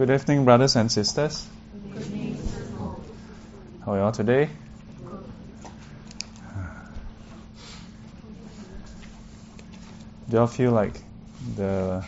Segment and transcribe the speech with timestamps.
[0.00, 1.46] Good evening, brothers and sisters.
[3.84, 4.48] How are you all today?
[10.26, 10.94] Do you all feel like
[11.54, 12.02] the,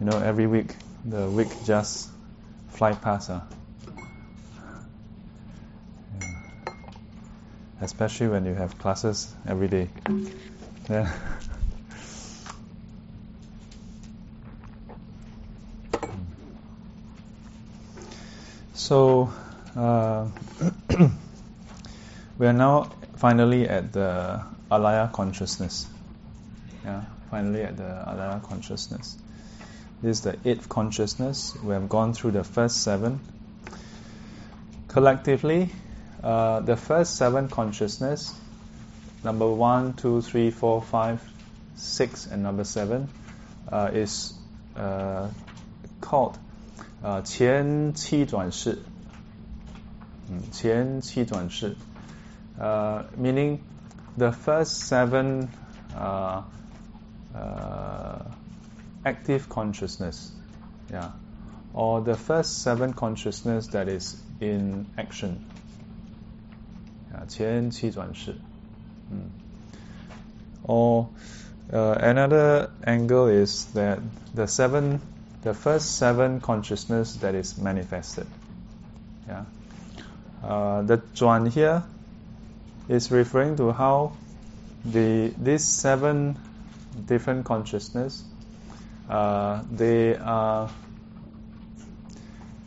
[0.00, 0.74] you know, every week
[1.04, 2.10] the week just
[2.70, 3.28] fly past?
[3.28, 3.42] Huh?
[7.82, 9.90] Especially when you have classes every day.
[10.90, 11.08] Yeah.
[18.84, 19.32] So,
[19.74, 20.28] uh,
[22.38, 25.86] we are now finally at the alaya consciousness.
[26.84, 29.16] Yeah, finally at the alaya consciousness.
[30.02, 31.56] This is the eighth consciousness.
[31.64, 33.20] We have gone through the first seven.
[34.88, 35.70] Collectively,
[36.22, 38.34] uh, the first seven consciousness,
[39.24, 41.22] number one, two, three, four, five,
[41.76, 43.08] six, and number seven,
[43.72, 44.34] uh, is
[44.76, 45.30] uh,
[47.03, 48.79] called 呃前七转世，
[50.29, 51.75] 嗯，前七转世，
[52.57, 53.59] 呃，meaning
[54.17, 55.47] the first seven
[55.95, 56.43] uh,
[57.33, 58.21] uh,
[59.03, 60.31] active consciousness,
[60.91, 61.11] yeah,
[61.73, 65.37] or the first seven consciousness that is in action.
[67.13, 68.35] 啊，前七转世，
[69.09, 69.29] 嗯，
[70.63, 71.07] or
[71.71, 73.99] uh, another angle is that
[74.35, 74.99] the seven
[75.44, 78.26] the first seven consciousness that is manifested.
[79.28, 79.44] Yeah.
[80.42, 81.82] Uh, the Zhuan here
[82.88, 84.12] is referring to how
[84.84, 86.36] the these seven
[87.06, 88.24] different consciousness
[89.08, 90.70] uh, they are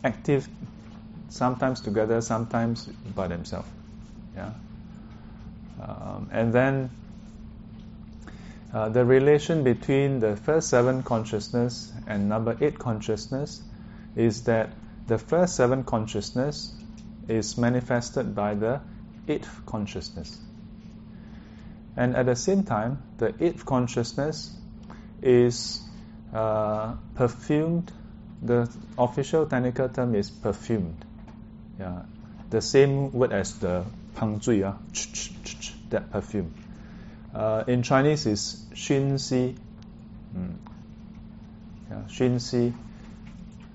[0.04, 0.48] active
[1.28, 3.68] sometimes together, sometimes by themselves.
[4.36, 4.52] Yeah.
[5.82, 6.90] Um, and then
[8.72, 13.62] uh, the relation between the first seven consciousness and number eight consciousness
[14.14, 14.70] is that
[15.06, 16.74] the first seven consciousness
[17.28, 18.80] is manifested by the
[19.26, 20.38] eighth consciousness.
[21.96, 24.54] And at the same time, the eighth consciousness
[25.22, 25.80] is
[26.32, 27.90] uh, perfumed.
[28.42, 31.04] The official technical term is perfumed.
[31.80, 32.02] Yeah,
[32.50, 34.74] the same word as the pangzui, uh,
[35.90, 36.54] that perfume.
[37.38, 39.54] Uh, in Chinese is Xun Si.
[40.36, 40.56] Mm.
[41.88, 42.74] Yeah, Xun Si.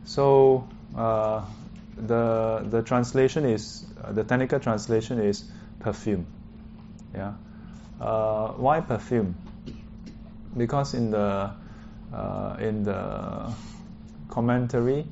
[0.04, 1.46] So uh,
[1.96, 5.46] the the translation is uh, the technical translation is
[5.80, 6.26] perfume.
[7.16, 7.36] Yeah.
[8.02, 9.34] Uh, why perfume?
[10.58, 11.52] Because in the
[12.14, 13.50] uh, in the
[14.28, 15.06] commentary,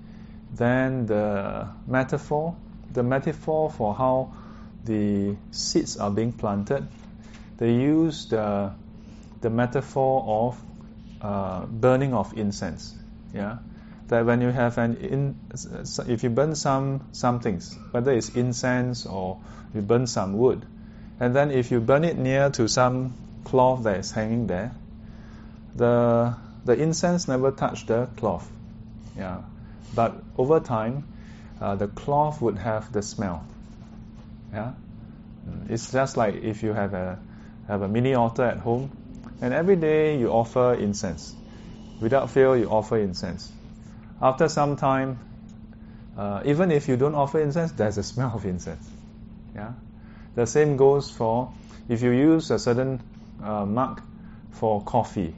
[0.54, 2.58] then the metaphor,
[2.92, 4.34] the metaphor for how
[4.84, 6.86] the seeds are being planted
[7.62, 8.72] they use the,
[9.42, 10.60] the metaphor of
[11.22, 12.96] uh, burning of incense.
[13.36, 13.60] Yeah,
[14.08, 15.36] that when you have an in,
[16.08, 19.38] if you burn some some things, whether it's incense or
[19.76, 20.66] you burn some wood,
[21.20, 23.14] and then if you burn it near to some
[23.44, 24.72] cloth that is hanging there,
[25.76, 26.34] the
[26.66, 28.50] the incense never touched the cloth.
[29.16, 29.42] Yeah,
[29.94, 31.04] but over time,
[31.62, 33.46] uh, the cloth would have the smell.
[34.52, 34.72] Yeah,
[35.70, 37.20] it's just like if you have a
[37.72, 38.92] have a mini altar at home,
[39.40, 41.34] and every day you offer incense.
[42.02, 43.50] Without fail, you offer incense.
[44.22, 45.20] After some time,
[46.18, 48.86] uh, even if you don't offer incense, there's a smell of incense.
[49.56, 49.72] Yeah,
[50.36, 51.54] the same goes for
[51.88, 53.02] if you use a certain
[53.42, 54.02] uh, mug
[54.52, 55.34] for coffee,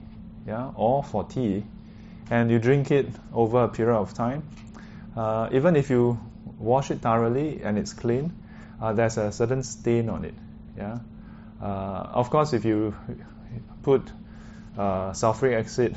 [0.48, 1.64] yeah, or for tea,
[2.32, 4.42] and you drink it over a period of time.
[5.16, 6.20] Uh, even if you
[6.58, 8.34] wash it thoroughly and it's clean,
[8.82, 10.34] uh, there's a certain stain on it.
[10.76, 10.98] Yeah,
[11.64, 12.94] of course, if you
[13.84, 14.02] put
[14.78, 15.96] uh, sulfuric acid,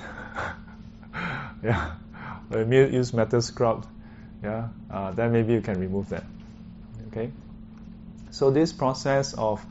[1.63, 1.95] yeah,
[2.53, 3.87] use metal scrub,
[4.43, 6.25] yeah, uh, then maybe you can remove that.
[7.09, 7.31] Okay.
[8.31, 9.65] So this process of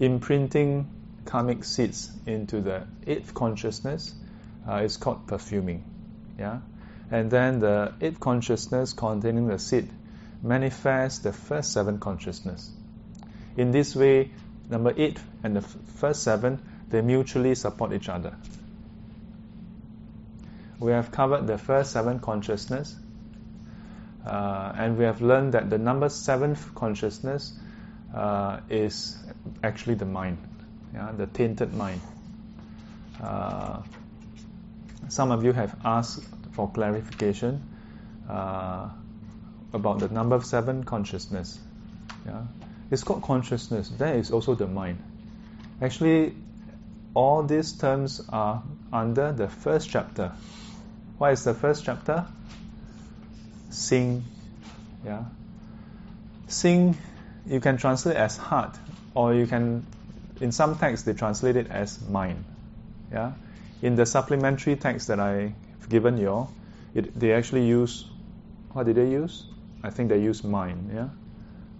[0.00, 0.88] imprinting
[1.24, 4.14] karmic seeds into the eighth consciousness
[4.66, 5.84] uh, is called perfuming.
[6.38, 6.60] Yeah,
[7.10, 9.90] and then the eighth consciousness containing the seed
[10.42, 12.70] manifests the first seven consciousness.
[13.56, 14.30] In this way,
[14.70, 16.60] number eight and the first seven,
[16.90, 18.36] they mutually support each other.
[20.80, 22.94] We have covered the first seven consciousness,
[24.24, 27.58] uh, and we have learned that the number seventh consciousness
[28.14, 29.16] uh, is
[29.62, 30.38] actually the mind,
[30.94, 32.00] yeah, the tainted mind.
[33.20, 33.82] Uh,
[35.08, 36.22] some of you have asked
[36.52, 37.62] for clarification
[38.28, 38.88] uh,
[39.72, 41.58] about the number seven consciousness.
[42.24, 42.42] Yeah,
[42.90, 43.88] it's called consciousness.
[43.98, 45.02] That is also the mind.
[45.80, 46.34] Actually,
[47.14, 48.62] all these terms are
[48.92, 50.32] under the first chapter.
[51.18, 52.26] What is the first chapter?
[53.70, 54.24] Sing.
[55.04, 55.24] Yeah.
[56.48, 56.96] Sing,
[57.46, 58.76] you can translate as heart,
[59.14, 59.86] or you can,
[60.40, 62.44] in some texts, they translate it as mind.
[63.12, 63.32] Yeah.
[63.82, 66.52] In the supplementary text that I've given you all,
[66.94, 68.06] it, they actually use,
[68.72, 69.44] what did they use?
[69.82, 70.90] I think they use mind.
[70.94, 71.08] Yeah.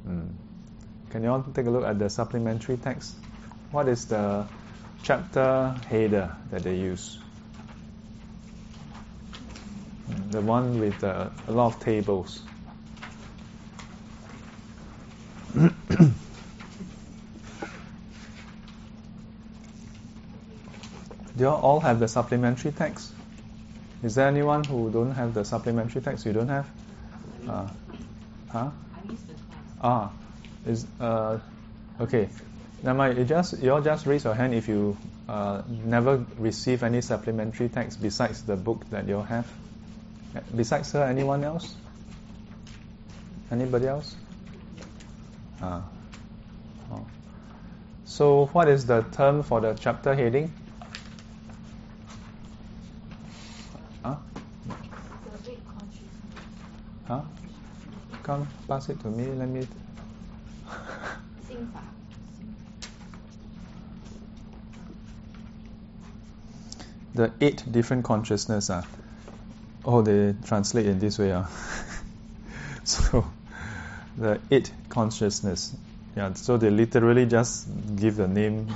[0.06, 0.30] Mm.
[1.10, 3.14] Can you all take a look at the supplementary text?
[3.70, 4.46] What is the
[5.02, 7.18] chapter header that they use?
[10.30, 12.42] The one with uh, a lot of tables.
[15.54, 15.70] Do
[21.38, 23.12] you all have the supplementary text?
[24.02, 26.26] Is there anyone who don't have the supplementary text?
[26.26, 26.68] You don't have?
[27.48, 27.68] Uh,
[28.50, 28.70] huh?
[29.80, 30.12] Ah,
[30.68, 31.38] is uh,
[32.00, 32.28] okay.
[32.82, 34.96] Now, my, you just you all just raise your hand if you
[35.28, 39.46] uh, never receive any supplementary text besides the book that you have.
[40.54, 41.74] Besides her, anyone else?
[43.50, 44.14] Anybody else?
[45.60, 45.82] Ah.
[46.92, 47.06] Oh.
[48.04, 50.52] So, what is the term for the chapter heading?
[54.04, 54.16] Huh?
[57.06, 57.22] Huh?
[58.22, 59.26] Come, pass it to me.
[59.26, 59.66] Let me.
[67.18, 68.70] The eight different consciousness.
[68.70, 68.84] Uh,
[69.84, 71.32] oh, they translate in this way.
[71.32, 71.44] Uh.
[72.84, 73.26] so,
[74.16, 75.76] the eight consciousness.
[76.16, 78.68] Yeah, so they literally just give the name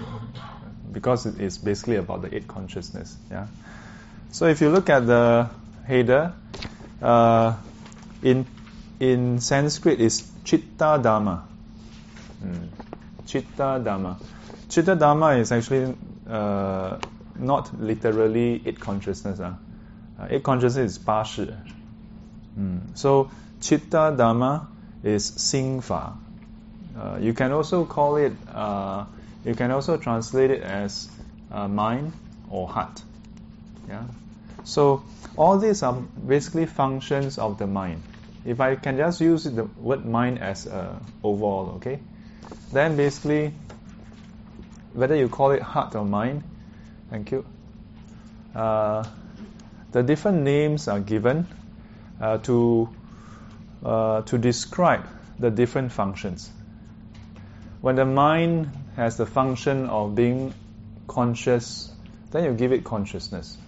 [0.92, 3.16] because it is basically about the eight consciousness.
[3.30, 3.46] Yeah.
[4.30, 5.48] So if you look at the
[5.86, 6.34] header,
[7.00, 7.56] uh,
[8.22, 8.46] in
[9.00, 11.42] in Sanskrit is Chitta Dhamma.
[12.42, 12.66] Hmm.
[13.26, 14.16] Chitta Dhamma.
[14.68, 15.94] Chitta Dhamma is actually
[16.28, 16.98] uh,
[17.38, 19.40] not literally eight consciousness.
[19.40, 19.54] Uh.
[20.18, 21.56] Uh, eight consciousness is 八识.
[22.58, 22.96] Mm.
[22.96, 23.30] So
[23.60, 24.66] Chitta Dhamma
[25.02, 26.16] is Singfa.
[26.96, 29.04] Uh, you can also call it, uh,
[29.44, 31.08] you can also translate it as
[31.50, 32.12] uh, mind
[32.50, 33.02] or heart.
[33.88, 34.04] Yeah.
[34.64, 35.02] So
[35.36, 38.02] all these are basically functions of the mind.
[38.44, 42.00] If I can just use the word mind as uh, overall, okay,
[42.72, 43.52] then basically
[44.92, 46.42] whether you call it heart or mind,
[47.12, 47.44] Thank you.
[48.54, 49.04] Uh,
[49.90, 51.46] the different names are given
[52.18, 52.88] uh, to
[53.84, 55.06] uh, to describe
[55.38, 56.50] the different functions.
[57.82, 60.54] When the mind has the function of being
[61.06, 61.92] conscious,
[62.30, 63.58] then you give it consciousness.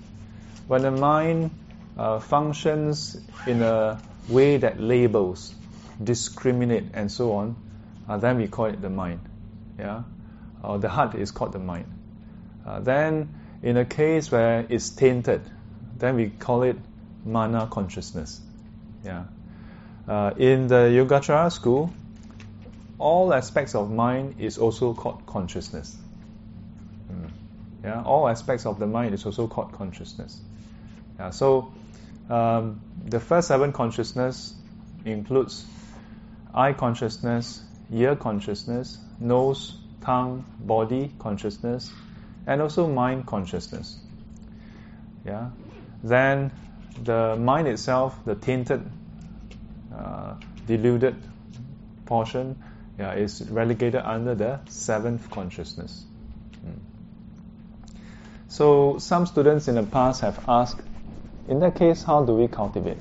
[0.68, 1.50] When the mind
[1.98, 3.14] uh, functions
[3.46, 4.00] in a
[4.30, 5.54] way that labels,
[6.02, 7.56] discriminate, and so on,
[8.08, 9.20] uh, then we call it the mind.
[9.78, 10.02] Yeah,
[10.62, 11.86] or the heart is called the mind.
[12.66, 15.42] Uh, then, in a case where it's tainted,
[15.98, 16.76] then we call it
[17.24, 18.40] mana consciousness.
[19.04, 19.24] Yeah.
[20.06, 21.92] Uh, in the Yogacara school,
[22.98, 25.96] all aspects of mind is also called consciousness.
[27.10, 27.30] Mm.
[27.82, 30.40] Yeah, all aspects of the mind is also called consciousness.
[31.18, 31.72] Yeah, so
[32.28, 34.54] um, the first seven consciousness
[35.04, 35.64] includes
[36.54, 37.62] eye consciousness,
[37.94, 41.92] ear consciousness, nose, tongue, body consciousness,
[42.46, 43.98] and also mind consciousness.
[45.24, 45.50] Yeah.
[46.02, 46.50] Then
[47.02, 48.84] the mind itself, the tainted,
[49.96, 50.34] uh,
[50.66, 51.16] deluded
[52.04, 52.62] portion,
[52.98, 56.04] yeah, is relegated under the seventh consciousness.
[56.64, 56.78] Mm.
[58.48, 60.80] So some students in the past have asked,
[61.48, 62.98] in that case, how do we cultivate?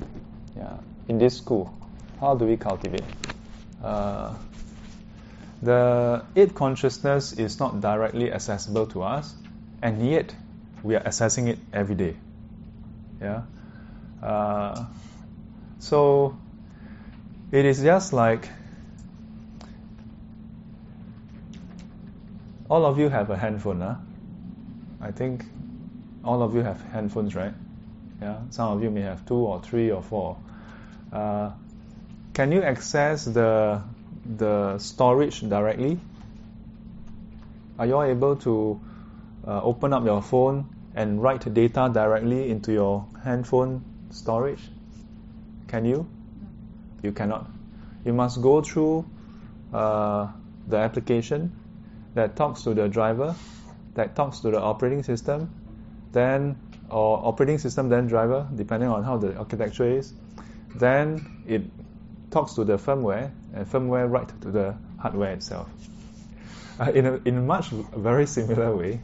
[0.56, 1.74] Yeah, in this school,
[2.20, 3.04] how do we cultivate?
[3.84, 4.34] Uh,
[5.64, 9.34] the eight consciousness is not directly accessible to us,
[9.82, 10.36] and yet
[10.84, 12.16] we are accessing it every day.
[13.22, 13.44] Yeah.
[14.22, 14.86] Uh,
[15.80, 16.38] so
[17.52, 18.50] it is just like
[22.70, 23.96] all of you have a handphone, huh?
[25.02, 25.46] I think
[26.26, 27.54] all of you have handphones, right?
[28.22, 28.40] Yeah.
[28.50, 30.38] Some of you may have two or three or four.
[31.12, 31.52] Uh,
[32.34, 33.82] can you access the
[34.26, 36.00] the storage directly?
[37.78, 38.80] Are you all able to
[39.48, 40.66] uh, open up your phone
[40.96, 44.62] and write data directly into your handphone storage?
[45.68, 46.08] Can you?
[47.02, 47.50] You cannot.
[48.06, 49.06] You must go through
[49.74, 50.28] uh,
[50.68, 51.52] the application
[52.14, 53.36] that talks to the driver,
[53.96, 55.50] that talks to the operating system,
[56.12, 56.56] then
[56.90, 60.14] or operating system then driver, depending on how the architecture is.
[60.76, 61.64] Then it
[62.30, 65.70] talks to the firmware, and firmware right to the hardware itself.
[66.80, 69.00] uh, in, a, in much very similar way,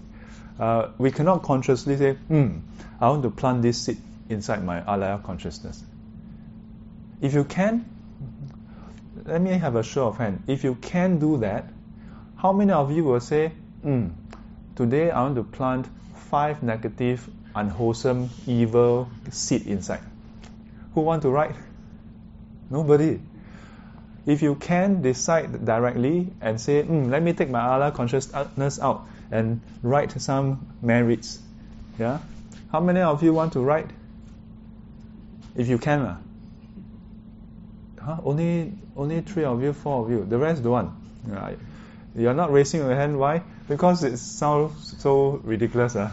[0.59, 2.59] uh, we cannot consciously say, hmm,
[2.99, 3.97] I want to plant this seed
[4.29, 5.83] inside my alaya consciousness.
[7.21, 7.85] If you can,
[9.25, 10.43] let me have a show of hand.
[10.47, 11.65] If you can do that,
[12.37, 13.49] how many of you will say,
[13.81, 14.07] hmm,
[14.75, 15.87] today I want to plant
[16.29, 20.01] five negative, unwholesome, evil seed inside?
[20.93, 21.55] Who want to write?
[22.69, 23.19] Nobody.
[24.29, 29.07] If you can decide directly and say, mm, let me take my alaya consciousness out
[29.31, 31.39] and write some merits.
[31.97, 32.19] Yeah?
[32.71, 33.89] How many of you want to write?
[35.55, 36.01] If you can.
[36.01, 36.17] Uh?
[37.99, 38.17] Huh?
[38.23, 40.23] Only, only three of you, four of you.
[40.25, 40.91] The rest don't want.
[41.25, 41.57] Right.
[42.15, 43.17] You're not raising your hand.
[43.17, 43.41] Why?
[43.67, 45.95] Because it sounds so ridiculous.
[45.95, 46.11] Uh?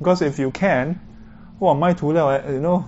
[0.00, 1.00] Because if you can,
[1.60, 2.84] well, my tula, you know,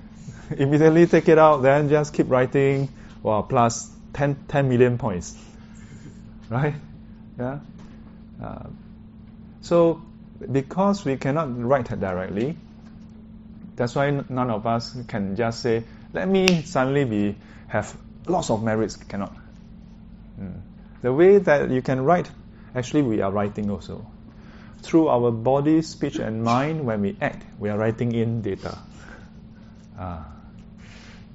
[0.56, 2.88] immediately take it out, then just keep writing
[3.22, 5.36] wow, plus 10, 10 million points.
[6.48, 6.74] Right?
[7.38, 7.60] Yeah?
[8.42, 8.66] Uh,
[9.62, 10.02] so,
[10.50, 12.56] because we cannot write directly,
[13.76, 17.36] that's why none of us can just say, let me suddenly be
[17.68, 18.96] have lots of merits.
[18.96, 19.34] Cannot.
[20.38, 20.60] Mm.
[21.00, 22.30] The way that you can write,
[22.74, 24.06] actually, we are writing also.
[24.82, 28.76] Through our body, speech, and mind, when we act, we are writing in data.
[29.98, 30.26] Ah.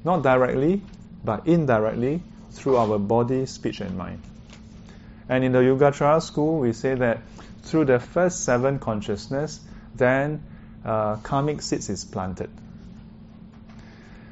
[0.04, 0.82] Not directly,
[1.24, 2.22] but indirectly
[2.52, 4.22] through our body, speech, and mind.
[5.30, 7.20] And in the Yogacara school, we say that
[7.64, 9.60] through the first seven consciousness,
[9.96, 10.44] then
[10.86, 12.50] uh, karmic seeds is planted.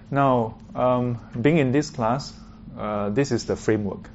[0.09, 2.33] Now, um, being in this class,
[2.77, 4.09] uh, this is the framework.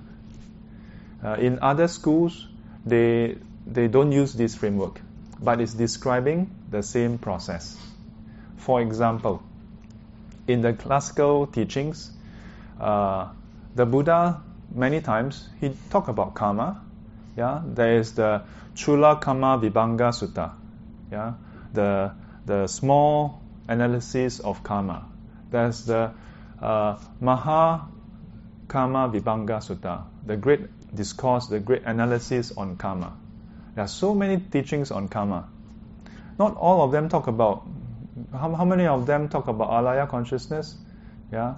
[1.22, 2.46] Uh, in other schools,
[2.86, 3.36] they
[3.66, 5.00] they don't use this framework,
[5.40, 7.76] but it's describing the same process.
[8.56, 9.42] For example,
[10.48, 12.10] in the classical teachings,
[12.80, 13.28] uh,
[13.75, 14.42] the Buddha
[14.75, 16.82] many times he talk about karma.
[17.37, 18.42] Yeah, there is the
[18.75, 20.52] Chula Karma Vibhanga Sutta.
[21.10, 21.34] Yeah,
[21.72, 22.12] the
[22.46, 25.06] the small analysis of karma.
[25.50, 26.12] There's the
[26.60, 27.87] uh, Maha
[28.68, 30.60] Karma Vibhanga Sutta, the great
[30.94, 33.12] discourse, the great analysis on karma.
[33.75, 35.49] There are so many teachings on karma.
[36.38, 37.66] Not all of them talk about
[38.32, 40.76] how, how many of them talk about alaya consciousness?
[41.32, 41.54] Yeah,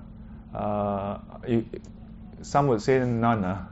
[1.49, 1.65] you,
[2.43, 3.45] some would say none.
[3.45, 3.67] Uh.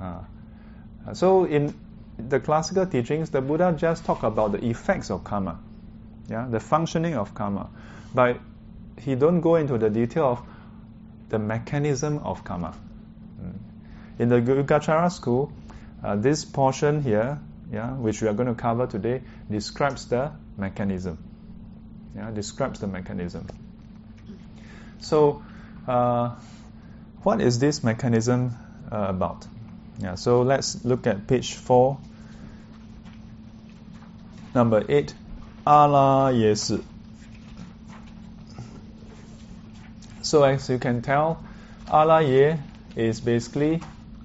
[0.00, 1.74] Uh, so in
[2.18, 5.58] the classical teachings, the Buddha just talk about the effects of karma,
[6.28, 7.70] yeah, the functioning of karma,
[8.14, 8.38] but
[8.98, 10.42] he don't go into the detail of
[11.28, 12.74] the mechanism of karma.
[13.40, 13.58] Mm.
[14.18, 15.52] In the Yogacara school,
[16.02, 17.38] uh, this portion here,
[17.72, 21.18] yeah, which we are going to cover today, describes the mechanism
[22.16, 23.46] yeah, describes the mechanism.
[25.00, 25.55] So, uh,
[25.86, 26.34] uh,
[27.22, 28.54] what is this mechanism
[28.90, 29.46] uh, about?
[29.98, 31.98] Yeah, so let's look at page 4.
[34.54, 35.14] Number 8.
[35.66, 36.32] Allah.
[40.22, 41.42] So as you can tell,
[41.88, 42.56] Allah ye
[42.96, 43.80] is basically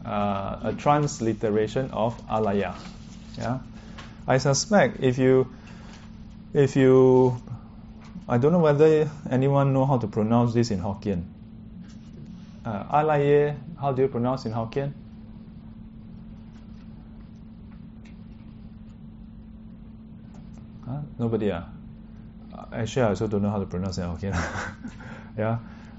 [0.05, 2.75] uh, a transliteration of Alaya.
[3.37, 3.59] Yeah?
[4.27, 5.47] I suspect if you
[6.53, 7.37] if you
[8.27, 11.25] I don't know whether anyone know how to pronounce this in Hokkien.
[12.63, 14.93] Uh, alaye, how do you pronounce in Hokkien?
[20.85, 21.01] Huh?
[21.17, 21.65] Nobody ah.
[22.53, 24.37] Uh, actually, I also don't know how to pronounce in Hokkien.
[25.37, 25.57] yeah,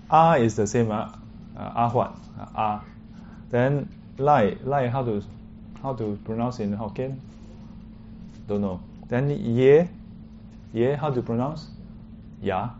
[0.08, 1.18] ah is the same ah.
[1.56, 2.14] Uh, ah what?
[2.38, 2.84] Uh, ah.
[3.50, 3.88] Then
[4.18, 5.22] lai lai how to
[5.82, 7.18] how to pronounce in Hokkien?
[8.46, 8.80] Don't know.
[9.08, 9.88] Then ye
[10.72, 11.66] ye how to pronounce?
[12.40, 12.70] Yeah?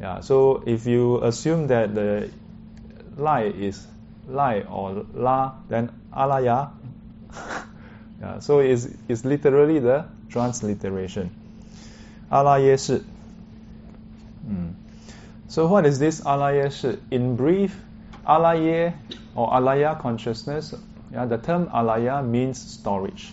[0.00, 0.20] Yeah.
[0.20, 2.30] So if you assume that the
[3.16, 3.86] lai is
[4.28, 6.70] lai or la, then alaya.
[8.20, 11.30] yeah, so it's, it's literally the transliteration.
[12.30, 13.00] Shi.
[14.46, 14.74] Mm.
[15.48, 16.98] So what is this alaye shi?
[17.10, 17.80] In brief,
[18.26, 18.94] alaye
[19.34, 20.74] or alaya consciousness,
[21.12, 23.30] yeah, the term alaya means storage.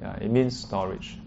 [0.00, 1.18] Yeah, it means storage.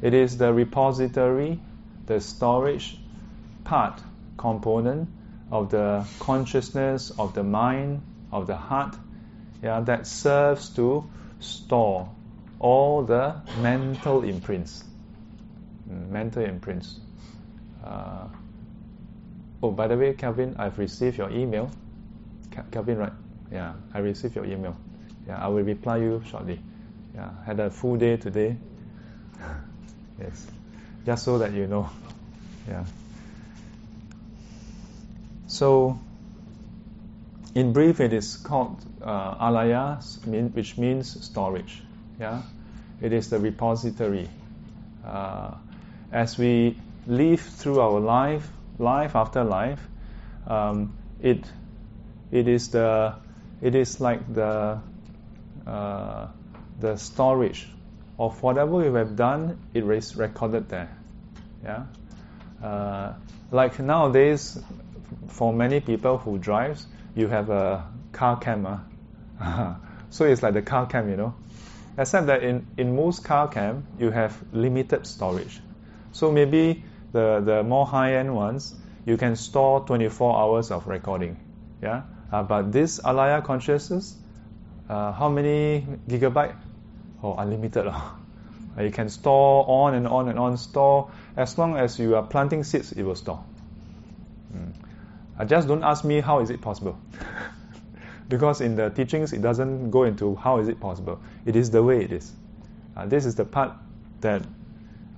[0.00, 1.58] It is the repository,
[2.06, 2.98] the storage
[3.64, 4.00] part,
[4.38, 5.08] component
[5.50, 8.00] of the consciousness of the mind,
[8.32, 8.96] of the heart,
[9.62, 11.04] yeah, that serves to
[11.40, 12.08] store
[12.58, 14.84] all the mental imprints.
[15.90, 17.00] Mm, mental imprints.
[17.84, 18.28] Uh,
[19.62, 21.70] oh, by the way, Kelvin, I've received your email.
[22.70, 23.12] Kelvin, right?
[23.52, 24.76] Yeah, I received your email.
[25.26, 26.58] Yeah, I will reply you shortly.
[27.14, 28.56] Yeah, had a full day today.
[30.20, 30.46] Yes.
[31.06, 31.88] Just so that you know.
[32.66, 32.84] Yeah.
[35.48, 35.98] So,
[37.54, 39.98] in brief, it is called uh, alaya,
[40.54, 41.82] which means storage.
[42.20, 42.42] Yeah,
[43.00, 44.28] it is the repository.
[45.04, 45.54] Uh,
[46.12, 46.76] as we
[47.06, 48.46] live through our life,
[48.78, 49.80] life after life,
[50.46, 51.50] um, it
[52.30, 53.14] it is the
[53.62, 54.78] it is like the
[55.66, 56.26] uh,
[56.78, 57.66] the storage
[58.18, 59.58] of whatever we have done.
[59.72, 60.94] It is recorded there.
[61.64, 61.86] Yeah,
[62.62, 63.14] uh,
[63.50, 64.58] like nowadays,
[65.28, 68.84] for many people who drives, you have a car camera.
[70.10, 71.34] so it's like the car cam, you know.
[71.96, 75.60] Except that in, in most car cam, you have limited storage.
[76.12, 81.38] So maybe the, the more high-end ones, you can store 24 hours of recording.
[81.82, 82.02] Yeah.
[82.32, 84.16] Uh, but this Alaya consciousness,
[84.88, 86.56] uh, how many gigabyte?
[87.22, 87.86] Oh, unlimited.
[87.86, 88.00] Uh,
[88.80, 90.56] you can store on and on and on.
[90.56, 93.42] Store as long as you are planting seeds, it will store.
[94.54, 94.72] Mm.
[95.37, 96.97] Uh, just don't ask me how is it possible.
[98.29, 101.19] because in the teachings, it doesn't go into how is it possible.
[101.45, 102.31] It is the way it is.
[102.95, 103.73] Uh, this is the part
[104.21, 104.41] that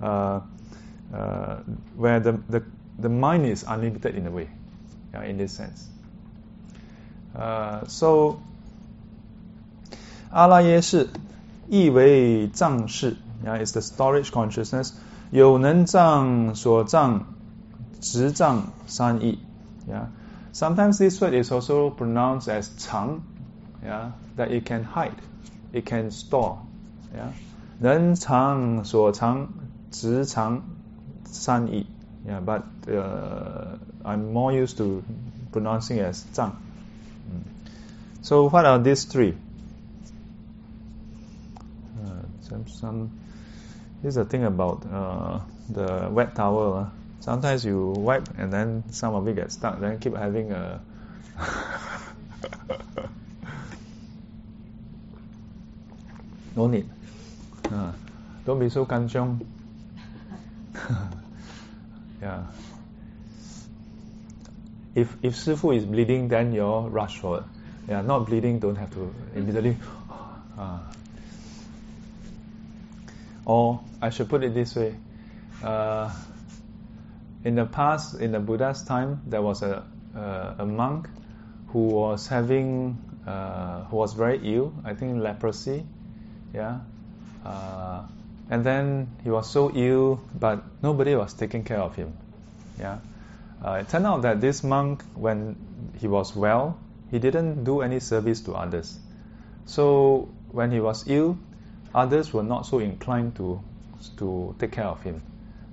[0.02, 0.40] uh,
[1.14, 1.56] uh,
[1.96, 2.62] where the, the,
[2.98, 4.48] the mind is unlimited in a way,
[5.12, 5.88] yeah, in this sense.
[7.34, 8.40] Uh, so,
[10.30, 11.08] 阿拉耶识
[11.68, 14.92] 意为藏识，yeah, is the storage consciousness.
[15.30, 17.26] 有能藏所藏
[18.00, 19.38] 执藏三义
[19.88, 20.06] ，yeah.
[20.52, 23.22] Sometimes this word is also pronounced as 藏，
[23.84, 25.14] yeah, that it can hide,
[25.72, 26.58] it can store,
[27.14, 27.32] yeah.
[27.78, 29.48] 能藏所藏
[29.90, 30.62] 执藏
[31.24, 31.86] 三义，
[32.26, 35.02] yeah, but uh, I'm more used to
[35.52, 36.52] pronouncing it as 藏。
[38.22, 39.34] so what are these three?
[42.02, 43.10] Uh, some, some,
[44.02, 46.90] here's the thing about uh, the wet towel.
[47.21, 49.79] Sometimes you wipe and then some of it gets stuck.
[49.79, 50.81] Then keep having a.
[56.55, 56.89] no need.
[57.71, 57.91] Uh,
[58.45, 59.45] don't be so kanchiong.
[62.21, 62.43] yeah.
[64.93, 67.43] If if Sifu is bleeding, then you rush for it
[67.87, 69.77] yeah, not bleeding, don't have to immediately.
[70.57, 70.79] Uh,
[73.45, 74.95] or I should put it this way:
[75.63, 76.13] uh,
[77.43, 79.83] in the past, in the Buddha's time, there was a
[80.15, 81.09] uh, a monk
[81.67, 84.73] who was having uh, who was very ill.
[84.83, 85.85] I think leprosy.
[86.53, 86.79] Yeah.
[87.45, 88.03] Uh,
[88.49, 92.13] and then he was so ill, but nobody was taking care of him.
[92.77, 92.99] Yeah.
[93.63, 95.55] Uh, it turned out that this monk, when
[95.99, 96.77] he was well,
[97.09, 98.99] he didn't do any service to others.
[99.65, 101.37] So when he was ill,
[101.95, 103.61] others were not so inclined to,
[104.17, 105.21] to take care of him.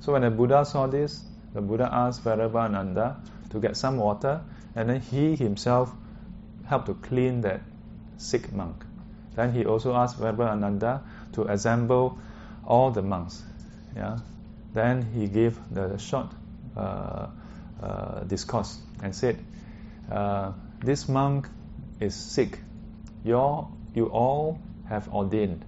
[0.00, 1.24] So when the Buddha saw this,
[1.58, 3.16] the Buddha asked Vairava
[3.50, 4.40] to get some water,
[4.76, 5.92] and then he himself
[6.66, 7.62] helped to clean that
[8.16, 8.84] sick monk.
[9.34, 12.16] Then he also asked Vairava to assemble
[12.64, 13.42] all the monks.
[13.96, 14.18] Yeah.
[14.72, 16.28] Then he gave the short
[16.76, 17.26] uh,
[17.82, 19.44] uh, discourse and said,
[20.12, 21.48] uh, this monk
[21.98, 22.60] is sick.
[23.24, 25.64] you you all have ordained.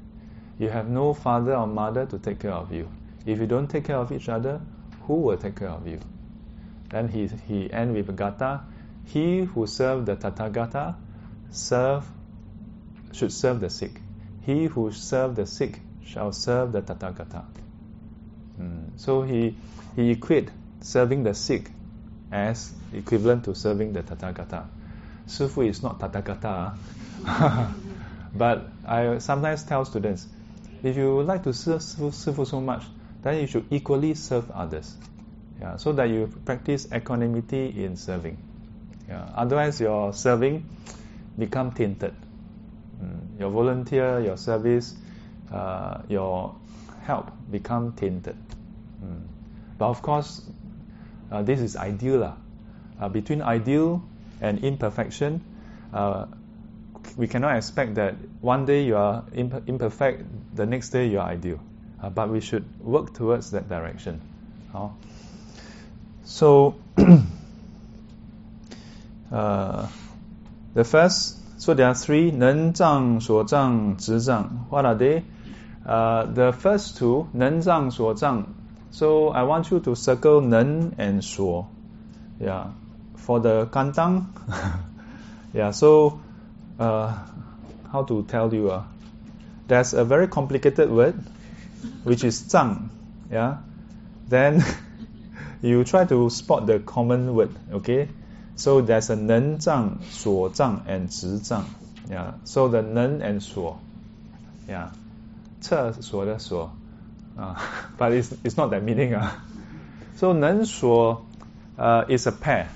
[0.61, 2.89] You have no father or mother to take care of you.
[3.27, 4.61] If you don't take care of each other,
[5.07, 6.01] who will take care of you?
[6.89, 8.63] Then he, he ends with Gatha.
[9.07, 10.97] He who serves the Tathagata
[11.51, 12.07] serve,
[13.13, 14.01] should serve the sick.
[14.43, 17.45] He who serves the sick shall serve the Tathagata.
[18.61, 18.91] Mm.
[18.97, 19.57] So he,
[19.97, 21.71] he equate serving the sick
[22.33, 24.67] as equivalent to serving the Tathagata.
[25.27, 26.77] Sifu is not Tathagata.
[28.35, 30.27] but I sometimes tell students,
[30.83, 32.85] if you like to serve Sifu so much,
[33.23, 34.97] then you should equally serve others.
[35.61, 38.39] Yeah, so that you practice equanimity in serving.
[39.09, 40.65] Yeah, otherwise, your serving
[41.39, 42.15] become tainted.
[43.03, 44.95] Mm, your volunteer, your service,
[45.53, 46.55] uh, your
[47.03, 48.37] help become tainted.
[49.05, 49.23] Mm.
[49.79, 50.43] But of course,
[51.31, 52.37] uh, this is ideal.
[53.01, 54.03] Uh, between ideal
[54.41, 55.43] and imperfection,
[55.93, 56.27] uh,
[57.17, 61.29] we cannot expect that one day you are imp- imperfect, the next day you are
[61.29, 61.61] ideal
[62.02, 64.22] Uh, but we should work towards that direction.
[64.74, 64.90] Uh,
[66.24, 66.76] so,
[69.32, 69.88] uh,
[70.74, 74.68] the first, so there are three, 能障、所障、执障.
[74.70, 75.24] What are they?
[75.86, 78.46] Uh, the first two, 能障、所障.
[78.92, 81.68] So I want you to circle 能 and 所.
[82.40, 82.72] Yeah
[83.26, 84.28] for the kantang,
[85.54, 86.22] yeah, so
[86.80, 87.12] uh,
[87.92, 88.70] how to tell you?
[88.70, 88.84] Uh,
[89.68, 91.16] there's a very complicated word,
[92.04, 92.90] which is zhang,
[93.32, 93.58] yeah.
[94.28, 94.64] Then
[95.62, 98.10] you try to spot the common word, okay?
[98.56, 101.66] So there's a 能障, suo zang, and 直障.
[102.10, 102.34] Yeah.
[102.44, 103.80] So the 能 and 所,
[104.68, 104.90] yeah.
[105.62, 106.72] 厕所的所,
[107.38, 107.56] uh,
[107.98, 109.14] but it's, it's not that meaning.
[109.16, 109.32] Uh.
[110.16, 111.26] So 能所
[111.78, 112.68] uh, is a pair.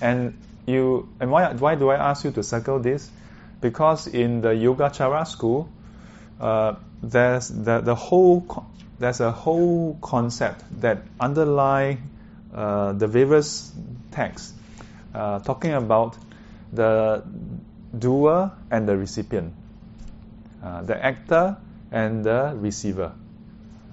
[0.00, 0.34] And
[0.66, 3.08] you and why why do I ask you to circle this?
[3.60, 5.68] Because in the Yogacara school,
[6.40, 8.66] uh, there's the, the whole
[8.98, 11.98] there's a whole concept that underlie
[12.54, 13.70] uh, the various
[14.10, 14.54] texts
[15.14, 16.16] uh, talking about
[16.72, 17.22] the
[17.96, 19.52] doer and the recipient,
[20.62, 21.56] uh, the actor
[21.90, 23.12] and the receiver.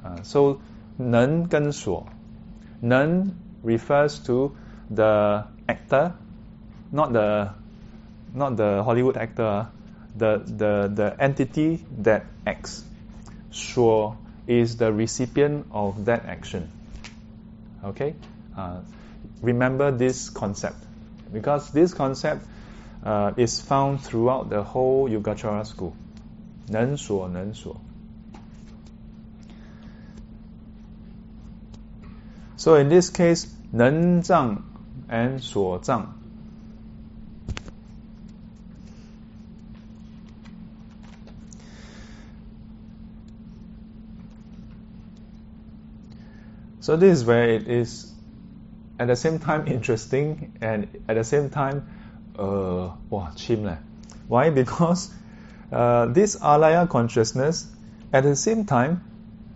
[0.03, 0.59] Uh, so
[0.97, 2.05] 能跟所，
[2.81, 3.31] 能
[3.63, 4.51] refers to
[4.89, 6.13] the actor,
[6.91, 7.49] not the
[8.33, 9.67] not the Hollywood actor,
[10.17, 12.83] the the the entity that acts.
[13.51, 16.69] 说 is the recipient of that action.
[17.83, 18.15] Okay,
[18.57, 18.81] uh,
[19.41, 20.77] remember this concept
[21.31, 22.45] because this concept
[23.03, 25.93] uh, is found throughout the whole Yogacara school.
[26.69, 27.75] 能所能所.
[32.55, 34.63] So in this case, 能障
[35.09, 36.16] and 所障.
[46.87, 48.11] So this is where it is
[48.99, 51.87] at the same time interesting and at the same time,
[52.37, 53.77] uh, wow, chim leh.
[54.27, 54.49] Why?
[54.49, 55.09] Because
[55.71, 57.67] uh, this alaya consciousness,
[58.11, 59.03] at the same time,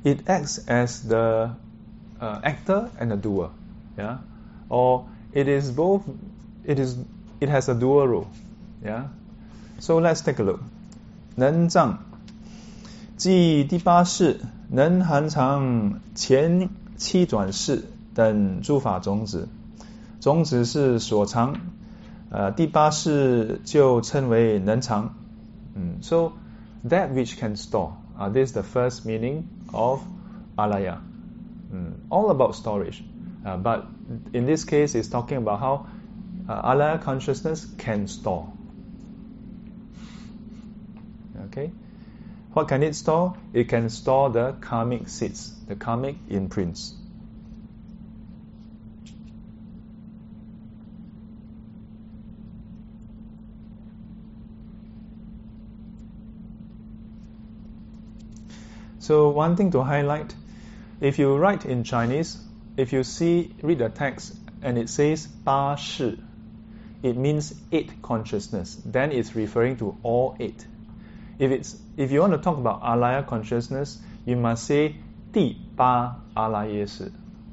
[0.03, 1.51] it acts as the
[2.21, 3.51] uh, actor and the doer,
[3.97, 4.17] yeah,
[4.69, 6.03] or it is both.
[6.63, 6.97] It is.
[7.39, 8.27] It has a dual role,
[8.83, 9.09] yeah.
[9.79, 10.59] So let's take a look.
[11.35, 11.99] 能藏，
[13.15, 16.69] 即第八式，能含藏前
[17.02, 17.84] 七转世
[18.14, 19.48] 等诸法种子，
[20.20, 21.56] 种子是所藏，
[22.30, 25.16] 呃，第八世就称为能藏。
[25.74, 26.32] 嗯，so
[26.88, 30.00] that which can store，啊、this is the first meaning of
[30.54, 30.98] alaya。
[31.72, 33.02] 嗯，all about storage。
[33.44, 33.86] Uh, but
[34.32, 35.86] in this case, is talking about how
[36.46, 38.44] alaya consciousness can store.
[41.50, 41.72] Okay,
[42.52, 43.34] what can it store?
[43.52, 46.94] It can store the karmic seeds, the karmic imprints.
[58.98, 60.32] So one thing to highlight,
[61.00, 62.38] if you write in Chinese,
[62.76, 66.18] if you see read the text and it says 八识,
[67.02, 68.80] it means eight consciousness.
[68.84, 70.64] Then it's referring to all eight.
[71.39, 74.95] If it's if you want to talk about alaya consciousness, you must say
[75.31, 77.11] 第八阿赖耶识.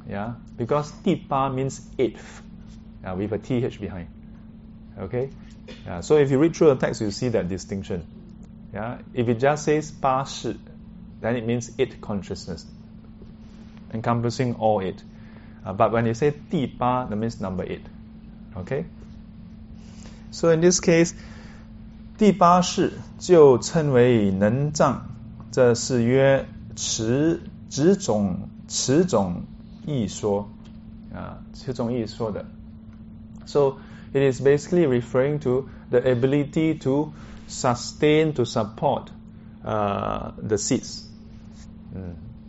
[0.09, 2.43] Yeah, because 第八 means eighth,
[3.05, 4.07] uh, with a th behind.
[4.99, 5.31] Okay,
[5.89, 8.07] uh, so if you read through the text, you see that distinction.
[8.73, 10.57] Yeah, if it just says 八识,
[11.21, 12.67] then it means eight consciousness,
[13.93, 15.03] encompassing all eight.
[15.65, 17.87] Uh, but when you say 第八, that means number eight.
[18.57, 18.85] Okay?
[20.31, 21.15] So in this case,
[22.20, 25.04] 第八世就称为能藏，
[25.54, 29.44] 这是曰持执种持种
[29.86, 30.50] 义说
[31.16, 32.46] 啊，持种义说的。
[33.46, 33.78] So
[34.12, 37.14] it is basically referring to the ability to
[37.48, 39.08] sustain, to support
[39.64, 41.06] uh, the seeds.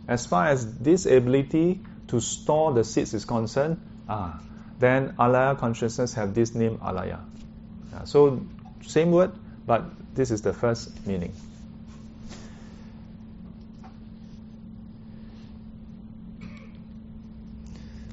[0.05, 1.79] As far as this ability
[2.09, 3.77] to store the seeds is concerned,
[4.09, 4.41] ah,
[4.81, 7.19] then alaya consciousness have this name alaya.
[7.95, 8.41] Uh, so
[8.85, 9.31] same word,
[9.66, 11.32] but this is the first meaning.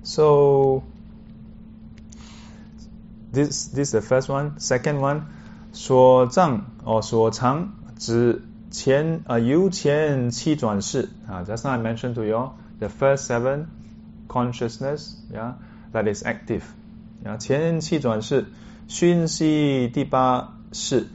[0.03, 0.83] So
[3.31, 4.59] this this is the first one.
[4.59, 5.25] Second one,
[5.71, 13.67] 所障 or 所藏指前呃由前七转世啊，just now I mentioned to you the first seven
[14.27, 15.53] consciousness yeah
[15.93, 16.61] that is active
[17.23, 18.45] 啊前七转世
[18.87, 21.07] 熏习第八世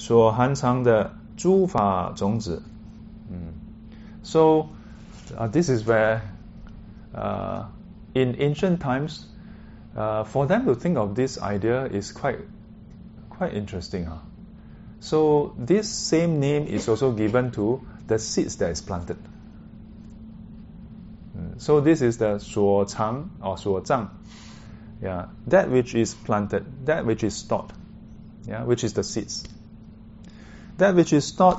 [0.00, 2.62] 所含藏的诸法种子。
[3.30, 3.54] 嗯，
[4.22, 4.68] so
[5.36, 6.20] uh, this is where
[7.14, 7.64] uh,
[8.14, 9.26] in ancient times
[9.96, 12.38] uh, for them to think of this idea is quite
[13.28, 14.18] quite interesting, huh?
[15.00, 19.18] So this same name is also given to the seeds that is planted.
[21.58, 24.08] So this is the 所藏 or 所藏.
[25.02, 27.72] Yeah, that which is planted, that which is stored.
[28.46, 29.44] Yeah, which is the seeds.
[30.78, 31.58] That which is stored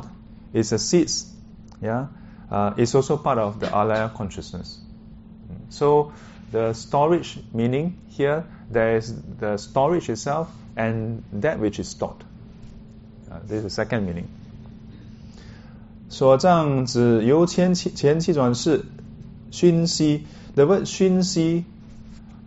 [0.54, 1.34] is the seeds.
[1.82, 2.08] Yeah,
[2.52, 4.80] uh, is also part of the alaya consciousness.
[5.70, 6.14] So
[6.52, 12.24] the storage meaning here, there is the storage itself and that which is stored.
[13.32, 14.28] Uh, this is the second meaning.
[16.10, 18.86] 所障指由前气前气转世
[19.52, 20.26] 熏息。
[20.56, 21.66] The word 熏息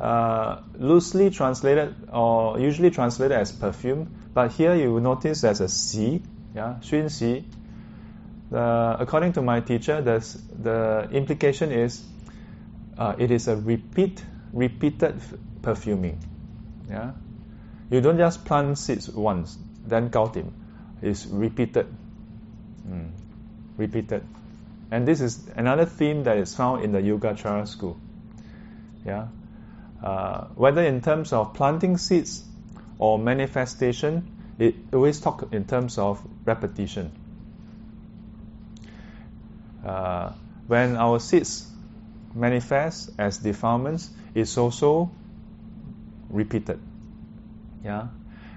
[0.01, 5.69] uh, loosely translated or usually translated as perfume, but here you will notice there's a
[5.69, 6.23] xi,
[6.56, 7.44] yeah, 熏息.
[8.52, 12.04] Uh, according to my teacher, the, implication is
[12.98, 15.20] uh, it is a repeat, repeated
[15.62, 16.18] perfuming.
[16.90, 17.12] Yeah,
[17.90, 20.54] you don't just plant seeds once, then count him.
[21.02, 21.88] It's repeated,
[22.88, 23.10] mm,
[23.78, 24.24] repeated,
[24.92, 27.98] and this is another theme that is found in the Yogacara school.
[29.06, 29.28] Yeah,
[30.02, 32.44] uh, whether in terms of planting seeds
[33.00, 37.13] or manifestation, it always talk in terms of repetition.
[39.85, 40.33] Uh,
[40.67, 41.67] when our seeds
[42.35, 45.11] manifest as defilements, it's also
[46.29, 46.79] repeated.
[47.85, 48.09] Yeah,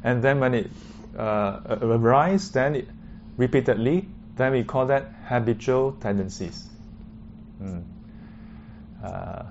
[0.04, 0.70] and then when it
[1.18, 2.88] uh, arises, then it,
[3.38, 6.68] repeatedly, then we call that habitual tendencies.
[7.62, 7.84] Mm.
[9.04, 9.44] Uh,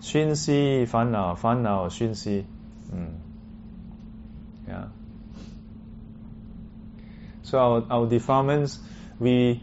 [0.00, 2.44] 熏息烦恼，烦恼熏息，
[7.47, 8.77] So our, our defilements,
[9.19, 9.61] we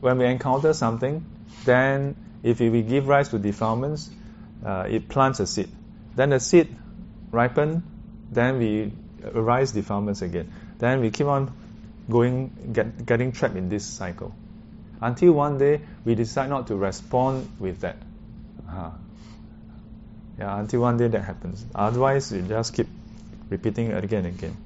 [0.00, 1.24] when we encounter something,
[1.64, 4.10] then if we give rise to defilements,
[4.66, 5.68] uh, it plants a seed.
[6.14, 6.76] Then the seed
[7.30, 7.84] ripen,
[8.30, 8.92] then we
[9.24, 10.52] arise defilements again.
[10.78, 11.52] Then we keep on
[12.10, 14.34] going, get, getting trapped in this cycle.
[15.00, 17.96] Until one day we decide not to respond with that.
[18.68, 18.90] Uh-huh.
[20.38, 21.64] Yeah, until one day that happens.
[21.74, 22.88] Otherwise, you just keep
[23.48, 24.56] repeating it again and again.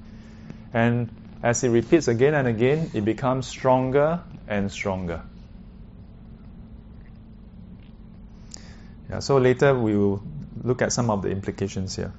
[0.73, 1.09] And
[1.42, 5.22] as it repeats again and again, it becomes stronger and stronger.
[9.10, 10.22] Yeah, so later we will
[10.62, 12.12] look at some of the implications here.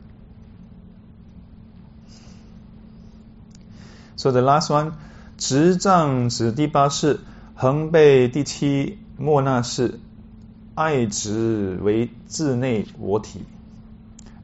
[4.15, 4.93] So the last one,
[5.37, 7.19] 执障指第八世，
[7.55, 9.99] 横背第七莫那世，
[10.75, 13.45] 爱执为自内我体，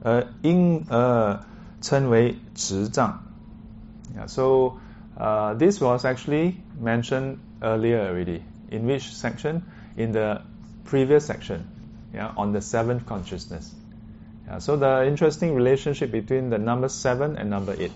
[0.01, 1.45] 而因而
[1.81, 3.23] 称为执障。
[4.14, 4.80] Yeah, so
[5.16, 8.42] uh, this was actually mentioned earlier already.
[8.70, 9.64] In which section?
[9.96, 10.42] In the
[10.84, 11.68] previous section,
[12.12, 13.72] yeah, on the seventh consciousness.
[14.46, 17.92] Yeah, so the interesting relationship between the number seven and number eight.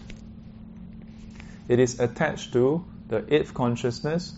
[1.68, 4.34] It is attached to the eighth consciousness,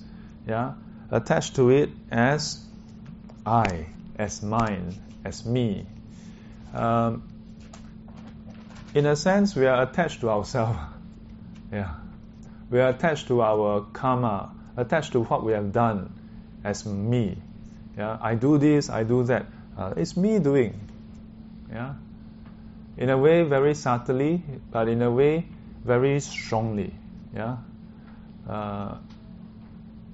[0.48, 0.72] yeah,
[1.10, 2.64] attached to it as
[3.46, 3.86] I,
[4.18, 5.86] as mine, as me.
[6.74, 7.28] Um,
[8.94, 10.78] in a sense, we are attached to ourselves.
[11.72, 11.94] yeah.
[12.70, 16.12] We are attached to our karma, attached to what we have done
[16.64, 17.36] as me.
[17.96, 18.18] Yeah.
[18.20, 19.46] I do this, I do that.
[19.76, 20.78] Uh, it's me doing.
[21.70, 21.94] Yeah.
[22.96, 25.46] In a way, very subtly, but in a way,
[25.84, 26.94] very strongly.
[27.34, 27.56] Yeah.
[28.48, 28.96] Uh,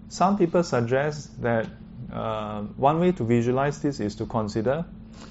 [0.08, 1.66] some people suggest that
[2.12, 4.84] uh, one way to visualize this is to consider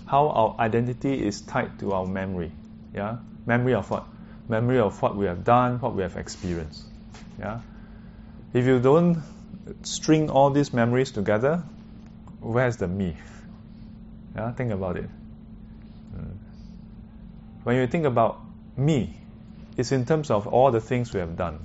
[0.05, 2.51] how our identity is tied to our memory.
[2.93, 4.05] Yeah, memory of what?
[4.47, 6.83] Memory of what we have done, what we have experienced.
[7.39, 7.61] Yeah.
[8.53, 9.23] If you don't
[9.83, 11.63] string all these memories together,
[12.39, 13.17] where's the me?
[14.35, 15.09] Yeah, think about it.
[16.15, 16.37] Hmm.
[17.63, 18.39] When you think about
[18.77, 19.17] me,
[19.77, 21.59] it's in terms of all the things we have done.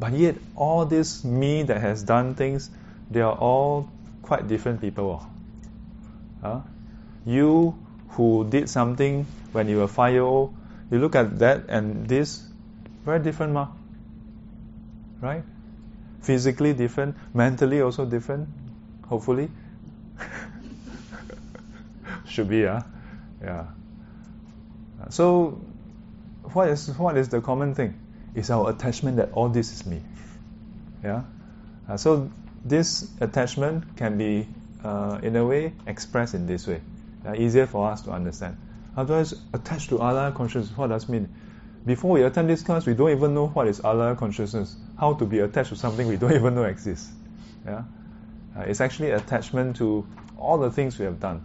[0.00, 2.70] But yet, all this me that has done things,
[3.10, 3.88] they are all
[4.22, 5.24] quite different people.
[6.42, 6.60] Huh?
[7.24, 7.78] You
[8.10, 10.54] who did something when you were five year old,
[10.90, 12.46] you look at that and this,
[13.04, 13.68] very different, ma.
[15.20, 15.44] Right?
[16.20, 18.48] Physically different, mentally also different,
[19.06, 19.50] hopefully.
[22.28, 22.82] Should be, huh?
[23.42, 23.66] yeah.
[25.10, 25.60] So,
[26.52, 28.00] what is what is the common thing?
[28.34, 30.00] is our attachment that all this is me.
[31.02, 31.22] Yeah.
[31.88, 32.30] Uh, so
[32.64, 34.48] this attachment can be,
[34.82, 36.80] uh, in a way, expressed in this way.
[37.26, 38.56] Uh, easier for us to understand.
[38.96, 41.28] Otherwise, attached to alaya consciousness, what does mean?
[41.84, 44.76] Before we attend this class, we don't even know what is alaya consciousness.
[44.98, 47.10] How to be attached to something we don't even know exists.
[47.66, 47.84] Yeah.
[48.56, 50.06] Uh, it's actually attachment to
[50.38, 51.44] all the things we have done.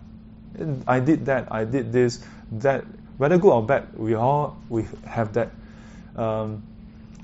[0.87, 1.51] I did that.
[1.51, 2.23] I did this.
[2.51, 2.85] That
[3.17, 5.51] whether good or bad, we all we have that
[6.15, 6.63] um,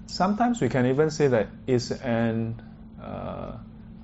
[0.07, 2.61] sometimes we can even say that it's an
[3.01, 3.57] uh,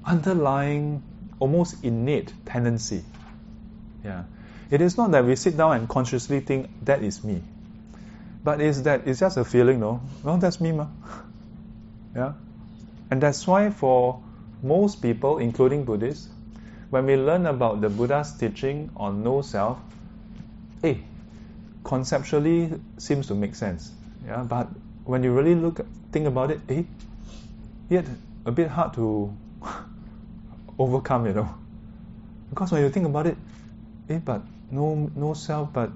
[0.06, 1.04] underlying,
[1.40, 3.04] almost innate tendency.
[4.04, 4.24] Yeah,
[4.72, 7.44] it is not that we sit down and consciously think that is me,
[8.44, 10.02] but is that it's just a feeling, no?
[10.24, 10.88] Well, that's me, ma.
[12.16, 12.34] Yeah,
[13.10, 14.22] and that's why for
[14.64, 16.28] most people, including Buddhists,
[16.90, 19.80] when we learn about the Buddha's teaching on no self,
[20.84, 20.96] eh,
[21.84, 23.92] conceptually seems to make sense.
[24.26, 24.68] Yeah, but
[25.06, 26.84] when you really look, think about it, eh,
[27.90, 28.06] yet
[28.46, 29.34] a bit hard to
[30.80, 31.50] overcome, you know.
[32.50, 33.38] Because when you think about it,
[34.10, 35.92] eh, but no, no self, but,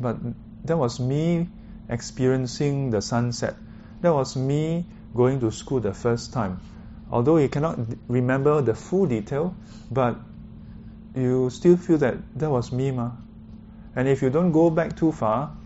[0.00, 0.16] but
[0.64, 1.48] that was me
[1.88, 3.56] experiencing the sunset.
[4.00, 6.60] That was me going to school the first time.
[7.10, 7.78] Although you cannot
[8.08, 9.54] remember the full detail,
[9.90, 10.16] but
[11.14, 13.10] you still feel that that was me, ma.
[13.94, 15.56] And if you don't go back too far,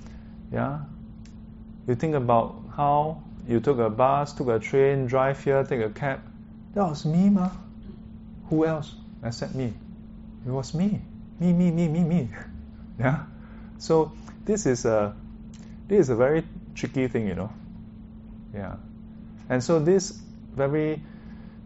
[0.52, 0.80] yeah,
[1.86, 5.88] you think about how you took a bus, took a train, drive here, take a
[5.88, 6.20] cab.
[6.74, 7.50] That was me, ma.
[8.50, 9.72] Who else except me?
[10.46, 11.00] It was me.
[11.40, 12.28] Me, me, me, me, me.
[12.98, 13.24] yeah.
[13.78, 14.12] So
[14.44, 15.14] this is a
[15.86, 17.52] this is a very tricky thing, you know.
[18.54, 18.76] Yeah.
[19.48, 20.20] And so this
[20.54, 21.02] very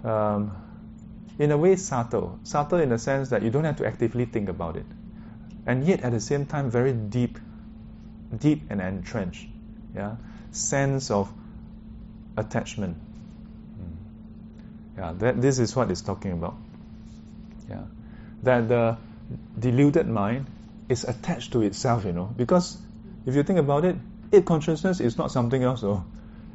[0.04, 0.56] um,
[1.38, 2.38] in a way subtle.
[2.44, 4.86] Subtle in the sense that you don't have to actively think about it.
[5.66, 7.38] And yet at the same time very deep
[8.38, 9.48] deep and entrenched.
[9.94, 10.16] Yeah.
[10.50, 11.32] Sense of
[12.36, 12.96] attachment.
[14.96, 16.54] Yeah, that this is what it's talking about.
[17.68, 17.84] Yeah.
[18.42, 18.98] That the
[19.58, 20.46] deluded mind
[20.88, 22.76] is attached to itself, you know, because
[23.26, 23.96] if you think about it,
[24.32, 26.04] eight consciousness is not something else, though.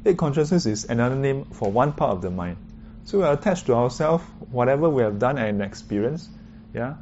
[0.04, 2.56] Eight consciousness is another name for one part of the mind.
[3.04, 6.28] So we are attached to ourselves, whatever we have done and experienced,
[6.74, 6.96] yeah,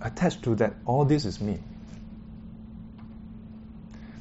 [0.00, 1.58] attached to that, all this is me.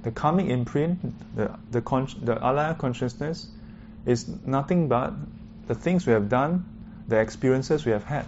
[0.04, 3.48] The karmic imprint, the, the, con- the alaya consciousness,
[4.06, 5.14] is nothing but
[5.68, 6.66] the things we have done,
[7.08, 8.26] the experiences we have had.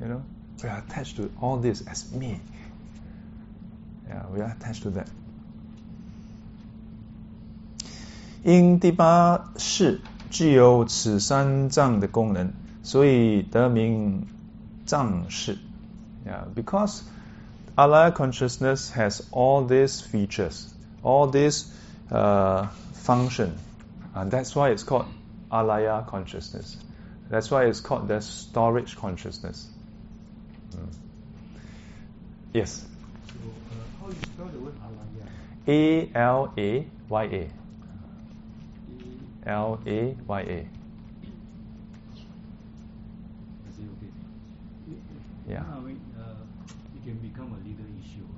[0.00, 0.24] You know,
[0.62, 2.40] we are attached to all this as me.
[4.08, 5.08] Yeah, we are attached to that.
[16.54, 17.04] because
[17.78, 21.72] alaya consciousness has all these features, all these
[22.10, 23.56] uh, function,
[24.14, 25.06] and that's why it's called
[25.50, 26.76] Alaya consciousness.
[27.32, 29.66] That's why it's called the storage consciousness.
[30.76, 30.92] Mm.
[32.52, 32.84] Yes.
[33.26, 35.24] So, uh, how you spell the word alaya?
[35.66, 37.48] A L A Y A.
[39.48, 40.44] L A Y A.
[40.44, 40.66] I
[43.72, 44.12] say okay.
[45.48, 45.64] Yeah.
[45.72, 46.34] I mean, uh,
[46.94, 48.28] it can become a legal issue.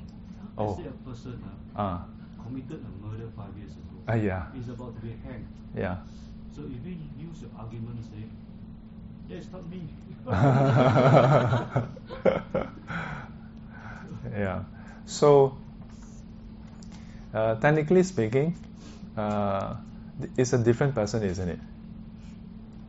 [0.56, 0.66] Oh.
[0.66, 1.42] Let's say a person
[1.74, 2.04] uh, Ah.
[2.44, 3.98] committed a murder five years ago.
[4.06, 4.46] Ah, yeah.
[4.56, 5.48] Is about to be hanged.
[5.76, 5.96] Yeah.
[6.54, 8.22] So if we use your argument, say,
[9.28, 9.88] that's not me.
[14.36, 14.62] yeah.
[15.06, 15.56] So,
[17.32, 18.54] uh, technically speaking,
[19.16, 19.76] uh,
[20.36, 21.58] it's a different person, isn't it?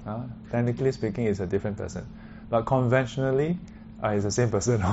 [0.05, 2.05] Uh, technically speaking, it's a different person.
[2.49, 3.57] But conventionally,
[4.03, 4.81] uh, it's the same person.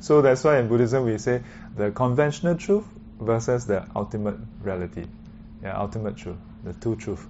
[0.00, 1.42] so that's why in Buddhism we say
[1.76, 2.84] the conventional truth
[3.20, 5.06] versus the ultimate reality.
[5.62, 7.24] Yeah, ultimate truth, the two truth.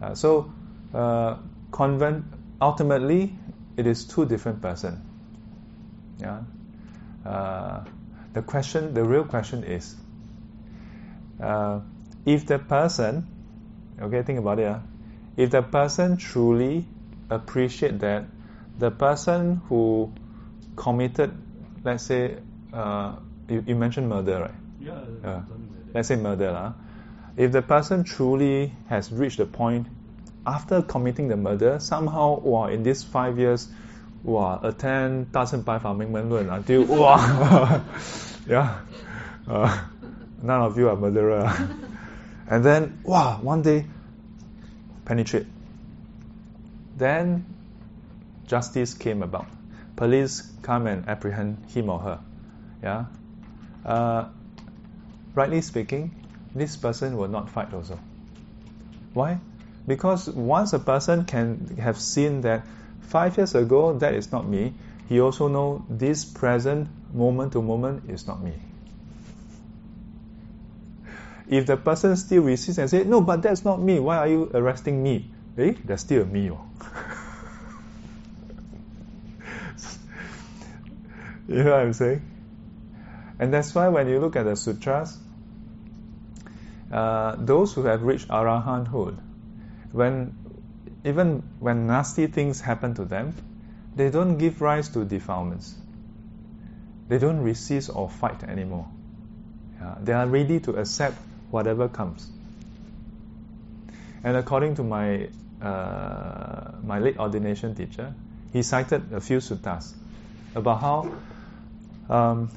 [0.00, 0.52] Uh, so,
[0.94, 1.36] uh,
[1.70, 2.24] convent
[2.60, 3.32] ultimately,
[3.76, 5.00] it is two different person.
[6.18, 6.42] Yeah.
[7.24, 7.84] Uh,
[8.32, 9.96] the question, the real question is,
[11.42, 11.80] uh,
[12.26, 13.26] if the person,
[14.00, 14.76] okay, think about it.
[15.36, 16.86] If the person truly
[17.30, 18.24] appreciate that
[18.78, 20.12] the person who
[20.76, 21.32] committed,
[21.84, 22.38] let's say,
[22.72, 23.16] uh,
[23.48, 24.50] you, you mentioned murder, right?
[24.80, 25.42] yeah, Yeah.
[25.48, 25.94] something like that.
[25.94, 26.72] let's say murder, lah
[27.37, 29.87] if the person truly has reached the point
[30.45, 33.67] after committing the murder, somehow, wow, in these five years,
[34.23, 37.17] wow, attend 大乘白法明门论 until, wow,
[38.47, 38.75] yeah,
[39.47, 39.69] uh,
[40.41, 41.49] none of you are murderer.
[42.49, 43.85] and then, wow, one day,
[45.05, 45.47] penetrate.
[46.97, 47.45] Then,
[48.47, 49.47] justice came about.
[49.95, 52.19] Police come and apprehend him or her.
[52.81, 53.05] Yeah.
[53.85, 54.25] Uh,
[55.35, 56.11] rightly speaking,
[56.54, 57.98] this person will not fight also.
[59.14, 59.38] Why?
[59.86, 62.64] Because once a person can have seen that
[63.00, 64.74] five years ago that is not me,
[65.08, 68.52] he also know this present moment to moment is not me.
[71.48, 74.50] If the person still resists and say, no, but that's not me, why are you
[74.52, 75.30] arresting me?
[75.56, 76.50] Eh, that's still me.
[76.50, 76.60] Oh.
[81.48, 82.20] you know what I'm saying?
[83.38, 85.16] And that's why when you look at the sutras,
[86.92, 89.18] uh, those who have reached arahanthood,
[89.92, 90.34] when
[91.04, 93.34] even when nasty things happen to them,
[93.94, 95.74] they don't give rise to defilements.
[97.08, 98.88] They don't resist or fight anymore.
[100.02, 101.16] They are ready to accept
[101.50, 102.30] whatever comes.
[104.22, 105.28] And according to my
[105.62, 108.14] uh, my late ordination teacher,
[108.52, 109.92] he cited a few suttas
[110.54, 111.12] about how,
[112.08, 112.50] um,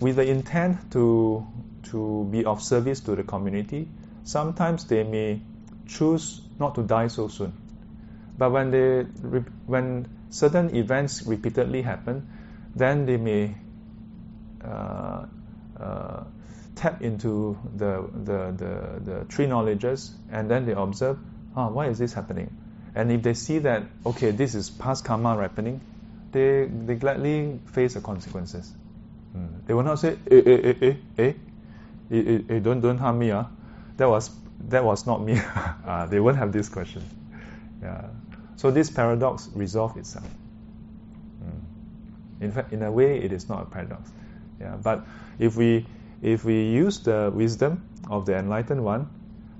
[0.00, 1.46] with the intent to
[1.90, 3.88] to be of service to the community,
[4.24, 5.40] sometimes they may
[5.86, 7.52] choose not to die so soon.
[8.38, 9.02] But when they
[9.66, 12.26] when certain events repeatedly happen,
[12.74, 13.54] then they may
[14.64, 15.26] uh,
[15.78, 16.24] uh,
[16.74, 21.18] tap into the, the, the, the three knowledges and then they observe,
[21.56, 22.50] ah, why is this happening?
[22.94, 25.80] And if they see that, okay, this is past karma ripening,
[26.32, 28.72] they, they gladly face the consequences.
[29.36, 29.66] Mm.
[29.66, 31.32] They will not say, eh, eh, eh, eh, eh,
[32.12, 33.30] eh, eh, eh don't, don't harm me.
[33.30, 33.46] Ah.
[33.96, 34.30] That, was,
[34.68, 35.40] that was not me.
[35.86, 37.02] ah, they won't have this question.
[37.82, 38.08] Yeah.
[38.56, 40.28] So this paradox resolves itself.
[41.42, 42.44] Mm.
[42.44, 44.10] In fact, in a way, it is not a paradox.
[44.60, 45.04] Yeah, but
[45.38, 45.86] if we
[46.22, 49.10] if we use the wisdom of the enlightened one,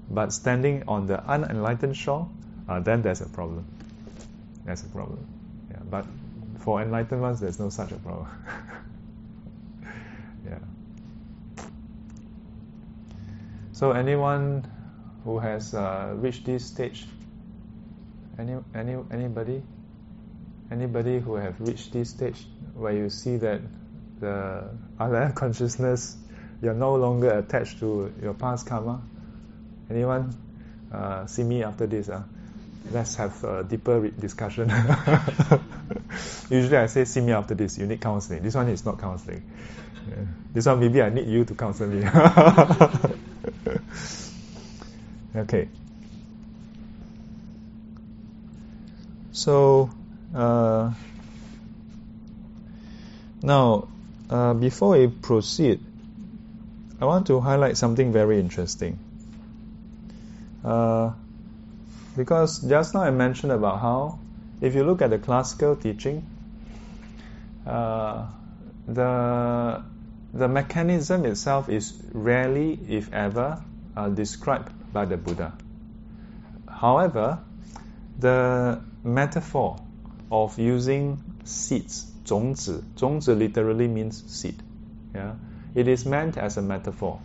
[0.09, 2.29] but standing on the unenlightened shore,
[2.69, 3.67] uh, then there's a problem.
[4.65, 5.27] There's a problem.
[5.71, 6.07] Yeah, but
[6.61, 8.29] for enlightened ones, there's no such a problem.
[10.47, 10.59] yeah.
[13.83, 14.71] So anyone
[15.25, 17.05] who has uh, reached this stage,
[18.39, 19.61] any any anybody,
[20.71, 23.61] anybody who have reached this stage where you see that
[24.21, 24.71] the
[25.01, 26.17] other consciousness,
[26.63, 29.03] you're no longer attached to your past karma.
[29.91, 30.33] Anyone
[30.93, 32.09] uh, see me after this?
[32.09, 32.23] Uh?
[32.93, 34.71] Let's have a deeper discussion.
[36.49, 38.45] Usually I say, see me after this, you need counseling.
[38.45, 39.43] This one is not counseling.
[40.09, 40.15] Yeah.
[40.53, 42.07] This one, maybe I need you to counsel me.
[45.37, 45.69] okay.
[49.33, 49.91] So,
[50.35, 50.93] uh,
[53.43, 53.89] now,
[54.29, 55.81] uh, before we proceed,
[57.01, 58.99] I want to highlight something very interesting.
[60.65, 61.13] Uh,
[62.17, 64.19] because just now I mentioned about how,
[64.61, 66.25] if you look at the classical teaching,
[67.67, 68.27] uh,
[68.87, 69.83] the
[70.35, 73.63] the mechanism itself is rarely, if ever,
[73.97, 75.54] uh, described by the Buddha.
[76.68, 77.40] However,
[78.20, 79.78] the metaphor
[80.32, 84.56] of using seeds 种子,种子 literally means seed.
[85.16, 85.36] Yeah?
[85.76, 87.20] It is meant as a metaphor.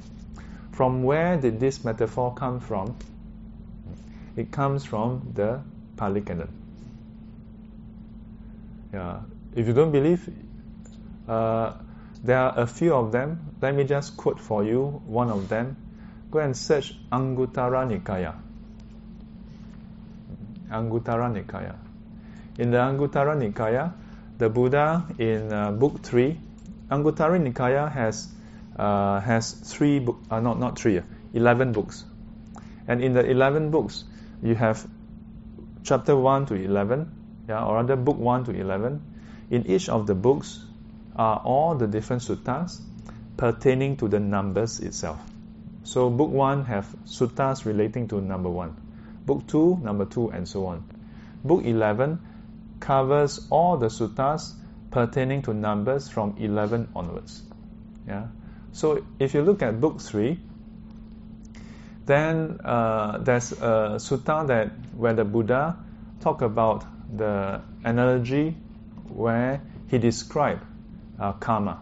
[0.73, 2.97] From where did this metaphor come from?
[4.37, 5.61] It comes from the
[5.97, 6.49] Pali Canon.
[8.93, 9.21] Yeah.
[9.55, 10.29] If you don't believe,
[11.29, 11.73] uh,
[12.23, 13.55] there are a few of them.
[13.61, 15.77] Let me just quote for you one of them.
[16.30, 18.36] Go and search Anguttara Nikaya.
[20.70, 21.76] Anguttara Nikaya.
[22.58, 23.94] In the Anguttara Nikaya,
[24.38, 26.38] the Buddha in uh, Book 3,
[26.92, 28.28] Anguttara Nikaya has,
[28.78, 31.04] uh, has three, book, uh, not, not three, uh,
[31.34, 32.04] 11 books.
[32.88, 34.04] And in the 11 books,
[34.44, 34.86] you have
[35.84, 39.02] chapter 1 to 11, yeah, or rather book 1 to 11.
[39.50, 40.60] In each of the books
[41.16, 42.82] are all the different suttas
[43.38, 45.20] pertaining to the numbers itself.
[45.88, 48.76] So book 1 have suttas relating to number 1.
[49.26, 50.84] Book 2, number 2, and so on.
[51.46, 52.20] Book 11
[52.82, 54.54] covers all the suttas
[54.92, 57.42] pertaining to numbers from 11 onwards.
[58.06, 58.28] Yeah.
[58.74, 60.38] So if you look at book 3,
[62.06, 65.78] then uh, there's a sutta that where the Buddha
[66.20, 66.84] talk about
[67.16, 68.58] the analogy
[69.08, 70.66] where he described
[71.18, 71.82] uh, karma,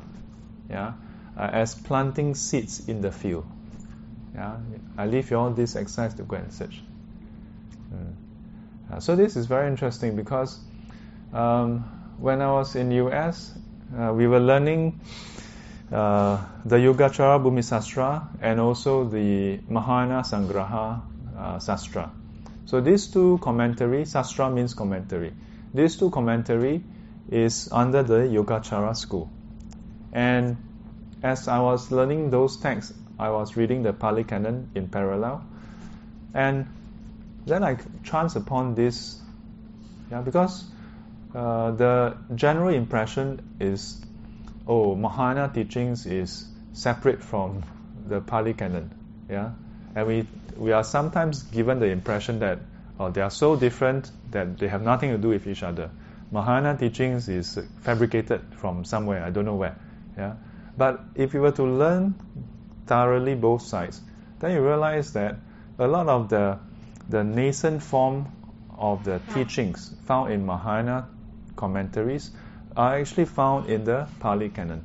[0.69, 0.93] yeah,
[1.35, 3.47] uh, as planting seeds in the field.
[4.35, 4.57] Yeah,
[4.97, 6.83] I leave you all this exercise to go and search.
[7.93, 8.13] Mm.
[8.91, 10.59] Uh, so this is very interesting because
[11.33, 11.79] um,
[12.19, 13.57] when I was in US,
[13.97, 14.99] uh, we were learning
[15.91, 21.01] uh, the Yogacara Bhumi Sastra and also the Mahayana Sangraha
[21.37, 22.09] uh, Sastra.
[22.65, 25.33] So these two commentary, Sastra means commentary.
[25.73, 26.83] These two commentary
[27.29, 29.31] is under the Yogacara school.
[30.11, 30.57] And
[31.23, 35.45] as I was learning those texts, I was reading the Pali Canon in parallel.
[36.33, 36.67] And
[37.45, 39.19] then I chanced upon this,
[40.11, 40.65] yeah, because
[41.33, 44.03] uh, the general impression is,
[44.67, 47.63] oh, Mahayana teachings is separate from
[48.07, 48.93] the Pali Canon,
[49.29, 49.51] yeah,
[49.95, 52.59] and we we are sometimes given the impression that
[52.99, 55.89] oh, they are so different that they have nothing to do with each other.
[56.31, 59.77] Mahayana teachings is fabricated from somewhere, I don't know where,
[60.17, 60.35] yeah.
[60.77, 62.15] But if you were to learn
[62.85, 64.01] thoroughly both sides,
[64.39, 65.37] then you realize that
[65.79, 66.57] a lot of the
[67.09, 68.27] the nascent form
[68.77, 71.07] of the teachings found in Mahayana
[71.55, 72.31] commentaries
[72.75, 74.83] are actually found in the Pali Canon.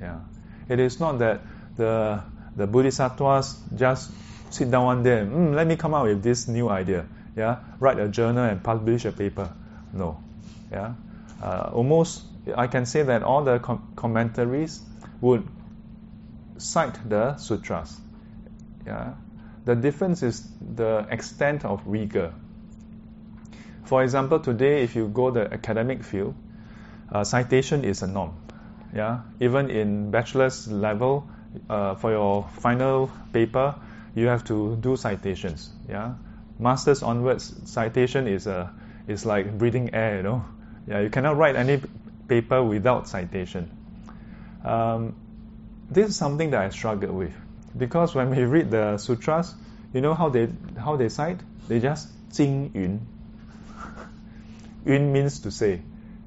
[0.00, 0.20] Yeah,
[0.68, 1.40] it is not that
[1.76, 2.22] the
[2.56, 4.10] the bodhisattvas just
[4.50, 7.06] sit down one day and mm, let me come up with this new idea.
[7.36, 9.50] Yeah, write a journal and publish a paper.
[9.92, 10.20] No,
[10.72, 10.94] yeah,
[11.42, 12.24] uh, almost
[12.56, 14.80] I can say that all the com- commentaries
[15.20, 15.46] would
[16.58, 18.00] cite the sutras.
[18.86, 19.14] Yeah,
[19.64, 22.32] the difference is the extent of rigor.
[23.84, 26.34] For example, today if you go the academic field,
[27.10, 28.34] uh, citation is a norm.
[28.94, 31.28] Yeah, even in bachelor's level,
[31.68, 33.74] uh, for your final paper,
[34.14, 35.70] you have to do citations.
[35.88, 36.14] Yeah,
[36.58, 38.72] masters onwards, citation is a
[39.06, 40.16] is like breathing air.
[40.16, 40.44] You know,
[40.86, 41.80] yeah, you cannot write any
[42.28, 43.70] paper without citation.
[44.64, 45.14] Um,
[45.90, 47.32] this is something that I struggle with
[47.76, 49.54] because when we read the sutras,
[49.92, 51.40] you know how they how they cite?
[51.68, 52.98] They just 经云.
[54.84, 55.80] Yun means to say.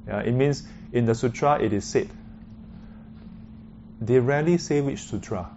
[0.07, 2.09] Yeah, it means in the sutra it is said.
[3.99, 5.49] They rarely say which sutra.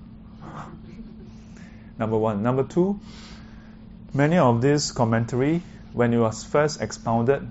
[1.99, 2.43] Number one.
[2.43, 3.01] Number two,
[4.13, 7.51] many of this commentary, when it was first expounded,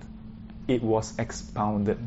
[0.67, 1.97] it was expounded.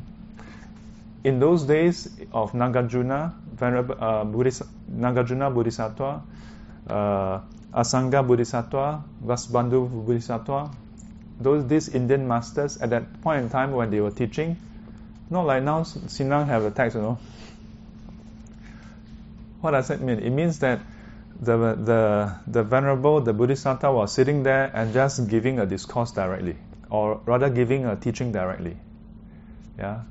[1.24, 6.22] In those days of Nagarjuna, Venerable, uh, Nagarjuna Bodhisattva,
[6.88, 7.40] uh,
[7.74, 10.70] Asanga Bodhisattva, Vasubandhu Bodhisattva,
[11.40, 14.56] those these Indian masters at that point in time when they were teaching,
[15.30, 17.18] not like now Sinang have a text, you know.
[19.60, 20.20] What does that mean?
[20.20, 20.80] It means that
[21.40, 26.56] the the the venerable, the Bodhisattva was sitting there and just giving a discourse directly,
[26.90, 28.76] or rather giving a teaching directly.
[29.78, 30.02] Yeah,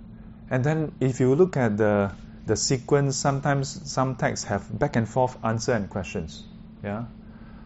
[0.50, 2.12] and then if you look at the
[2.46, 6.44] the sequence, sometimes some texts have back and forth answer and questions.
[6.84, 7.06] Yeah,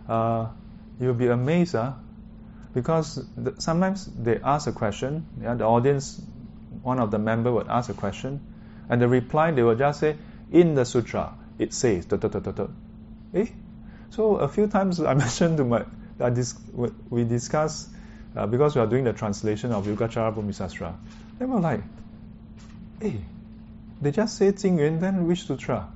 [0.07, 0.47] uh,
[0.99, 1.93] you'll be amazed, uh,
[2.73, 3.25] because
[3.57, 5.25] sometimes they ask a question.
[5.41, 6.21] Yeah, the audience,
[6.81, 8.39] one of the member would ask a question,
[8.89, 10.17] and the reply they will just say,
[10.51, 12.67] "In the sutra, it says." Da, da, da, da, da.
[13.33, 13.47] Eh?
[14.11, 15.83] So a few times I mentioned to my,
[16.19, 16.55] uh, dis,
[17.09, 17.89] we discussed
[18.35, 20.95] uh, because we are doing the translation of Yogacara Bhumisastra.
[21.37, 21.81] They were like,
[23.01, 23.19] "Hey,
[24.01, 25.87] they just say Jing Yun, then which sutra?"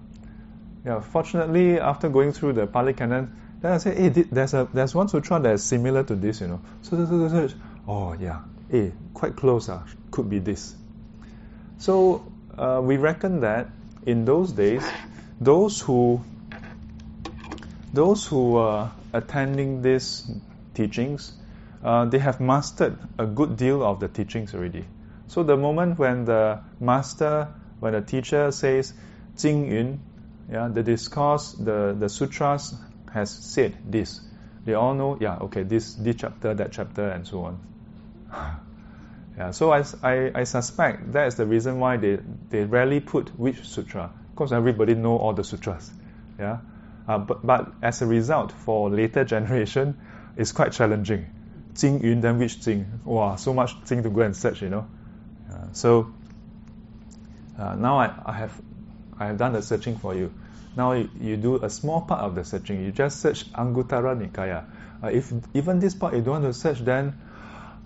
[0.86, 4.93] Yeah, fortunately, after going through the Pali Canon, then I say, "Hey, there's a there's
[4.93, 7.56] one sutra that is similar to this, you know." So, so, so, so, so
[7.88, 9.82] oh yeah, hey, quite close, uh,
[10.12, 10.76] could be this.
[11.78, 12.26] So
[12.58, 13.70] uh, we reckon that
[14.06, 14.84] in those days,
[15.39, 16.22] those who
[17.93, 20.30] those who are attending these
[20.74, 21.34] teachings,
[21.84, 24.86] uh, they have mastered a good deal of the teachings already.
[25.28, 27.47] So the moment when the master,
[27.84, 28.93] when the teacher says
[29.38, 29.99] Jing Yun,
[30.49, 32.73] yeah, the discourse, the, the sutras
[33.11, 34.21] has said this.
[34.63, 37.59] They all know, yeah, okay, this this chapter, that chapter, and so on.
[39.38, 42.19] yeah, so I, I, I suspect that is the reason why they,
[42.49, 45.91] they rarely put which sutra, because everybody know all the sutras.
[46.39, 46.59] Yeah,
[47.05, 49.97] uh, but, but as a result, for later generation,
[50.38, 51.25] it's quite challenging.
[51.75, 53.01] Jing Yun, then which Jing?
[53.03, 54.88] Wow, so much Jing to go and search, you know.
[55.51, 56.13] Uh, so
[57.58, 58.62] uh, now I, I have
[59.20, 60.34] I have done the searching for you.
[60.76, 62.84] Now you, you, do a small part of the searching.
[62.84, 64.66] You just search Anguttara Nikaya.
[65.04, 67.14] Uh, if even this part you don't want to search, then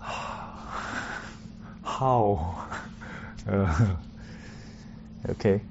[1.84, 2.64] how?
[3.48, 3.96] Uh,
[5.30, 5.62] okay.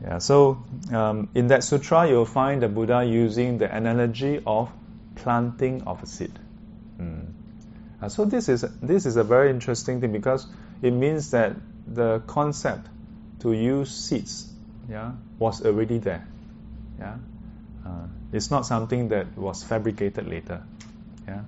[0.00, 4.70] Yeah, so um, in that sutra, you'll find the Buddha using the analogy of
[5.16, 6.38] planting of a seed.
[7.00, 7.32] Mm.
[8.00, 10.46] Uh, so this is this is a very interesting thing because
[10.82, 12.86] it means that the concept
[13.45, 14.51] to use seeds,
[14.89, 16.25] yeah, was already there.
[16.99, 17.15] Yeah,
[17.85, 20.61] uh, it's not something that was fabricated later.
[21.27, 21.41] Yeah.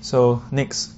[0.00, 0.90] So next.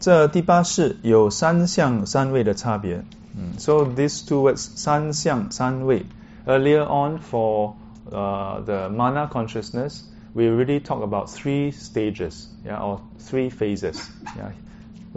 [0.00, 3.04] 这第八式有三相三位的差别。
[3.36, 6.04] 嗯，so these two words 三相三位
[6.44, 7.74] earlier on for
[8.10, 10.02] uh, the mana consciousness
[10.34, 14.50] we already talked about three stages yeah or three phases yeah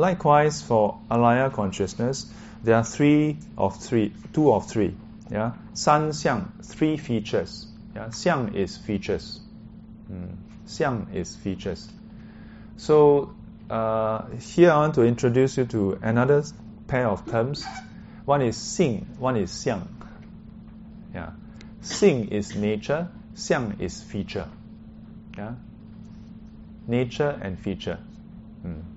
[0.00, 2.24] Likewise, for alaya consciousness,
[2.64, 4.94] there are three of three, two of three.
[5.30, 7.66] Yeah, san xiang, three features.
[7.94, 9.40] Yeah, xiang is features.
[10.10, 10.36] Mm.
[10.66, 11.86] Xiang is features.
[12.78, 13.34] So
[13.68, 16.44] uh, here I want to introduce you to another
[16.88, 17.66] pair of terms.
[18.24, 19.86] One is xing, one is xiang.
[21.12, 21.32] Yeah,
[21.82, 24.48] xing is nature, xiang is feature.
[25.36, 25.56] Yeah,
[26.88, 27.98] nature and feature.
[28.64, 28.89] Mm.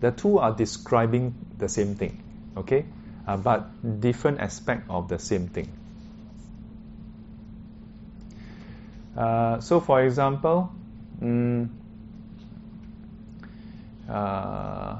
[0.00, 2.22] The two are describing the same thing,
[2.56, 2.84] okay?
[3.26, 5.68] Uh, but different aspect of the same thing.
[9.16, 10.70] Uh, so, for example,
[11.20, 11.68] mm,
[14.08, 14.96] uh,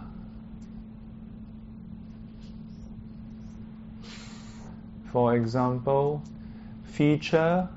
[5.09, 6.23] For example,
[6.85, 7.69] feature,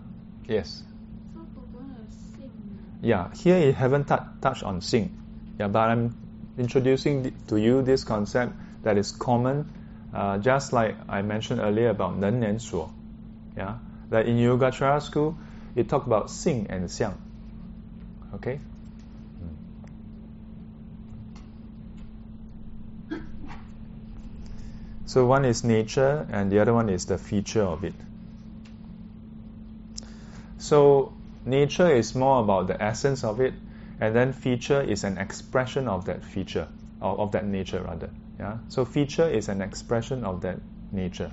[0.47, 0.83] yes.
[3.01, 5.09] Yeah, here you haven't tou- touched on xing.
[5.57, 6.15] Yeah, but I'm
[6.58, 9.70] introducing th- to you this concept that is common,
[10.14, 12.90] uh, just like I mentioned earlier about 能年所.
[13.56, 13.78] Yeah,
[14.10, 15.36] that in Yogacara school,
[15.74, 17.14] it talk about sing and xiang.
[18.34, 18.60] Okay.
[25.06, 27.94] So one is nature and the other one is the feature of it.
[30.58, 31.12] So
[31.44, 33.54] nature is more about the essence of it,
[34.00, 36.68] and then feature is an expression of that feature,
[37.00, 38.10] or of that nature rather.
[38.38, 38.58] Yeah.
[38.68, 40.58] So feature is an expression of that
[40.92, 41.32] nature.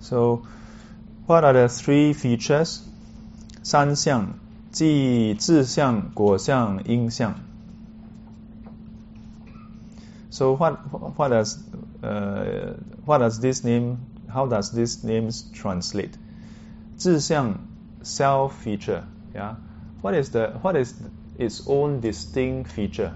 [0.00, 0.44] So,
[1.26, 2.82] what are the three features?
[3.62, 4.34] 三相，
[4.72, 7.43] 即自相、果相、因相。
[10.35, 10.73] so what
[11.17, 11.57] what does
[12.03, 12.73] uh,
[13.05, 16.17] what does this name how does this names translate?
[16.97, 17.59] 自相
[18.03, 19.55] self feature yeah
[20.01, 20.93] what is the what is
[21.37, 23.13] its own distinct feature?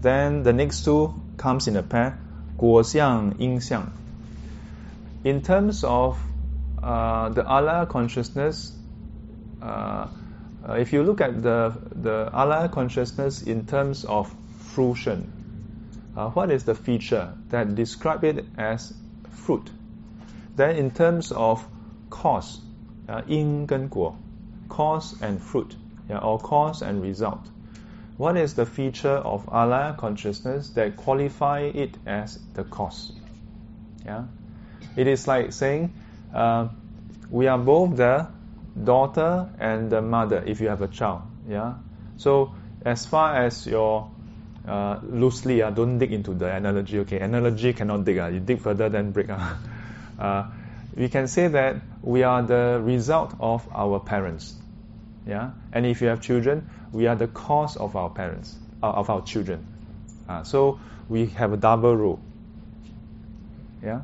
[0.00, 2.18] Then the next two comes in a pair
[2.56, 3.92] 果相因相
[5.22, 6.18] in terms of
[6.82, 8.72] uh, the alaya consciousness,
[9.62, 10.08] uh,
[10.70, 14.34] if you look at the, the alaya consciousness in terms of
[14.72, 15.39] fruition,
[16.16, 18.92] uh, what is the feature that describe it as
[19.30, 19.70] fruit?
[20.56, 21.66] Then in terms of
[22.10, 22.60] cause,
[23.08, 24.16] uh, 因跟果,
[24.68, 25.76] cause and fruit,
[26.08, 27.48] yeah, or cause and result.
[28.16, 33.12] What is the feature of alaya consciousness that qualify it as the cause?
[34.04, 34.24] Yeah,
[34.96, 35.92] it is like saying
[36.34, 36.68] uh,
[37.30, 38.26] we are both the
[38.84, 41.22] daughter and the mother if you have a child.
[41.48, 41.74] Yeah,
[42.16, 42.54] so
[42.84, 44.10] as far as your
[44.66, 46.98] uh, loosely, uh, don't dig into the analogy.
[47.00, 48.18] Okay, analogy cannot dig.
[48.18, 49.30] Uh, you dig further, then break.
[49.30, 49.54] Uh.
[50.20, 50.44] Uh,
[50.94, 54.54] we can say that we are the result of our parents.
[55.26, 59.08] Yeah, and if you have children, we are the cause of our parents, uh, of
[59.08, 59.66] our children.
[60.28, 62.20] Uh, so we have a double role.
[63.82, 64.02] Yeah,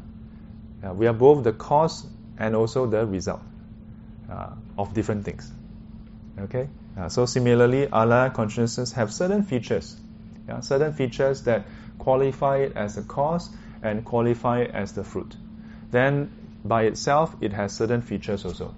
[0.82, 2.06] uh, we are both the cause
[2.38, 3.42] and also the result
[4.30, 5.50] uh, of different things.
[6.38, 9.96] Okay, uh, so similarly, alaya consciousness have certain features
[10.47, 11.65] yeah, certain features that
[11.97, 13.49] qualify it as a cause
[13.83, 15.35] and qualify it as the fruit.
[15.91, 16.29] Then
[16.63, 18.73] by itself, it has certain features also.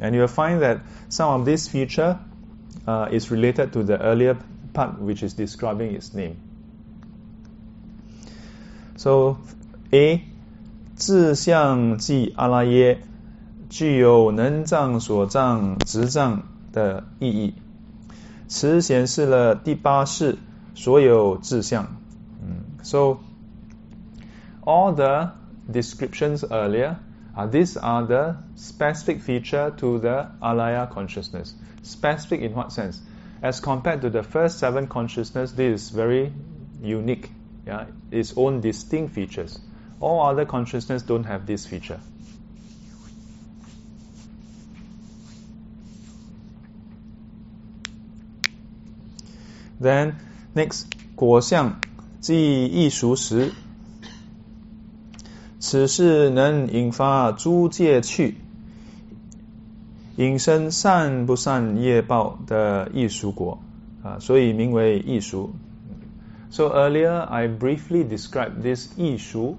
[0.00, 2.18] And you'll find that some of this feature
[2.86, 4.36] uh, is related to the earlier
[4.72, 6.36] part which is describing its name.
[8.96, 9.38] So
[9.92, 10.22] A
[10.94, 13.00] 自相即阿拉耶，
[13.68, 16.42] 具有能障、所障、执障
[16.72, 17.54] 的意义。
[18.48, 20.36] 此显示了第八世
[20.74, 21.96] 所有志向。
[22.82, 23.20] So
[24.62, 25.32] all the
[25.70, 26.96] descriptions earlier,
[27.36, 31.54] uh, these are the specific feature to the alaya consciousness.
[31.82, 33.00] Specific in what sense?
[33.42, 36.32] As compared to the first seven consciousness, this is very
[36.82, 37.30] unique.
[37.66, 39.58] Yeah, its own distinct features.
[40.00, 42.00] All other consciousness don't have this feature.
[49.78, 50.16] Then
[50.55, 50.85] next
[51.15, 51.81] 果相
[52.21, 53.51] 即易熟时，
[55.59, 58.35] 此事能引发诸界趣，
[60.15, 63.59] 引生善不善业报的易熟果
[64.01, 65.51] 啊，所以名为易熟。
[66.49, 69.57] So earlier I briefly described this 易熟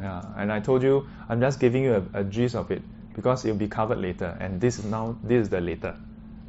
[0.00, 2.80] ，yeah, and I told you I'm just giving you a, a gist of it
[3.14, 5.94] because it will be covered later, and this is now this is the later,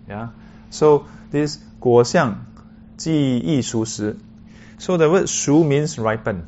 [0.08, 0.30] yeah.
[0.72, 2.46] So this 果相
[2.97, 4.17] 即易熟时。
[4.79, 6.43] So the word shu means ripen,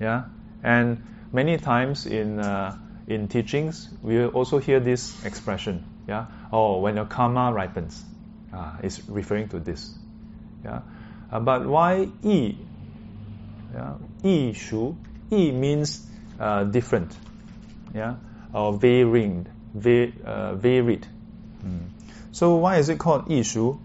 [0.00, 0.24] yeah,
[0.62, 0.96] and
[1.30, 2.74] many times in uh,
[3.06, 6.24] in teachings we also hear this expression, yeah.
[6.50, 8.02] Oh, when your karma ripens,
[8.50, 9.94] uh, it's referring to this,
[10.64, 10.80] yeah.
[11.30, 12.56] Uh, but why yi?
[13.74, 14.96] Yeah, yi shu.
[15.30, 16.00] Yi means
[16.40, 17.14] uh, different,
[17.94, 18.14] yeah,
[18.54, 21.06] or varying, va- uh, varied.
[21.62, 21.88] Mm.
[22.32, 23.78] So why is it called yi shu?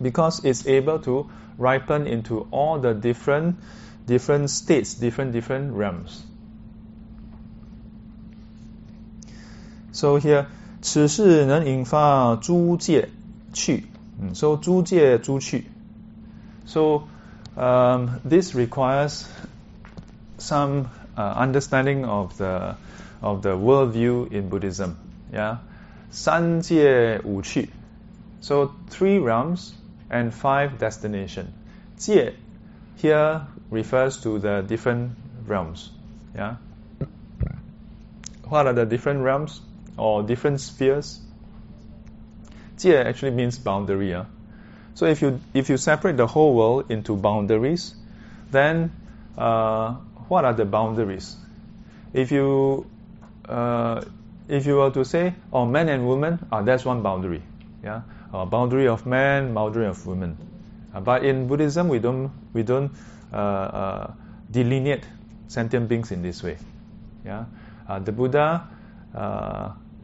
[0.00, 3.56] Because it's able to ripen into all the different
[4.06, 6.24] different states, different different realms.
[9.92, 10.46] So here,
[10.80, 13.08] 此事能引发诸界
[13.52, 13.84] 趣。
[14.20, 15.64] Mm, so 诸界诸趣。
[16.66, 17.04] So
[17.56, 19.26] um, this requires
[20.38, 22.76] some uh, understanding of the
[23.20, 24.96] of the worldview in Buddhism.
[25.32, 25.58] Yeah,
[26.10, 27.68] 三界五趣
[28.40, 29.72] So three realms
[30.09, 31.53] and five destination.
[31.97, 32.33] 界
[32.97, 35.11] here refers to the different
[35.45, 35.91] realms.
[36.35, 36.57] Yeah.
[38.43, 39.61] What are the different realms
[39.97, 41.19] or different spheres?
[42.77, 44.11] 界 actually means boundary.
[44.11, 44.25] Yeah?
[44.93, 47.93] So if you if you separate the whole world into boundaries,
[48.51, 48.91] then
[49.37, 49.93] uh,
[50.27, 51.35] what are the boundaries?
[52.13, 52.85] If you
[53.47, 54.03] uh,
[54.47, 57.43] if you were to say, oh, men and women, uh, that's one boundary.
[57.83, 58.01] Yeah,
[58.33, 60.37] uh, boundary of man, boundary of women.
[60.93, 62.91] Uh, but in Buddhism, we don't we don't
[63.33, 64.13] uh, uh,
[64.51, 65.03] delineate
[65.47, 66.57] sentient beings in this way.
[67.25, 67.45] Yeah,
[67.87, 68.67] uh, the Buddha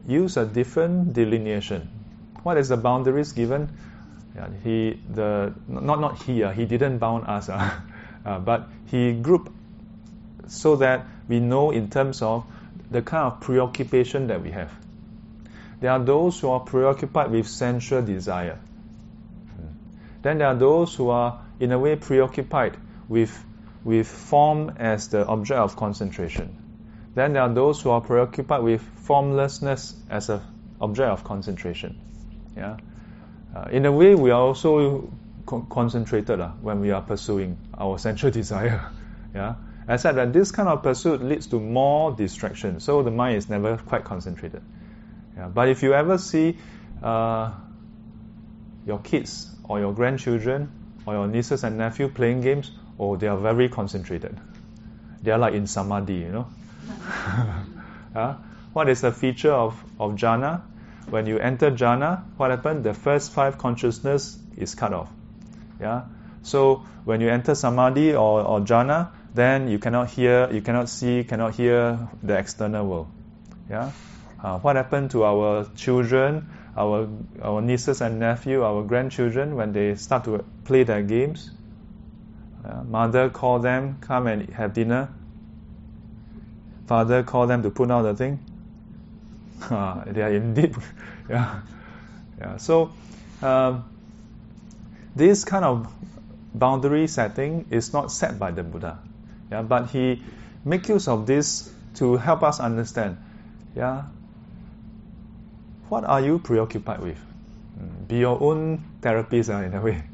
[0.06, 1.88] used a different delineation.
[2.42, 3.68] What is the boundaries given?
[4.34, 7.48] Yeah, he the not not he he didn't bound us,
[8.24, 9.50] but he grouped
[10.46, 12.44] so that we know in terms of
[12.90, 14.70] the kind of preoccupation that we have.
[15.80, 18.58] There are those who are preoccupied with sensual desire.
[20.22, 22.76] Then there are those who are, in a way, preoccupied
[23.08, 23.44] with,
[23.84, 26.56] with form as the object of concentration.
[27.14, 30.40] Then there are those who are preoccupied with formlessness as an
[30.80, 32.00] object of concentration.
[32.56, 32.78] Yeah?
[33.54, 35.12] Uh, in a way, we are also
[35.44, 38.90] con- concentrated uh, when we are pursuing our sensual desire.
[39.34, 39.56] yeah?
[39.86, 43.76] Except that this kind of pursuit leads to more distraction, so the mind is never
[43.76, 44.62] quite concentrated.
[45.36, 46.56] Yeah, but if you ever see
[47.02, 47.52] uh,
[48.86, 50.70] your kids or your grandchildren
[51.06, 54.38] or your nieces and nephew playing games, oh, they are very concentrated.
[55.22, 56.46] They are like in samadhi, you know.
[58.72, 60.62] what is the feature of, of jhana?
[61.08, 62.84] When you enter jhana, what happens?
[62.84, 65.10] The first five consciousness is cut off.
[65.80, 66.02] Yeah.
[66.42, 71.24] So when you enter samadhi or, or jhana, then you cannot hear, you cannot see,
[71.24, 73.08] cannot hear the external world.
[73.68, 73.90] Yeah?
[74.44, 77.08] Uh, what happened to our children, our,
[77.40, 81.50] our nieces and nephew, our grandchildren when they start to play their games?
[82.62, 85.08] Uh, mother call them, come and have dinner.
[86.86, 88.38] Father call them to put out the thing.
[89.62, 90.76] Uh, they are indeed,
[91.30, 91.60] yeah,
[92.38, 92.58] yeah.
[92.58, 92.92] So
[93.40, 93.84] um,
[95.16, 95.90] this kind of
[96.52, 98.98] boundary setting is not set by the Buddha.
[99.50, 100.22] Yeah, but he
[100.66, 103.16] make use of this to help us understand.
[103.74, 104.04] Yeah,
[105.94, 107.18] what are you preoccupied with?
[107.78, 110.02] Mm, be your own therapist uh, in a way.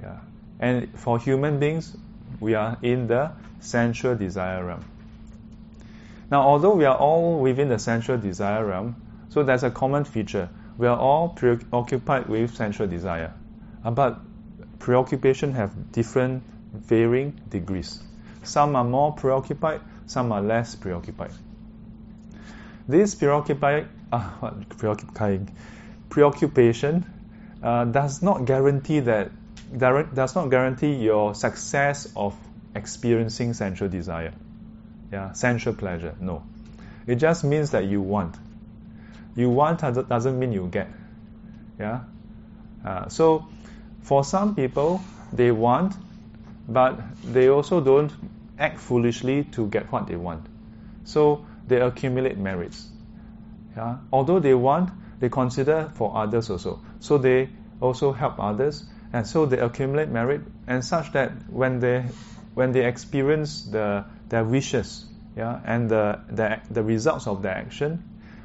[0.00, 0.18] Yeah,
[0.60, 1.96] and for human beings,
[2.38, 4.84] we are in the sensual desire realm.
[6.30, 8.94] Now, although we are all within the sensual desire realm,
[9.28, 10.48] so there's a common feature.
[10.76, 13.32] We are all preoccupied with sensual desire,
[13.84, 14.20] uh, but
[14.78, 18.00] preoccupation have different varying degrees.
[18.44, 21.32] Some are more preoccupied, some are less preoccupied.
[22.88, 24.50] This uh,
[26.08, 27.04] preoccupation
[27.62, 29.30] uh, does not guarantee that
[29.78, 32.34] does not guarantee your success of
[32.74, 34.32] experiencing sensual desire,
[35.12, 36.14] yeah, sensual pleasure.
[36.18, 36.42] No,
[37.06, 38.36] it just means that you want.
[39.36, 40.88] You want doesn't mean you get,
[41.78, 42.00] yeah.
[42.82, 43.46] Uh, so,
[44.00, 45.94] for some people, they want,
[46.66, 48.10] but they also don't
[48.58, 50.46] act foolishly to get what they want.
[51.04, 52.88] So they accumulate merits.
[53.76, 53.98] Yeah?
[54.12, 54.90] Although they want,
[55.20, 56.80] they consider for others also.
[57.00, 57.50] So they
[57.80, 62.04] also help others, and so they accumulate merit, and such that when they
[62.54, 65.06] when they experience the their wishes,
[65.36, 68.02] yeah, and the the, the results of their action,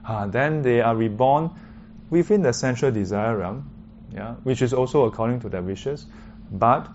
[0.08, 1.50] uh, then they are reborn
[2.10, 3.70] within the sensual desire realm,
[4.14, 6.06] yeah, which is also according to their wishes,
[6.52, 6.88] but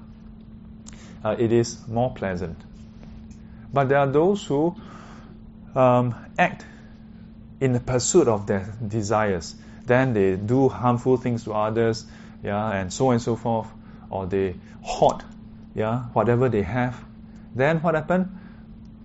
[1.24, 2.56] uh, it is more pleasant.
[3.72, 4.76] But there are those who
[5.74, 6.64] um, act
[7.60, 9.54] in the pursuit of their desires.
[9.86, 12.06] Then they do harmful things to others,
[12.42, 13.68] yeah, and so on and so forth,
[14.10, 15.24] or they hoard,
[15.74, 17.02] yeah, whatever they have.
[17.54, 18.28] Then what happens?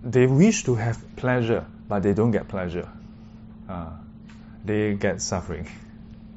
[0.04, 2.90] They wish to have pleasure, but they don't get pleasure.
[3.70, 3.92] Uh,
[4.66, 5.68] they get suffering.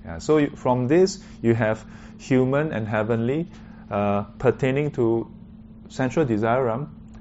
[0.04, 1.84] Yeah, so from this, you have
[2.18, 3.48] human and heavenly
[3.90, 5.28] uh, pertaining to
[5.88, 6.68] sensual desire,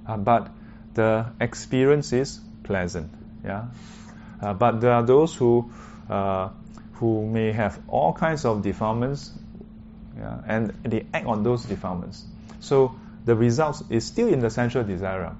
[0.08, 0.50] uh, but
[0.94, 3.12] the experience is pleasant.
[3.44, 3.68] Yeah,
[4.42, 5.72] uh, but there are those who
[6.10, 6.50] uh,
[6.94, 9.32] who may have all kinds of defilements,
[10.18, 12.26] yeah, and they act on those defilements.
[12.60, 12.96] So
[13.26, 15.36] the result is still in the sensual desire.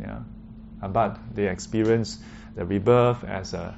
[0.00, 0.20] Yeah,
[0.82, 2.18] uh, but they experience
[2.54, 3.74] the rebirth as a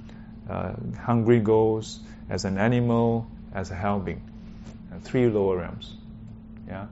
[1.01, 4.23] hungry ghost, as an animal, as a hell being,
[4.93, 5.97] uh, three lower realms.
[6.69, 6.87] Yeah.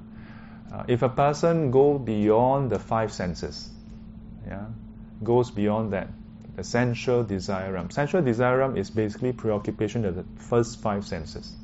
[0.72, 3.68] Uh, if a person go beyond the five senses,
[4.47, 4.64] yeah,
[5.25, 6.09] goes beyond that,
[6.57, 7.91] the sensual desire realm.
[7.91, 11.55] Sensual desire realm is basically preoccupation of the first five senses.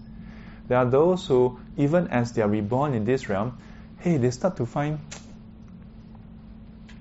[0.68, 3.58] There are those who, even as they are reborn in this realm,
[4.00, 4.98] hey, they start to find,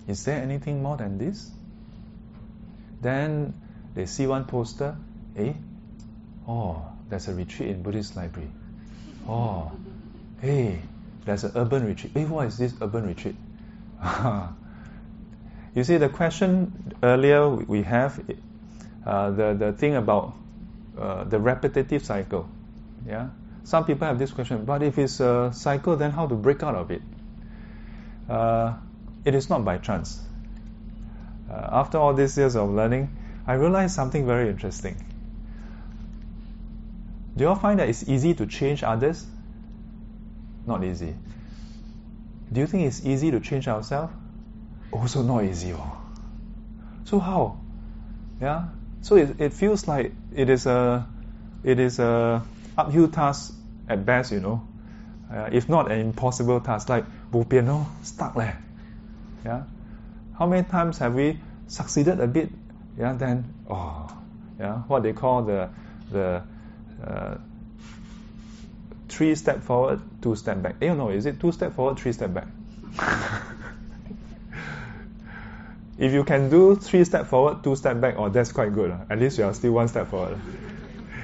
[0.08, 1.52] is there anything more than this?
[3.02, 3.54] Then
[3.94, 4.96] they see one poster,
[5.36, 5.54] eh?
[6.48, 8.50] Oh, there's a retreat in Buddhist library.
[9.28, 9.72] Oh,
[10.42, 10.82] hey,
[11.26, 12.14] there's an urban retreat.
[12.14, 13.36] Hey, what is this urban retreat?
[15.78, 18.20] you see, the question earlier we have
[19.06, 20.34] uh, the the thing about
[21.00, 22.50] uh, the repetitive cycle.
[23.06, 23.30] Yeah,
[23.64, 24.66] some people have this question.
[24.66, 27.04] But if it's a cycle, then how to break out of it?
[28.28, 28.74] Uh,
[29.24, 30.20] it is not by chance.
[31.48, 33.16] Uh, after all these years of learning,
[33.46, 34.98] I realized something very interesting.
[37.36, 39.28] Do you all find that it's easy to change others?
[40.66, 41.14] Not easy.
[42.52, 44.12] Do you think it's easy to change ourselves?
[44.92, 45.74] Also not easy.
[45.74, 45.98] Oh.
[47.04, 47.60] So how?
[48.42, 48.70] Yeah.
[49.02, 51.08] So it, it feels like it is a
[51.64, 52.44] it is a
[52.78, 53.54] uphill task
[53.90, 54.68] at best, you know.
[55.32, 58.54] Uh, if not an impossible task, like 不变 no stuck leh.
[59.44, 59.64] Yeah.
[60.38, 62.50] How many times have we succeeded a bit?
[62.98, 63.14] Yeah.
[63.14, 64.08] Then oh,
[64.60, 64.84] yeah.
[64.88, 65.70] What they call the
[66.12, 66.44] the
[67.04, 67.38] uh,
[69.10, 70.76] three step forward, two step back.
[70.82, 72.48] Eh, know, is it two step forward, three step back?
[75.98, 78.96] if you can do three step forward, two step back, oh, that's quite good.
[79.10, 80.38] At least you are still one step forward.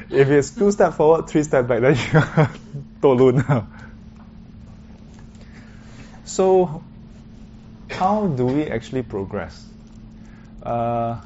[0.10, 2.52] if it's two step forward, three step back, then you are
[3.02, 3.68] tolun.
[6.26, 6.84] so,
[7.90, 9.64] how do we actually progress?
[10.64, 11.22] Uh,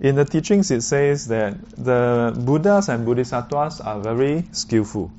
[0.00, 5.12] in the teachings, it says that the Buddhas and Bodhisattvas are very skillful.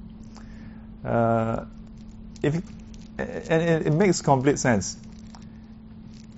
[1.06, 1.66] Uh,
[2.42, 2.56] if
[3.18, 4.98] and it, it, makes complete sense.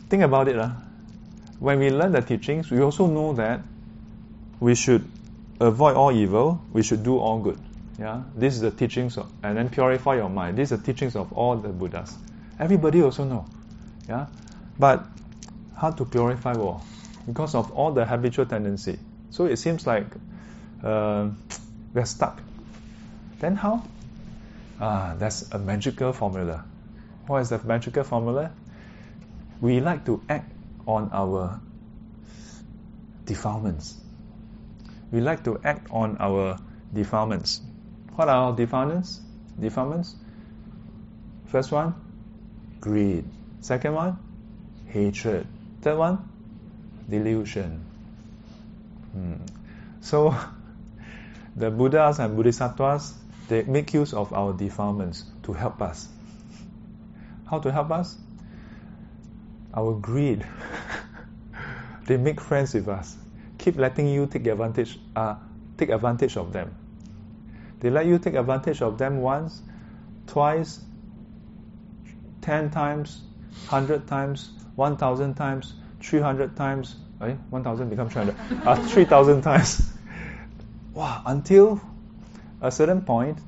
[0.09, 0.59] Think about it.
[0.59, 0.71] Uh.
[1.59, 3.61] When we learn the teachings, we also know that
[4.59, 5.09] we should
[5.59, 7.59] avoid all evil, we should do all good.
[7.97, 10.57] Yeah, this is the teachings of, and then purify your mind.
[10.57, 12.13] These are the teachings of all the Buddhas.
[12.59, 13.45] Everybody also know.
[14.09, 14.27] Yeah,
[14.77, 15.05] but
[15.77, 16.81] how to purify war?
[17.25, 18.99] because of all the habitual tendency.
[19.31, 20.05] So it seems like
[20.83, 21.29] uh,
[21.93, 22.41] we're stuck.
[23.39, 23.83] Then how?
[24.79, 26.63] Ah, that's a magical formula.
[27.27, 28.51] What is the magical formula?
[29.61, 30.51] We like to act
[30.87, 31.59] on our
[33.25, 33.95] defilements.
[35.11, 36.57] We like to act on our
[36.93, 37.61] defilements.
[38.15, 39.19] What are our defilements?
[39.59, 40.15] Defilements.
[41.47, 41.95] First one,
[42.79, 43.25] greed.
[43.61, 44.17] Second one,
[44.87, 45.47] hatred.
[45.81, 46.29] Third one,
[47.09, 47.83] delusion.
[49.13, 49.35] Hmm.
[50.01, 50.35] So,
[51.55, 53.13] the Buddhas and Bodhisattvas,
[53.47, 56.07] they make use of our defilements to help us.
[57.49, 58.17] How to help us?
[59.75, 60.45] Our greed.
[62.05, 63.17] they make friends with us.
[63.57, 65.35] Keep letting you take advantage, uh,
[65.77, 66.75] take advantage of them.
[67.79, 69.61] They let you take advantage of them once,
[70.27, 70.81] twice,
[72.41, 73.21] ten times,
[73.67, 75.73] hundred times, one thousand times,
[76.05, 78.35] 300 times, eh, 1,000 become 300,
[78.67, 79.91] uh, 3,000 times.
[80.93, 81.81] wow, until
[82.61, 83.39] a certain point,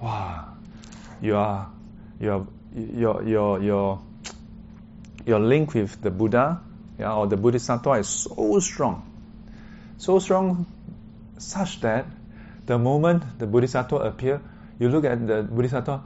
[0.00, 0.56] wow,
[1.20, 1.70] you are,
[2.20, 4.02] your, your, your, your,
[5.26, 6.60] your link with the Buddha,
[6.98, 9.02] yeah, or the Bodhisattva is so strong,
[9.98, 10.66] so strong,
[11.38, 12.06] such that
[12.66, 14.40] the moment the Bodhisattva appear,
[14.78, 16.02] you look at the Bodhisattva,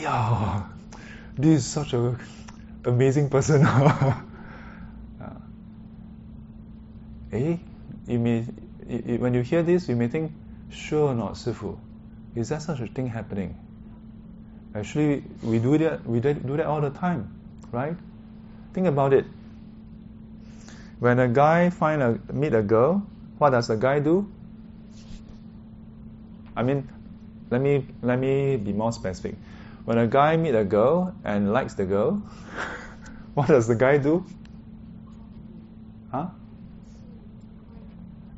[0.00, 0.62] yeah,
[1.36, 2.16] this is such a
[2.84, 3.66] amazing person.
[7.32, 7.56] eh,
[8.06, 8.40] you may,
[9.18, 10.32] when you hear this, you may think,
[10.70, 11.78] sure or not, Sifu,
[12.34, 13.56] is there such a thing happening?
[14.74, 17.40] Actually, we do that, we do that all the time,
[17.72, 17.96] right?
[18.72, 19.24] Think about it.
[21.00, 23.02] When a guy find a meet a girl,
[23.38, 24.30] what does the guy do?
[26.56, 26.88] I mean,
[27.50, 29.34] let me let me be more specific.
[29.86, 32.22] When a guy meet a girl and likes the girl,
[33.34, 34.24] what does the guy do?
[36.12, 36.26] Huh?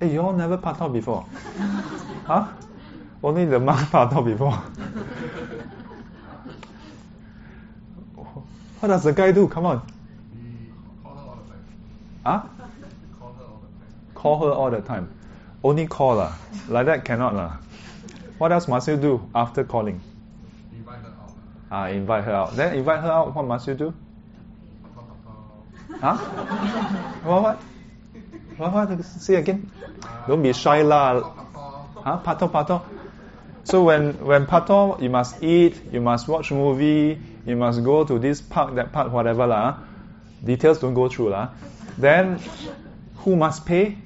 [0.01, 1.27] Hey, you all never part out before?
[2.27, 2.47] huh?
[3.23, 4.63] Only the monk part out before.
[8.81, 9.47] what does the guy do?
[9.49, 9.92] Come on.
[12.25, 12.43] Huh?
[14.15, 15.11] Call her all the time.
[15.65, 16.35] Only call lah.
[16.69, 17.59] Like that cannot lah.
[18.39, 20.01] What else must you do after calling?
[20.73, 21.33] Invite her out.
[21.71, 22.57] Ah, invite her out.
[22.57, 23.35] Then invite her out.
[23.35, 23.95] What must you do?
[26.01, 26.17] Huh?
[27.25, 27.43] what?
[27.43, 28.73] What?
[28.73, 28.91] What?
[28.91, 29.05] What?
[29.05, 29.71] Say again.
[30.27, 31.23] Don't be shy lah.
[32.03, 32.19] Huh?
[32.23, 32.83] Pato pato.
[33.65, 38.19] So when when pato, you must eat, you must watch movie, you must go to
[38.19, 39.79] this park, that park, whatever lah.
[40.43, 41.51] Details don't go through lah.
[41.99, 42.41] Then
[43.19, 43.99] who must pay?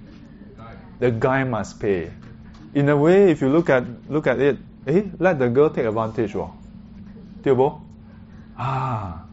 [0.98, 2.10] The guy must pay.
[2.74, 5.84] In a way, if you look at look at it, Eh, let the girl take
[5.84, 6.36] advantage.
[6.36, 6.52] Oh.
[8.56, 9.24] Ah.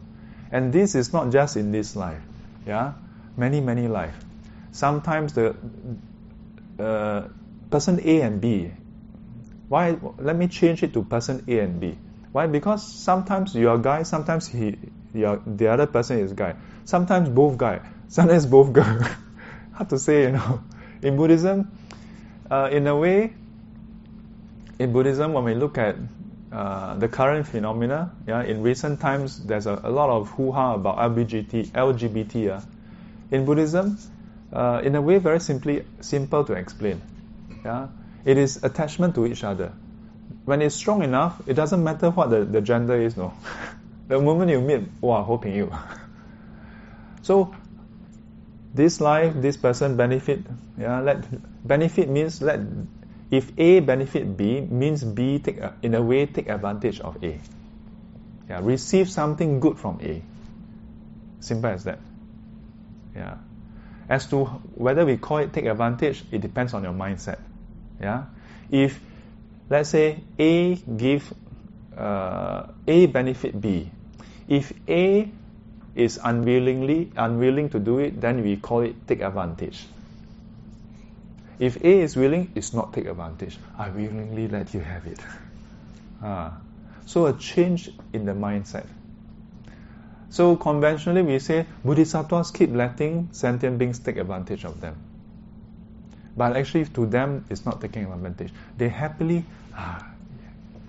[0.51, 2.21] And this is not just in this life.
[2.65, 2.93] Yeah?
[3.37, 4.15] Many, many life.
[4.71, 5.55] Sometimes the
[6.79, 7.27] uh,
[7.69, 8.71] person A and B.
[9.69, 9.97] Why?
[10.17, 11.97] Let me change it to person A and B.
[12.31, 12.47] Why?
[12.47, 14.77] Because sometimes you are guy, sometimes he,
[15.13, 16.55] you the other person is guy.
[16.85, 18.99] Sometimes both guy, sometimes both girl.
[19.73, 20.63] Hard to say, you know.
[21.01, 21.71] In Buddhism,
[22.49, 23.33] uh, in a way,
[24.79, 25.95] in Buddhism, when we look at
[26.51, 30.97] uh, the current phenomena, yeah, in recent times, there's a, a lot of hoo-ha about
[30.97, 32.45] LGBT, LGBT.
[32.45, 32.61] Yeah.
[33.31, 33.97] In Buddhism,
[34.53, 37.01] uh, in a way, very simply, simple to explain.
[37.65, 37.87] Yeah,
[38.23, 39.71] it is attachment to each other.
[40.45, 43.17] When it's strong enough, it doesn't matter what the, the gender is.
[43.17, 43.33] No,
[44.07, 45.73] the moment you meet, wow, hoping you.
[47.23, 47.55] so,
[48.73, 50.41] this life, this person benefit.
[50.77, 51.25] Yeah, let
[51.67, 52.59] benefit means let
[53.29, 57.39] if A benefit B, means B take in a way take advantage of A.
[58.49, 60.21] Yeah, receive something good from A.
[61.39, 61.99] Simple as that.
[63.15, 63.37] Yeah.
[64.09, 64.45] As to
[64.75, 67.39] whether we call it take advantage, it depends on your mindset.
[68.01, 68.25] Yeah.
[68.69, 68.99] If
[69.69, 71.33] let's say A give
[71.97, 73.89] uh, A benefit B,
[74.47, 75.29] if A
[75.95, 79.85] is unwillingly unwilling to do it, then we call it take advantage.
[81.59, 83.57] If A is willing, it's not take advantage.
[83.77, 85.19] I willingly let you have it.
[86.25, 86.57] Ah.
[87.05, 88.85] So a change in the mindset.
[90.29, 94.95] So conventionally we say bodhisattvas keep letting sentient beings take advantage of them.
[96.37, 98.53] But actually to them it's not taking advantage.
[98.77, 99.43] They happily
[99.75, 100.07] ah,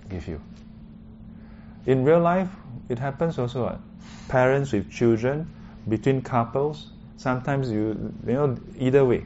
[0.09, 0.41] give you.
[1.85, 2.49] In real life,
[2.89, 3.77] it happens also.
[4.27, 5.47] Parents with children,
[5.87, 9.25] between couples, sometimes you you know either way.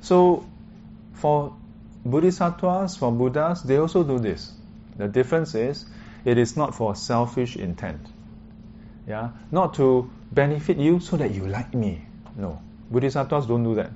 [0.00, 0.46] So,
[1.12, 1.54] for
[2.04, 4.52] bodhisattvas, for Buddhas, they also do this.
[4.96, 5.86] The difference is,
[6.24, 8.00] it is not for selfish intent.
[9.06, 12.06] Yeah, not to benefit you so that you like me.
[12.36, 13.90] No, bodhisattvas don't do that.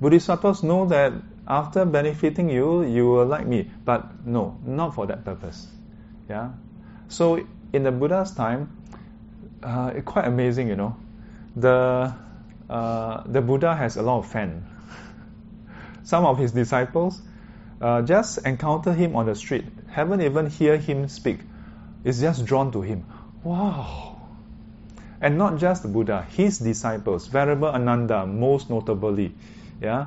[0.00, 1.12] Bodhisattvas know that
[1.46, 5.66] after benefiting you, you will like me, but no, not for that purpose.
[6.28, 6.50] Yeah,
[7.08, 8.70] so in the Buddha's time,
[9.62, 10.96] uh, it's quite amazing, you know.
[11.56, 12.14] The
[12.70, 14.64] uh, the Buddha has a lot of fans
[16.04, 17.20] some of his disciples
[17.82, 21.40] uh, just encounter him on the street, haven't even hear him speak,
[22.04, 23.04] is just drawn to him.
[23.42, 24.20] Wow!
[25.20, 29.34] And not just the Buddha, his disciples, Venerable Ananda, most notably,
[29.80, 30.06] yeah,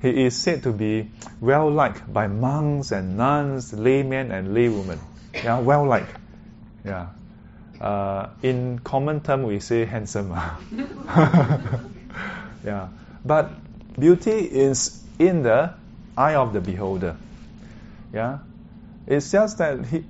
[0.00, 4.98] he is said to be well liked by monks and nuns, laymen and laywomen.
[5.34, 6.16] Yeah, well liked.
[6.84, 7.08] Yeah.
[7.80, 10.30] Uh, in common term, we say handsome.
[12.64, 12.88] yeah.
[13.24, 13.50] But
[13.98, 15.74] beauty is in the
[16.16, 17.16] eye of the beholder.
[18.12, 18.38] Yeah,
[19.06, 20.04] it's just that he,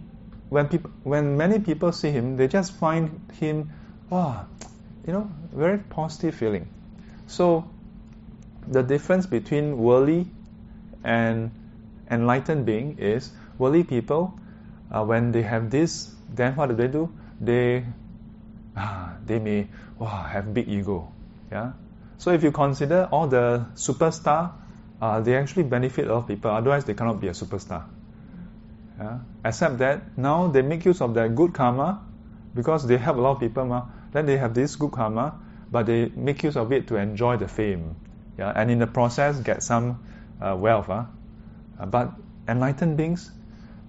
[0.48, 3.70] when people, when many people see him, they just find him,
[4.08, 4.46] wow,
[5.06, 6.68] you know, very positive feeling.
[7.26, 7.68] So,
[8.66, 10.26] the difference between worldly
[11.04, 11.50] and
[12.10, 14.38] enlightened being is worldly people,
[14.90, 17.12] uh, when they have this, then what do they do?
[17.40, 17.84] They,
[18.76, 19.68] ah, they may,
[19.98, 21.12] wow, have big ego.
[21.50, 21.72] Yeah.
[22.18, 24.52] So if you consider all the superstar
[25.00, 26.50] uh, they actually benefit a lot of people.
[26.50, 27.84] Otherwise, they cannot be a superstar.
[28.98, 29.18] Yeah?
[29.44, 32.02] Except that now they make use of their good karma
[32.54, 33.64] because they help a lot of people.
[33.64, 33.86] Ma.
[34.12, 37.48] Then they have this good karma, but they make use of it to enjoy the
[37.48, 37.96] fame.
[38.38, 38.52] Yeah?
[38.54, 40.04] And in the process, get some
[40.40, 40.90] uh, wealth.
[40.90, 41.06] Uh,
[41.86, 42.12] but
[42.46, 43.30] enlightened beings,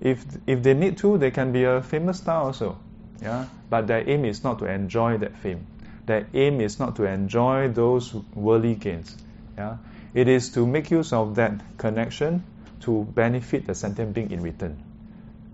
[0.02, 2.78] if if they need to, they can be a famous star also.
[3.22, 3.46] Yeah?
[3.70, 5.68] But their aim is not to enjoy that fame.
[6.08, 9.16] Their aim is not to enjoy those worldly gains.
[9.58, 9.78] Yeah?
[10.14, 12.44] It is to make use of that connection
[12.82, 14.82] to benefit the sentient being in return.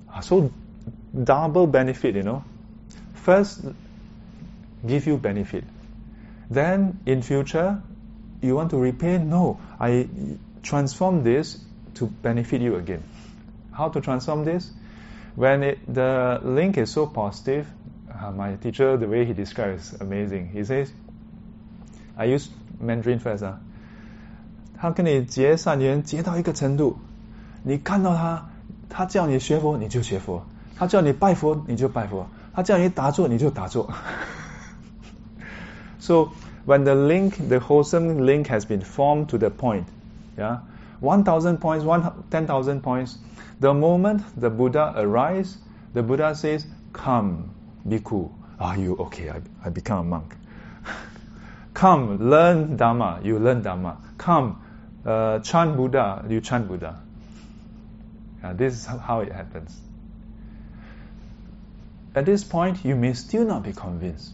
[0.10, 0.52] Ah, so
[1.24, 2.44] double benefit, you know.
[3.14, 3.66] First,
[4.86, 5.66] give you benefit.
[6.50, 7.82] Then in future,
[8.42, 9.18] you want to repay?
[9.18, 10.08] No, I
[10.64, 11.60] transform this
[11.96, 13.04] to benefit you again
[13.77, 14.71] How to transform this?
[15.35, 17.67] When it, the link is so positive,
[18.13, 20.51] uh, my teacher, the way he describes, is amazing.
[20.53, 20.93] He says,
[22.17, 22.51] I use
[22.81, 23.43] Mandarin first.
[23.43, 23.55] Uh,
[24.77, 26.97] 他跟你结善缘结到一个程度，
[27.63, 28.51] 你看到他，
[28.89, 30.45] 他叫你学佛你就学佛，
[30.77, 33.89] 他叫你拜佛你就拜佛，他叫你打坐你就打坐。
[36.01, 36.31] so
[36.67, 39.85] when the link, the wholesome link has been formed to the point,
[40.37, 40.59] yeah,
[41.01, 43.17] one thousand points, one ten thousand points.
[43.60, 45.58] the moment the Buddha arrives,
[45.94, 47.54] the Buddha says, "Come,
[47.88, 48.32] bhikkhu.
[48.60, 49.30] Are you okay?
[49.30, 50.36] I, I become a monk.
[51.74, 53.24] Come, learn Dhamma.
[53.26, 53.98] You learn Dhamma.
[54.18, 54.62] Come."
[55.08, 57.02] uh, chant Buddha, you chant Buddha.
[58.44, 59.80] Uh, this is how it happens.
[62.14, 64.34] At this point, you may still not be convinced.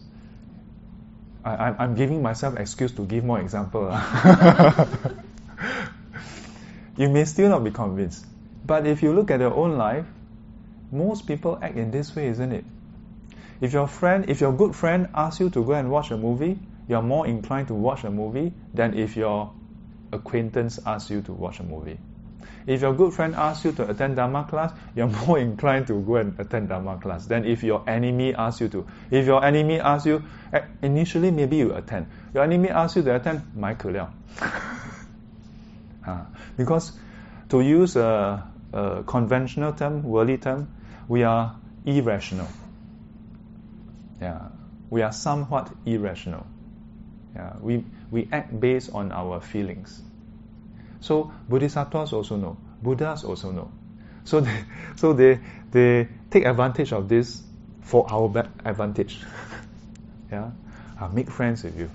[1.44, 3.82] I, am giving myself excuse to give more example.
[6.96, 8.24] you may still not be convinced.
[8.65, 10.05] But if you look at your own life,
[10.91, 12.65] most people act in this way, isn't it?
[13.61, 16.59] If your friend, if your good friend asks you to go and watch a movie,
[16.87, 19.51] you're more inclined to watch a movie than if your
[20.11, 21.99] acquaintance asks you to watch a movie.
[22.65, 26.15] If your good friend asks you to attend Dharma class, you're more inclined to go
[26.17, 28.85] and attend Dharma class than if your enemy asks you to.
[29.09, 30.23] If your enemy asks you,
[30.53, 32.07] eh, initially maybe you attend.
[32.33, 34.11] Your enemy asks you to attend, 买可 了.
[36.05, 36.25] Ah,
[36.57, 36.93] because
[37.49, 38.43] to use a,
[38.74, 40.68] a conventional term, worldly term,
[41.08, 41.54] we are
[41.86, 42.48] irrational.
[44.20, 44.48] Yeah,
[44.90, 46.46] we are somewhat irrational.
[47.34, 50.02] Yeah, we, we act based on our feelings.
[51.00, 53.70] So bodhisattvas also know, Buddhas also know.
[54.24, 54.64] So they,
[54.96, 55.38] so they,
[55.70, 57.42] they take advantage of this
[57.82, 59.20] for our advantage.
[60.32, 60.50] yeah,
[61.00, 61.90] uh, make friends with you.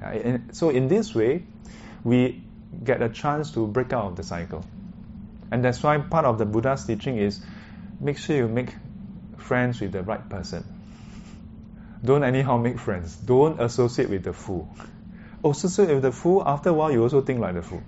[0.00, 1.44] Yeah, so in this way,
[2.04, 2.42] we
[2.84, 4.64] get a chance to break out of the cycle.
[5.50, 7.40] And that's why part of the Buddha's teaching is
[8.00, 8.74] make sure you make
[9.36, 10.64] friends with the right person.
[12.04, 13.16] Don't anyhow make friends.
[13.16, 14.68] Don't associate with the fool.
[15.44, 17.82] Associate with the fool, after a while you also think like the fool.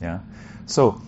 [0.00, 0.20] Yeah.
[0.66, 1.00] So,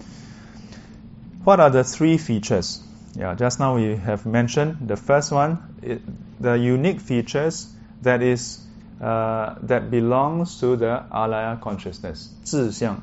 [1.44, 2.82] what are the three features?
[3.16, 6.00] Yeah, just now we have mentioned the first one, it,
[6.40, 7.72] the unique features
[8.02, 8.64] that is
[9.00, 13.02] uh, that belongs to the alaya consciousness, 自相.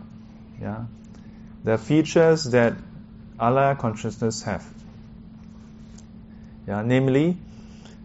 [0.61, 0.85] Yeah,
[1.63, 2.73] the features that
[3.39, 4.65] alaya consciousness have.
[6.67, 7.37] Yeah, namely,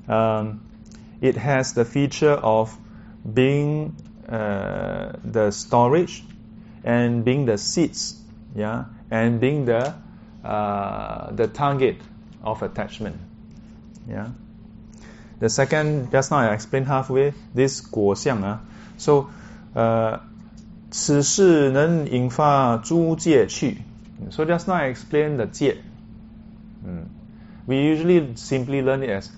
[0.09, 0.63] um,
[1.21, 2.77] it has the feature of
[3.33, 3.97] being
[4.29, 6.25] uh, the storage
[6.85, 8.21] and being the seeds,
[8.55, 9.95] yeah, and being the
[10.45, 12.01] uh, the target
[12.43, 13.17] of attachment,
[14.09, 14.29] yeah.
[15.39, 18.59] The second, just now I explained halfway, this 果相 uh,
[18.97, 19.29] so
[19.75, 20.19] uh,
[20.96, 23.78] 此事能引发诸戒趣.
[24.30, 25.78] So just now I explained the 戒.
[26.86, 27.06] Mm.
[27.66, 29.30] We usually simply learn it as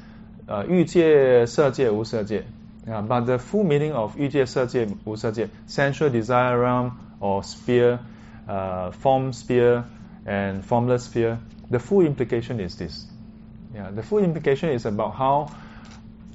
[0.48, 2.44] 呃欲界、色界、无色界。
[2.86, 6.92] Yeah, but the full meaning of 欲界、色界、无色界, sensual desire realm
[7.22, 8.00] or sphere,
[8.48, 9.84] uh, form sphere
[10.26, 11.38] and formless sphere,
[11.70, 13.06] the full implication is this.
[13.74, 15.50] Yeah, the full implication is about how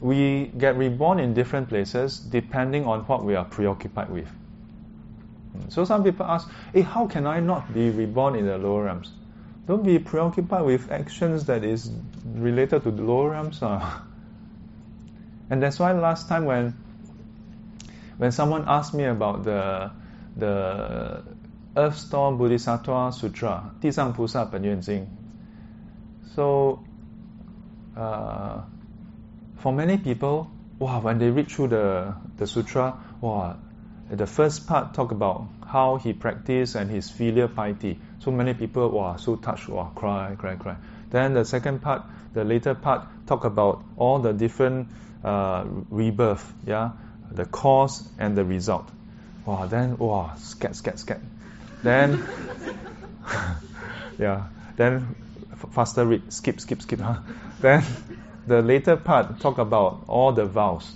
[0.00, 4.28] we get reborn in different places depending on what we are preoccupied with.
[5.57, 5.71] Mm.
[5.71, 9.11] So some people ask, hey, how can I not be reborn in the lower realms?
[9.67, 11.89] Don't be preoccupied with actions that is
[12.25, 13.61] related to the lower realms.
[13.61, 13.99] Uh.
[15.49, 16.73] And that's why last time when
[18.17, 19.91] when someone asked me about the
[20.35, 21.23] the
[21.75, 25.05] Earth Store Bodhisattva Sutra, 地藏菩萨本愿经.
[26.35, 26.79] So,
[27.95, 28.61] uh,
[29.57, 30.47] for many people,
[30.79, 33.55] wow, when they read through the, the sutra, wow,
[34.09, 37.99] the first part talk about how he practiced and his filial piety.
[38.19, 40.75] So many people, wow, so touched, wow, cry, cry, cry.
[41.09, 42.03] Then the second part,
[42.33, 44.87] the later part, talk about all the different
[45.23, 46.91] uh, rebirth, yeah,
[47.31, 48.89] the cause and the result.
[49.45, 51.19] Wow, then wow, scat, scat, scat.
[51.81, 52.23] Then,
[54.19, 54.43] yeah,
[54.75, 55.15] then
[55.71, 56.99] faster read, skip, skip, skip.
[56.99, 57.19] Huh?
[57.61, 57.83] Then
[58.47, 60.91] the later part talk about all the vows,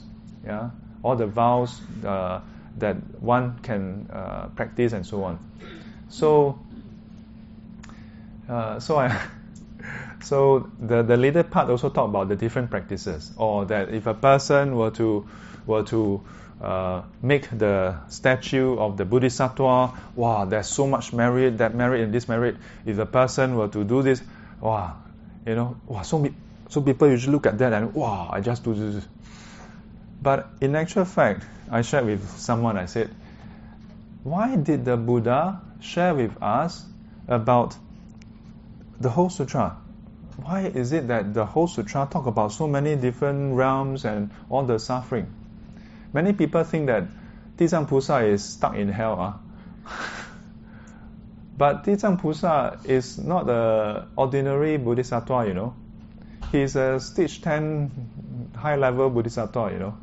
[0.45, 0.69] yeah,
[1.03, 2.41] all the vows uh,
[2.79, 5.39] that one can uh, practice and so on.
[6.09, 6.59] So,
[8.49, 9.27] uh, so I.
[10.19, 14.15] So the, the later part also talk about the different practices, or that if a
[14.15, 15.27] person were to
[15.67, 16.21] were to
[16.61, 22.13] uh, make the statue of the Bodhisattva, wow, there's so much merit, that merit and
[22.13, 22.55] this merit.
[22.85, 24.21] If the person were to do this,
[24.59, 24.97] wow,
[25.45, 26.27] you know, wow, so,
[26.69, 29.05] so people usually look at that and wow, I just do this.
[30.27, 33.09] But in actual fact, I shared with someone, I said,
[34.25, 36.83] why did the Buddha share with us
[37.29, 37.77] about
[38.99, 39.77] the whole sutra?
[40.35, 44.63] Why is it that the whole sutra talk about so many different realms and all
[44.63, 45.31] the suffering?
[46.11, 47.05] Many people think that
[47.55, 49.17] Dizang Pusa is stuck in hell.
[49.21, 49.33] Uh.
[51.57, 55.73] but Dizang Pusa is not an ordinary Bodhisattva, you know.
[56.51, 59.97] He's a stage 10 high level Bodhisattva, you know.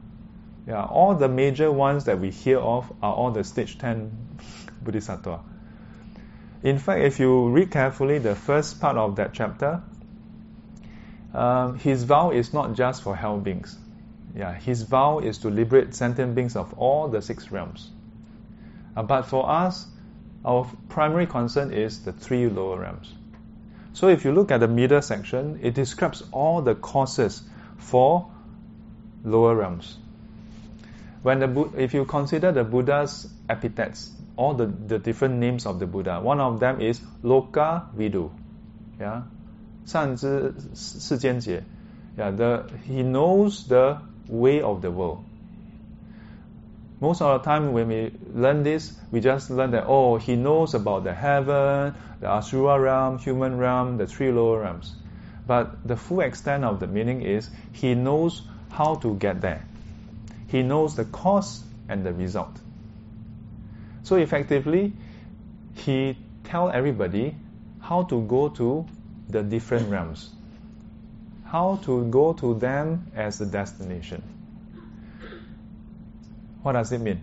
[0.67, 4.11] Yeah, all the major ones that we hear of are all the stage 10
[4.83, 5.41] Bodhisattva.
[6.63, 9.83] In fact, if you read carefully the first part of that chapter,
[11.35, 13.77] um, his vow is not just for hell beings.
[14.35, 17.91] Yeah, his vow is to liberate sentient beings of all the six realms.
[18.97, 19.87] Uh, but for us,
[20.45, 23.13] our primary concern is the three lower realms.
[23.93, 27.43] So if you look at the middle section, it describes all the causes
[27.77, 28.31] for
[29.25, 29.99] lower realms
[31.24, 35.86] When the if you consider the Buddha's epithets, all the, the different names of the
[35.86, 38.32] Buddha, one of them is Loka Vidu.
[39.00, 39.24] Yeah.
[39.86, 41.64] 善知世间解.
[42.16, 43.98] Yeah, the, he knows the
[44.30, 45.24] way of the world.
[47.02, 50.74] Most of the time when we learn this, we just learn that, oh, he knows
[50.74, 54.94] about the heaven, the Asura realm, human realm, the three lower realms.
[55.48, 59.66] But the full extent of the meaning is he knows how to get there.
[60.55, 62.57] he knows the cause and the result.
[64.05, 64.93] So effectively,
[65.75, 67.35] he tell everybody
[67.81, 68.87] how to go to
[69.29, 70.31] the different realms,
[71.45, 74.23] how to go to them as a destination.
[76.63, 77.19] What does it mean?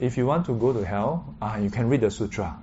[0.00, 2.58] If you want to go to hell, ah, you can read the sutra.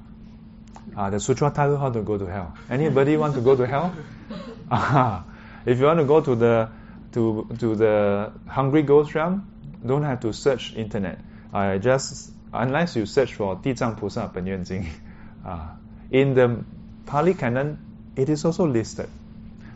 [0.97, 2.53] Ah, the sutra tells how to go to hell.
[2.69, 3.95] Anybody want to go to hell?
[4.69, 5.23] Ah,
[5.65, 6.69] if you want to go to the
[7.13, 9.50] to to the hungry ghost realm,
[9.84, 11.18] don't have to search internet.
[11.52, 14.84] I just unless you search for 地藏菩萨本愿经.
[15.44, 15.76] Ah,
[16.10, 16.64] in the
[17.06, 17.78] Pali Canon,
[18.16, 19.08] it is also listed.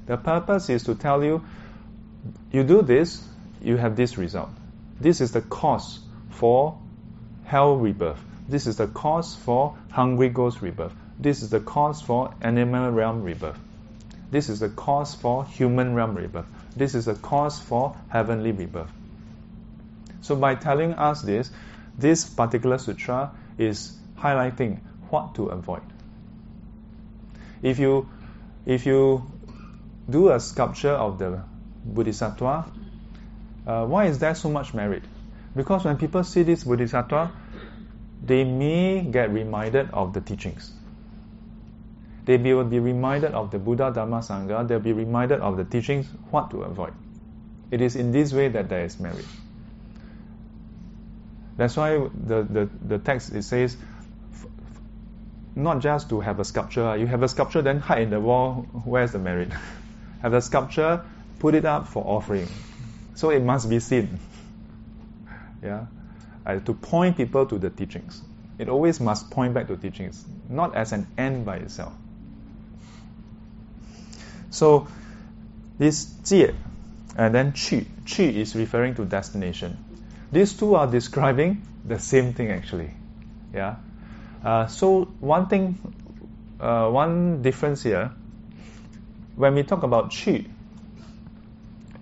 [0.06, 1.43] The purpose is to tell you,
[2.51, 3.22] you do this,
[3.62, 4.51] you have this result.
[5.01, 6.01] This is the cause
[6.31, 6.78] for
[7.44, 8.18] hell rebirth.
[8.48, 10.93] This is the cause for hungry ghost rebirth.
[11.18, 13.59] This is the cause for animal realm rebirth.
[14.31, 16.47] This is the cause for human realm rebirth.
[16.77, 18.90] This is the cause for heavenly rebirth.
[20.26, 21.52] So by telling us this,
[21.99, 24.80] this particular sutra is highlighting
[25.11, 25.84] what to avoid.
[27.61, 28.10] If you
[28.65, 29.31] if you
[30.10, 31.43] do a sculpture of the
[31.85, 32.65] Bodhisattva,
[33.68, 35.03] uh, why is there so much merit?
[35.56, 37.31] Because when people see this bodhisattva,
[38.23, 40.73] they may get reminded of the teachings.
[42.26, 46.07] They will be reminded of the Buddha Dharma, Sangha, they'll be reminded of the teachings,
[46.31, 46.93] what to avoid.
[47.69, 49.26] It is in this way that there is merit.
[51.57, 53.77] That's why the, the, the text it says
[55.56, 56.98] not just to have a sculpture.
[56.98, 58.68] You have a sculpture, then hide in the wall.
[58.84, 59.49] Where's the merit?
[60.22, 61.02] have a sculpture,
[61.40, 62.48] put it up for offering.
[63.15, 64.19] So it must be seen.
[65.64, 65.86] yeah,
[66.45, 68.22] uh, to point people to the teachings.
[68.57, 71.94] It always must point back to teachings, not as an end by itself.
[74.49, 74.88] So
[75.77, 76.53] this jie,
[77.18, 77.86] and then qi.
[78.06, 79.77] Qi is referring to destination.
[80.36, 82.91] These two are describing the same thing actually.
[83.53, 83.78] Yeah.
[84.44, 85.78] Uh, so one thing,
[86.60, 88.12] uh, one difference here,
[89.38, 90.49] when we talk about qi,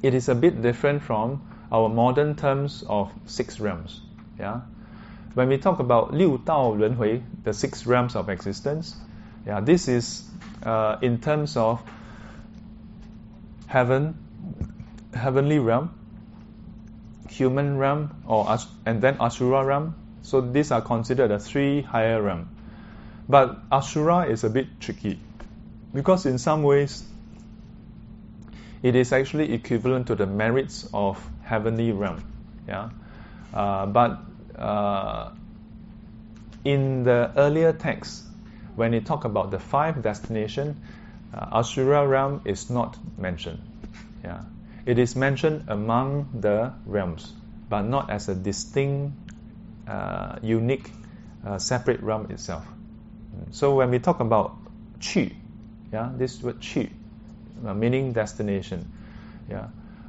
[0.02, 4.02] it is a bit different from our modern terms of six realms.
[4.40, 4.62] Yeah.
[5.36, 8.96] When we talk about liu dao ren hui, the six realms of existence,
[9.46, 10.28] yeah, this is
[10.64, 11.84] uh, in terms of
[13.68, 14.18] heaven,
[15.14, 15.92] heavenly realm,
[17.34, 19.96] human realm, or and then asura realm.
[20.22, 22.50] So these are considered the three higher realm.
[23.28, 25.20] But asura is a bit tricky
[25.94, 27.04] because in some ways
[28.82, 32.24] it is actually equivalent to the merits of heavenly realm.
[32.68, 32.90] Yeah,
[33.54, 34.20] uh, but
[34.58, 35.32] uh,
[36.64, 38.24] in the earlier text,
[38.76, 40.82] when it talk about the five destination,
[41.34, 43.60] uh, Asura realm is not mentioned.
[44.24, 44.42] Yeah,
[44.86, 47.34] it is mentioned among the realms,
[47.70, 49.14] but not as a distinct,
[49.88, 50.92] uh, unique,
[51.46, 52.66] uh, separate realm itself.
[53.52, 54.56] So when we talk about
[55.00, 55.32] chi,
[55.92, 56.90] yeah, this word chi,
[57.66, 58.92] uh, meaning destination,
[59.50, 59.68] yeah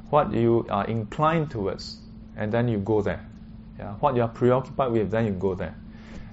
[0.09, 1.99] what you are inclined towards,
[2.37, 3.25] and then you go there.
[3.77, 5.75] Yeah, what you are preoccupied with, then you go there.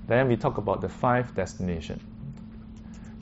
[0.06, 2.00] Then we talk about the five destination: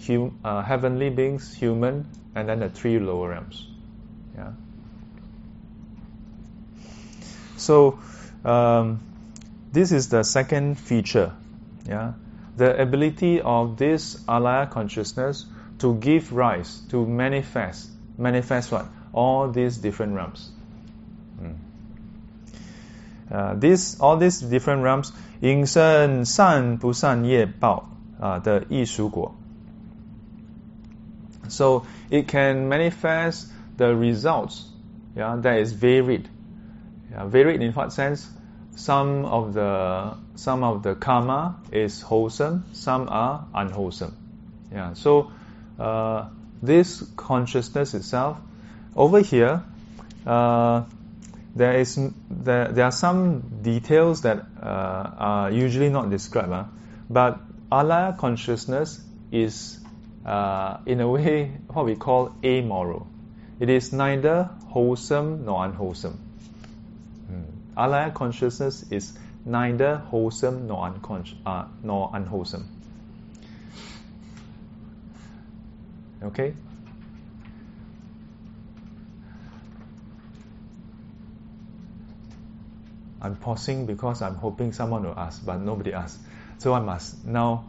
[0.07, 3.69] hum, uh, heavenly beings, human, and then the three lower realms.
[4.35, 4.53] Yeah.
[7.60, 8.00] So
[8.44, 9.00] um,
[9.72, 11.34] this is the second feature.
[11.88, 12.14] Yeah,
[12.58, 15.46] the ability of this alaya consciousness
[15.80, 18.88] to give rise, to manifest, manifest what?
[19.16, 20.52] all these different realms.
[21.42, 21.56] Mm.
[23.32, 27.90] Uh, this, all these different realms, 引生善不善业报
[28.20, 29.36] 啊的艺术果.
[31.48, 33.48] So it can manifest
[33.78, 34.64] the results,
[35.16, 36.28] yeah, that is varied.
[37.11, 38.29] yeah, varied in what sense?
[38.77, 44.17] Some of the some of the karma is wholesome, some are unwholesome.
[44.73, 45.33] Yeah, so
[45.79, 46.29] uh,
[46.63, 48.39] this consciousness itself
[48.97, 49.63] over here,
[50.27, 50.85] uh,
[51.55, 51.99] there is
[52.31, 56.65] there, there are some details that uh, are usually not described, uh,
[57.09, 59.01] but alaya consciousness
[59.33, 59.81] is,
[60.25, 63.07] uh, in a way, what we call amoral.
[63.59, 66.30] It is neither wholesome nor unwholesome.
[67.77, 70.95] Alaya consciousness is neither wholesome nor,
[71.47, 72.69] uh, nor unwholesome.
[76.23, 76.55] Okay?
[83.23, 86.19] I'm pausing because I'm hoping someone will ask, but nobody asked.
[86.59, 87.67] So I must now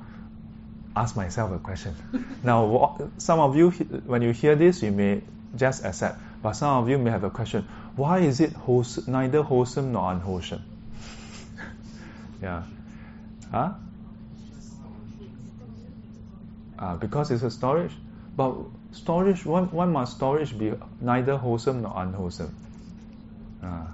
[0.95, 1.95] ask myself a question.
[2.43, 5.21] now, some of you, when you hear this, you may
[5.55, 7.67] just accept, but some of you may have a question.
[8.01, 10.63] Why is it wholesome, neither wholesome nor unwholesome?
[12.41, 12.63] yeah.
[13.51, 13.73] Huh?
[16.79, 17.91] Uh, because it's a storage.
[18.35, 18.55] But
[18.91, 22.55] storage, one, one must storage be neither wholesome nor unwholesome.
[23.61, 23.85] Uh.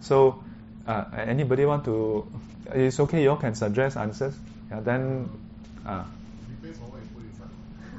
[0.00, 0.40] So,
[0.86, 2.30] uh, anybody want to?
[2.72, 3.24] It's okay.
[3.24, 4.36] You all can suggest answers.
[4.70, 5.28] Yeah, then.
[5.84, 6.04] Uh.
[6.62, 7.00] Depends on what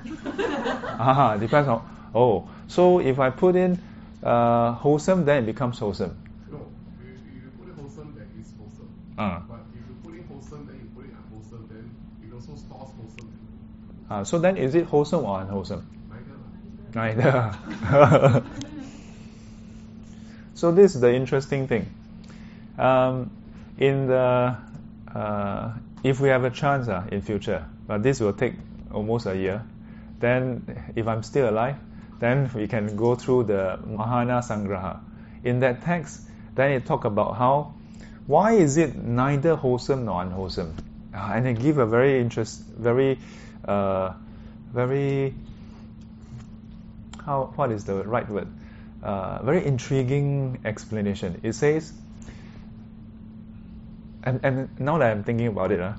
[0.07, 0.95] you put inside.
[1.01, 1.85] ah, depends on.
[2.15, 3.90] Oh, so if I put in
[4.23, 6.17] uh, wholesome, then it becomes wholesome.
[6.49, 6.67] No,
[6.99, 8.89] if you put it wholesome, then it's wholesome.
[9.17, 9.39] Uh.
[9.47, 12.89] But if you put it wholesome, then you put it unwholesome, then it also stores
[12.97, 13.29] wholesome.
[14.09, 15.85] Uh, so then, is it wholesome or unwholesome?
[16.93, 17.55] Neither.
[17.81, 18.43] Neither.
[20.55, 21.89] so this is the interesting thing.
[22.77, 23.31] Um,
[23.77, 24.55] in the
[25.13, 25.73] uh,
[26.03, 28.55] if we have a chance uh, in future, but this will take
[28.91, 29.63] almost a year.
[30.19, 31.77] Then, if I'm still alive,
[32.21, 34.99] then we can go through the Mahayana Sangraha.
[35.43, 36.21] In that text,
[36.53, 37.73] then it talk about how
[38.27, 40.75] why is it neither wholesome nor unwholesome,
[41.13, 43.17] uh, and it give a very interest, very,
[43.65, 44.13] uh,
[44.71, 45.33] very
[47.25, 48.47] how what is the right word?
[49.01, 51.41] Uh, very intriguing explanation.
[51.41, 51.91] It says,
[54.23, 55.93] and, and now that I'm thinking about it, uh,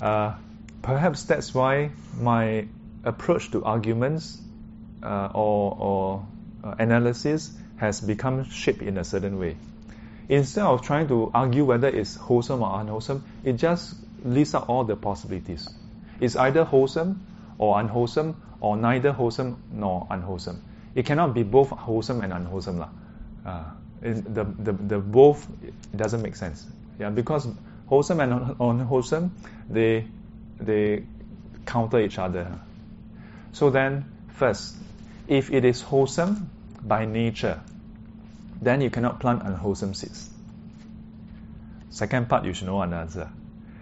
[0.00, 0.34] uh,
[0.82, 1.90] perhaps that's why
[2.20, 2.68] my
[3.02, 4.40] approach to arguments
[5.04, 6.26] uh, or, or
[6.64, 9.56] uh, analysis has become shaped in a certain way.
[10.28, 13.94] Instead of trying to argue whether it's wholesome or unwholesome, it just
[14.24, 15.68] lists out all the possibilities.
[16.20, 17.26] It's either wholesome
[17.58, 20.62] or unwholesome, or neither wholesome nor unwholesome.
[20.94, 22.78] It cannot be both wholesome and unwholesome.
[22.78, 22.88] lah.
[23.44, 23.64] Uh,
[24.00, 25.46] the, the, the both
[25.94, 26.66] doesn't make sense.
[26.98, 27.46] Yeah, because
[27.86, 29.32] wholesome and unwholesome,
[29.68, 30.06] they,
[30.58, 31.04] they
[31.66, 32.58] counter each other.
[33.52, 34.76] So then, first,
[35.26, 36.50] if it is wholesome
[36.82, 37.60] by nature,
[38.60, 40.30] then you cannot plant unwholesome seeds.
[41.90, 43.30] Second part, you should know an answer.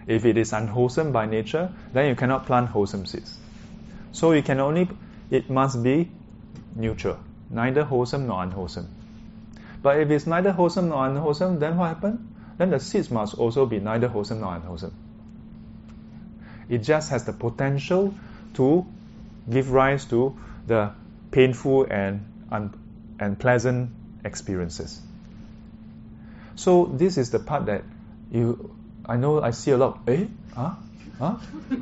[0.05, 3.37] If it is unwholesome by nature, then you cannot plant wholesome seeds.
[4.11, 4.89] So you can only,
[5.31, 6.11] it must be
[6.75, 8.87] neutral, neither wholesome nor unwholesome.
[9.81, 12.19] But if it's neither wholesome nor unwholesome, then what happens?
[12.57, 14.93] Then the seeds must also be neither wholesome nor unwholesome.
[16.69, 18.13] It just has the potential
[18.55, 18.85] to
[19.49, 20.37] give rise to
[20.67, 20.91] the
[21.33, 22.73] painful and un-
[23.19, 23.89] and pleasant
[24.23, 25.01] experiences.
[26.55, 27.83] So this is the part that
[28.31, 30.01] you, I know I see a lot.
[30.07, 30.75] Eh, huh,
[31.17, 31.31] huh?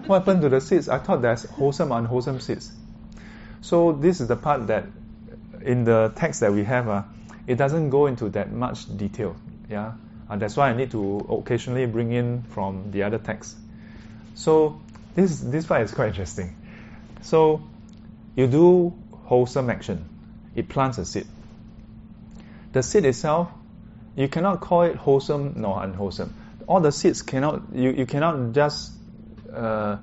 [0.07, 0.87] What happened to the seeds?
[0.89, 2.71] I thought there's wholesome, unwholesome seeds.
[3.61, 4.85] So this is the part that
[5.61, 7.03] in the text that we have, uh,
[7.45, 9.35] it doesn't go into that much detail.
[9.69, 9.93] Yeah,
[10.29, 13.57] uh, that's why I need to occasionally bring in from the other text.
[14.35, 14.79] So
[15.15, 16.55] this this part is quite interesting.
[17.21, 17.61] So
[18.35, 18.93] you do
[19.31, 20.03] wholesome action,
[20.55, 21.25] it plants a seed.
[22.73, 23.49] The seed itself,
[24.17, 26.33] you cannot call it wholesome nor unwholesome.
[26.67, 28.91] All the seeds cannot you, you cannot just
[29.53, 29.99] uh,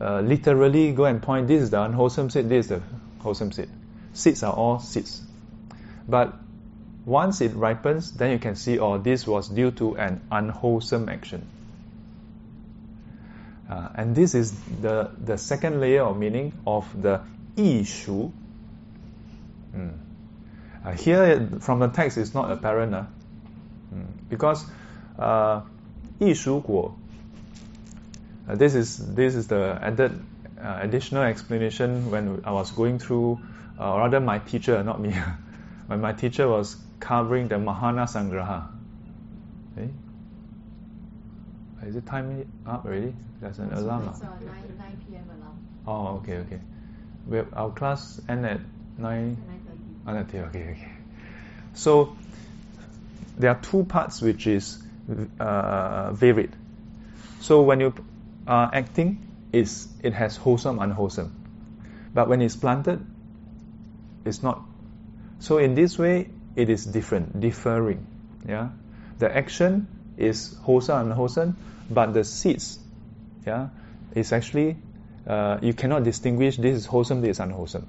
[0.00, 2.82] uh, literally go and point this is the unwholesome seed, this is the
[3.18, 3.68] wholesome seed.
[4.12, 5.22] Seeds are all seeds.
[6.08, 6.34] But
[7.04, 11.48] once it ripens, then you can see, oh, this was due to an unwholesome action.
[13.68, 17.22] Uh, and this is the, the second layer of meaning of the
[17.56, 18.30] 异熟.
[19.74, 19.98] Mm.
[20.84, 23.04] Uh, here, from the text, it's not apparent uh,
[23.94, 24.64] mm, because
[25.18, 25.62] uh,
[26.18, 26.94] 异熟果,
[28.48, 30.12] uh, this is this is the added
[30.60, 33.40] uh, additional explanation when I was going through,
[33.78, 35.14] uh, or rather my teacher, not me,
[35.86, 38.68] when my teacher was covering the Mahayana Sangraha.
[39.76, 39.90] Okay.
[41.86, 43.14] Is it time up already?
[43.40, 44.08] There's an alarm.
[44.08, 44.44] It's, uh, 9,
[44.78, 45.24] 9 p.m.
[45.38, 45.58] alarm.
[45.86, 46.60] Oh, okay, okay.
[47.26, 48.60] We have, our class end at
[48.98, 49.36] 9.
[50.06, 50.08] 9.30.
[50.08, 50.92] Oh, okay, okay, okay.
[51.74, 52.16] So
[53.38, 54.82] there are two parts which is
[55.38, 56.54] uh, varied.
[57.40, 57.94] So when you
[58.46, 61.34] are acting, is it has wholesome, unwholesome.
[62.12, 63.04] But when it's planted,
[64.24, 64.62] it's not.
[65.38, 68.06] So in this way, it is different, differing.
[68.46, 68.70] Yeah,
[69.18, 71.56] the action is wholesome, unwholesome,
[71.90, 72.78] but the seeds
[73.46, 73.68] yeah,
[74.14, 74.76] is actually
[75.26, 77.86] uh, you cannot distinguish this is wholesome, this is unwholesome.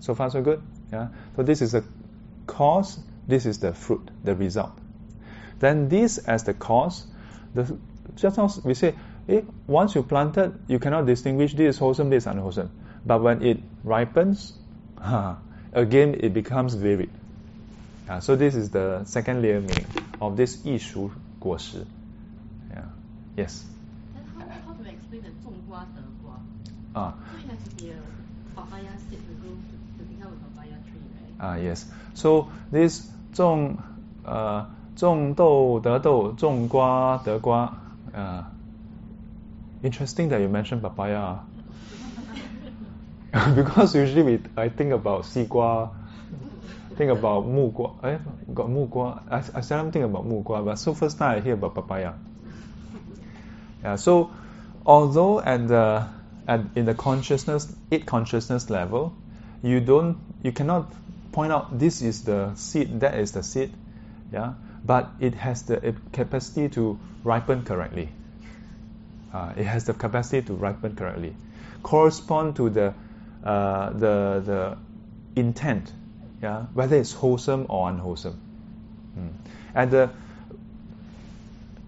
[0.00, 0.62] So far, so good.
[0.92, 1.08] Yeah.
[1.36, 1.84] So this is the
[2.46, 2.98] cause.
[3.28, 4.72] This is the fruit, the result.
[5.60, 7.06] Then this as the cause.
[7.54, 7.78] The,
[8.16, 8.94] just now we say,
[9.28, 12.70] eh, once you planted, you cannot distinguish this is wholesome, this is unwholesome.
[13.06, 14.54] But when it ripens,
[15.72, 17.10] again it becomes varied.
[18.20, 19.86] So this is the second layer meaning
[20.20, 21.86] of this 异熟果实.
[22.70, 22.82] Yeah.
[23.36, 23.64] Yes.
[24.12, 26.34] Then how, how do explain the 种瓜得瓜?
[26.92, 27.14] Ah.
[27.30, 27.96] So it has to be a
[28.56, 29.20] papaya seed
[31.39, 31.85] Ah, yes.
[32.13, 33.77] So this 种
[34.23, 34.65] 呃
[34.95, 37.73] 种豆得豆，种瓜得瓜.
[38.13, 38.43] Uh,
[39.83, 41.39] interesting that you mentioned papaya.
[43.53, 45.91] because usually we I think about 西瓜
[46.97, 47.91] think about 木瓜.
[48.03, 48.17] Eh,
[48.53, 49.21] got 木瓜.
[49.29, 52.13] I, I seldom think about 木瓜, but so first time I hear about papaya.
[53.83, 54.29] Yeah, so
[54.85, 56.07] although at the
[56.47, 59.11] at in the consciousness it consciousness level,
[59.61, 60.85] you don't you cannot
[61.32, 63.72] point out this is the seed, that is the seed,
[64.32, 64.54] yeah,
[64.84, 68.08] but it has the capacity to ripen correctly.
[69.32, 71.34] Uh, it has the capacity to ripen correctly,
[71.82, 72.94] correspond to the
[73.44, 74.78] uh, the the
[75.36, 75.92] intent,
[76.42, 78.40] yeah, whether it's wholesome or unwholesome.
[79.18, 79.30] Mm.
[79.74, 80.10] At the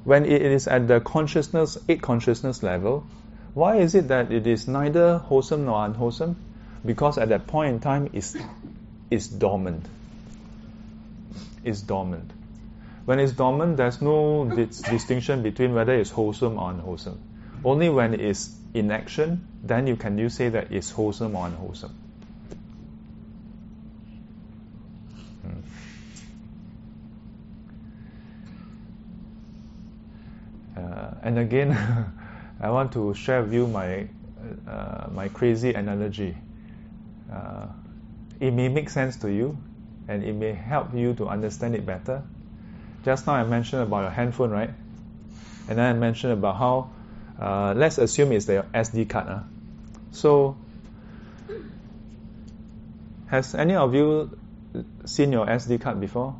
[0.05, 3.07] when it is at the consciousness, eight consciousness level,
[3.55, 6.37] why is it that it is neither wholesome nor unwholesome?
[6.85, 8.37] Because at that point in time, it's,
[9.13, 9.85] it's dormant.
[11.63, 12.31] It's dormant.
[13.05, 17.21] When it's dormant, there's no dis- distinction between whether it's wholesome or unwholesome.
[17.63, 21.95] Only when it's in action, then you can you say that it's wholesome or unwholesome.
[25.43, 25.61] Hmm.
[30.81, 31.73] Uh, and again,
[32.61, 34.09] I want to share with you my
[34.67, 36.35] uh, my crazy analogy.
[37.31, 37.67] Uh,
[38.43, 39.57] it may make sense to you,
[40.09, 42.25] and it may help you to understand it better.
[43.05, 44.71] Just now I mentioned about your handphone, right?
[45.69, 46.91] And then I mentioned about how,
[47.41, 49.29] uh, let's assume it's the SD card.
[49.29, 49.41] Uh.
[50.11, 50.57] So,
[53.29, 54.37] has any of you
[55.05, 56.35] seen your SD card before?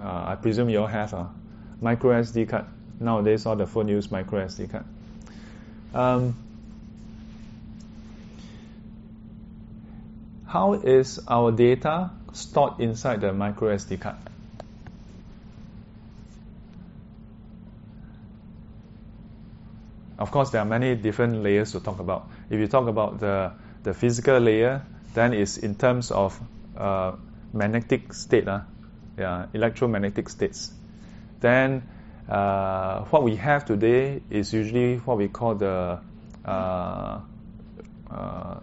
[0.00, 1.30] Uh, I presume you all have a
[1.80, 2.64] micro SD card.
[2.98, 4.84] Nowadays, all the phone use micro SD card.
[5.94, 6.36] Um,
[10.46, 14.16] how is our data stored inside the micro SD card?
[20.18, 22.28] Of course, there are many different layers to talk about.
[22.48, 23.52] If you talk about the,
[23.82, 24.82] the physical layer,
[25.14, 26.40] then it's in terms of
[26.76, 27.12] uh,
[27.52, 28.60] magnetic state, uh,
[29.18, 30.72] yeah, electromagnetic states.
[31.40, 31.82] Then
[32.28, 36.00] uh, what we have today is usually what we call the
[36.44, 37.20] uh,
[38.10, 38.60] uh,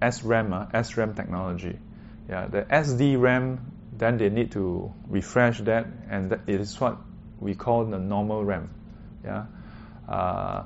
[0.00, 1.78] SRAM, uh, SRAM technology.
[2.28, 3.58] Yeah, the SDRAM,
[3.96, 6.98] then they need to refresh that, and that is what
[7.40, 8.70] we call the normal RAM.
[9.24, 9.46] Yeah.
[10.08, 10.64] Uh,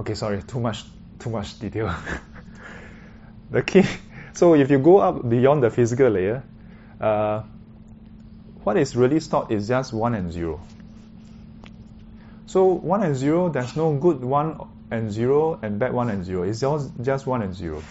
[0.00, 0.84] okay, sorry, too much,
[1.18, 1.94] too much detail.
[3.50, 3.84] the key.
[4.34, 6.42] So if you go up beyond the physical layer,
[7.00, 7.42] uh,
[8.64, 10.60] what is really stored is just one and zero.
[12.46, 14.58] So one and zero, there's no good one
[14.92, 16.42] and zero and bad one and zero.
[16.42, 17.82] It's just just one and zero.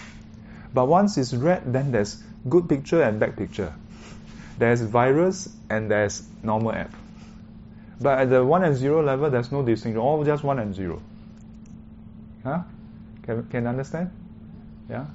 [0.73, 3.73] But once it's red, then there's good picture and bad picture.
[4.57, 6.93] There's virus and there's normal app.
[7.99, 9.99] But at the one and zero level, there's no distinction.
[9.99, 11.01] All just one and zero.
[12.43, 12.63] Huh?
[13.23, 14.11] Can can understand?
[14.89, 15.05] Yeah.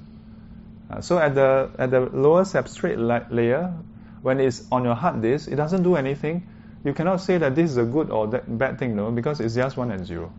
[0.89, 3.73] Uh, so at the at the lower substrate la- layer,
[4.21, 6.47] when it's on your hard disk, it doesn't do anything.
[6.83, 9.55] You cannot say that this is a good or that bad thing, no, because it's
[9.55, 10.31] just one and zero.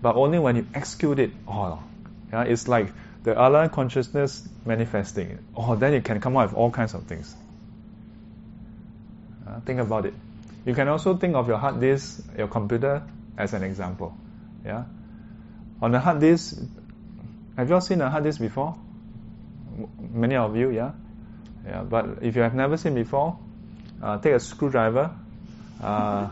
[0.00, 1.82] But only when you execute it, oh,
[2.32, 2.92] yeah, it's like
[3.24, 5.38] the alaya consciousness manifesting.
[5.56, 7.34] Oh, then you can come out with all kinds of things.
[9.46, 10.14] Uh, think about it.
[10.64, 13.02] You can also think of your hard disk, your computer,
[13.36, 14.14] as an example.
[14.64, 14.84] Yeah.
[15.80, 16.58] On the hard disk,
[17.56, 18.76] have you all seen a hard disk before?
[20.12, 20.92] Many of you, yeah.
[21.66, 21.82] Yeah.
[21.82, 23.38] But if you have never seen before,
[24.02, 25.10] uh, take a screwdriver.
[25.82, 26.28] Uh,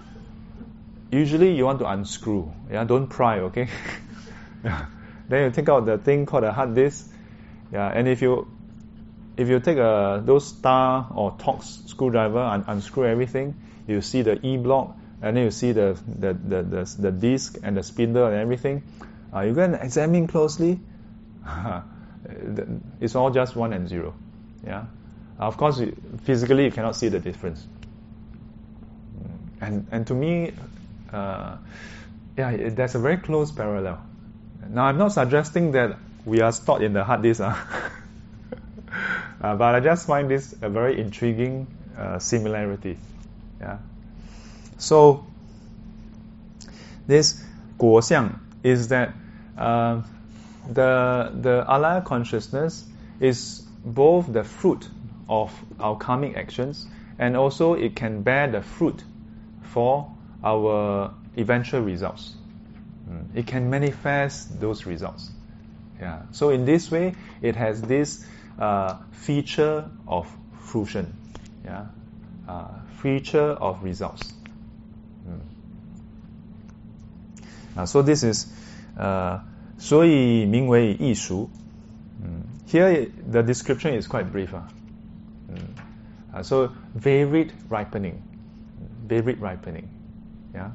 [1.10, 2.52] usually you want to unscrew.
[2.70, 2.84] Yeah.
[2.84, 3.40] Don't pry.
[3.40, 3.68] Okay.
[4.64, 4.86] yeah.
[5.28, 7.08] Then you take out the thing called a hard disk.
[7.72, 7.88] Yeah.
[7.88, 8.48] And if you
[9.36, 13.54] if you take a those star or Torx screwdriver and unscrew everything,
[13.86, 17.58] you see the E block, and then you see the the, the, the, the disc
[17.62, 18.82] and the spindle and everything.
[19.34, 20.80] Uh, you can examine closely.
[23.00, 24.14] it's all just one and zero.
[24.64, 24.86] Yeah.
[25.38, 25.82] Of course,
[26.24, 27.66] physically you cannot see the difference.
[29.60, 30.52] And and to me,
[31.12, 31.56] uh,
[32.36, 34.04] Yeah, there's a very close parallel.
[34.68, 35.96] Now, I'm not suggesting that
[36.26, 37.90] we are stored in the hard disk, ah.
[39.38, 41.66] Uh, but I just find this a very intriguing
[41.96, 42.96] uh, similarity.
[43.60, 43.78] Yeah.
[44.78, 45.26] So,
[47.06, 47.44] this
[47.76, 49.12] 果相 is that
[49.58, 50.00] uh,
[50.72, 52.86] the the alaya consciousness
[53.20, 54.88] is both the fruit
[55.28, 56.86] of our karmic actions
[57.18, 59.04] and also it can bear the fruit
[59.60, 60.10] for
[60.42, 62.34] our eventual results.
[63.08, 63.36] Mm.
[63.36, 65.30] It can manifest those results.
[66.00, 66.22] Yeah.
[66.32, 68.24] So in this way, it has this
[68.58, 70.28] uh, feature of
[70.60, 71.16] fruition.
[71.64, 71.86] Yeah.
[72.48, 72.68] Uh,
[73.02, 74.32] feature of results.
[75.28, 75.40] Mm.
[77.76, 78.46] Uh, so this is,
[78.98, 79.40] uh,
[79.78, 81.50] 所以名为异熟.
[82.22, 82.42] Mm.
[82.66, 84.54] Here the description is quite brief.
[84.54, 84.62] Uh.
[85.50, 85.58] Mm.
[86.34, 89.08] Uh, so varied ripening, mm.
[89.08, 89.95] varied ripening.
[90.56, 90.70] Yeah.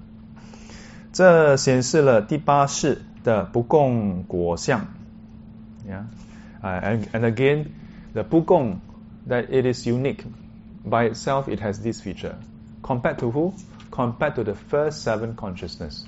[1.11, 4.87] 这显示了第八世的不共果相。
[5.87, 6.03] Yeah.
[6.61, 7.65] And, and again,
[8.13, 8.79] the 不共
[9.27, 10.23] that it is unique
[10.87, 11.47] by itself.
[11.47, 12.35] It has this feature
[12.83, 13.53] compared to who?
[13.89, 16.05] Compared to the first seven consciousness.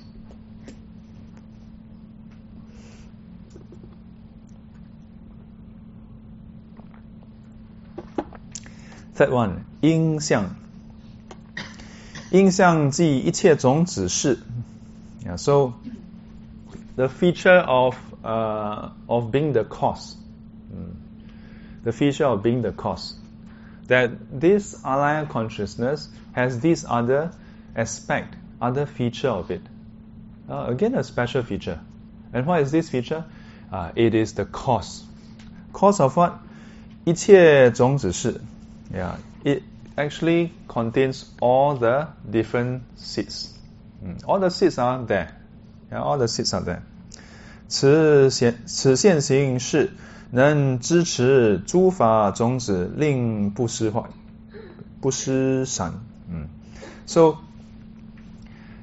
[9.16, 10.63] Third one, 因相。
[12.34, 14.40] 因相记一切种子是。
[15.24, 15.74] Yeah, so
[16.96, 17.94] the feature of
[18.24, 20.16] uh, of being the cause,
[20.68, 20.96] mm.
[21.84, 23.14] the feature of being the cause,
[23.86, 27.30] that this alaya consciousness has this other
[27.76, 29.62] aspect, other feature of it.
[30.50, 31.78] Uh, again, a special feature.
[32.32, 33.24] And what is this feature?
[33.70, 35.04] Uh, it is the cause.
[35.72, 36.40] Cause of what?
[37.04, 38.40] 一切种子是
[38.92, 39.18] ，yeah.
[39.44, 39.62] It
[39.97, 43.53] actually contains all the different seeds.
[44.03, 45.35] Mm, All the seeds are there.
[45.91, 46.81] Yeah, all the seeds are there.
[47.67, 49.91] 此现此现行是
[50.31, 54.03] 能支持诸法种子，令不失坏，
[55.01, 55.93] 不失散。
[56.31, 56.47] Mm.
[57.05, 57.37] So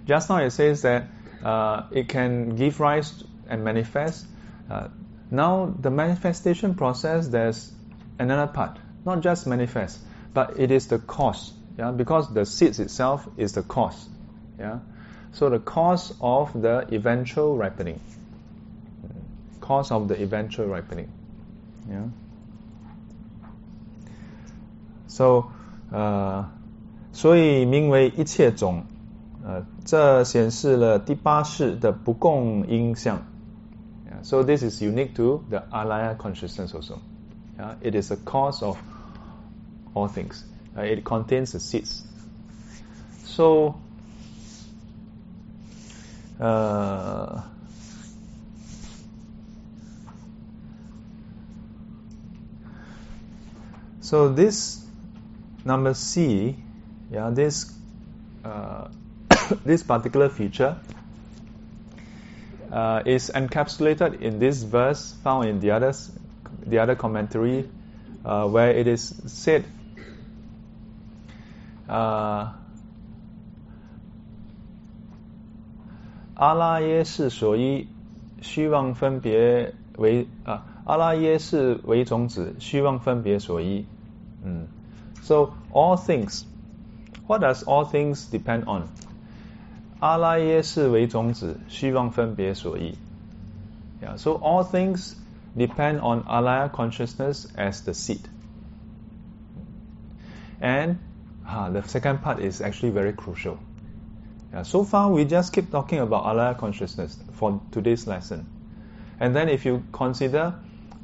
[0.06, 1.04] just now it says that
[1.42, 3.12] uh, it can give rise
[3.48, 4.26] and manifest.
[4.68, 4.88] Uh,
[5.30, 7.70] now the manifestation process, there's
[8.18, 9.98] another part, not just manifest,
[10.34, 11.52] but it is the cause.
[11.78, 14.08] Yeah, because the seeds itself is the cause.
[14.58, 14.78] Yeah,
[15.32, 18.00] so the cause of the eventual ripening.
[19.60, 21.08] Cause of the eventual ripening.
[21.90, 22.08] Yeah.
[25.08, 25.50] So,
[25.92, 26.44] uh,
[27.12, 28.84] 所以名为一切种，
[29.42, 33.18] 呃，这显示了第八世的不共因相。
[34.06, 36.98] Yeah, so this is unique to the alaya consciousness also.
[37.58, 38.76] Yeah, it is a cause of
[39.93, 40.43] all things.
[40.75, 42.03] Uh, it contains the seeds.
[43.23, 43.79] So,
[46.39, 47.41] uh,
[53.99, 54.85] so this
[55.65, 56.55] number C,
[57.11, 57.73] yeah, this
[58.43, 58.87] uh,
[59.65, 60.77] this particular feature
[62.71, 66.11] uh, is encapsulated in this verse found in the others,
[66.65, 67.69] the other commentary,
[68.25, 69.65] uh, where it is said.
[71.90, 72.48] Uh,
[76.34, 77.88] 阿拉耶是所依，
[78.42, 83.86] 虚妄分别为啊，阿拉耶是为种子，虚妄分别所依。
[84.44, 84.66] 嗯，
[85.22, 86.44] So all things,
[87.26, 88.88] what does all things depend on?
[89.98, 92.98] 阿拉耶是为种子，虚妄分别所依。
[94.02, 95.14] Yeah, so all things
[95.56, 98.20] depend on alaya consciousness as the seed.
[100.60, 100.96] And
[101.45, 103.59] the second part is actually very crucial.
[104.53, 108.45] Yeah, so far, we just keep talking about alaya consciousness for today's lesson.
[109.19, 110.55] And then, if you consider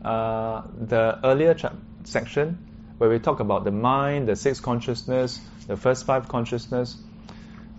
[0.04, 1.56] uh, the earlier
[2.04, 2.58] section
[2.98, 6.98] where we talk about the mind, the sixth consciousness, the first five consciousness,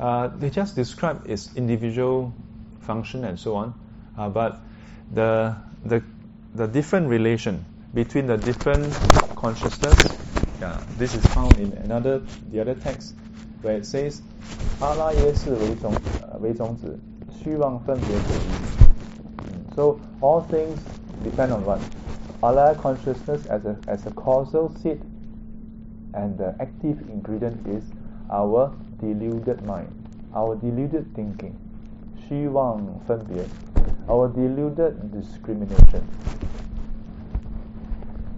[0.00, 2.32] uh, they just describe its individual
[2.80, 3.74] function and so on.
[4.16, 4.60] Uh, but
[5.12, 6.02] the, the,
[6.54, 7.64] the different relation
[7.94, 8.94] between the different
[9.34, 9.96] consciousness,
[10.60, 12.20] yeah, this is found in another
[12.50, 13.14] the other text
[13.62, 14.22] where it says,
[14.80, 15.92] 阿拉耶识为种
[16.40, 16.98] 为种子，
[17.30, 18.52] 虚妄分别主义。
[19.74, 20.78] So all things
[21.22, 21.80] depend on what
[22.40, 25.00] alaya consciousness as a as a causal seed,
[26.12, 27.84] and the active ingredient is
[28.30, 29.90] our deluded mind,
[30.34, 31.52] our deluded thinking,
[32.28, 33.44] 虚妄分别
[34.08, 36.02] our deluded discrimination.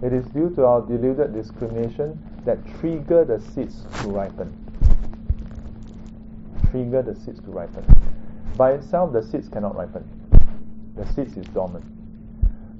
[0.03, 4.51] It is due to our deluded discrimination that trigger the seeds to ripen
[6.71, 7.85] trigger the seeds to ripen.
[8.57, 10.03] By itself, the seeds cannot ripen.
[10.95, 11.85] The seeds is dormant.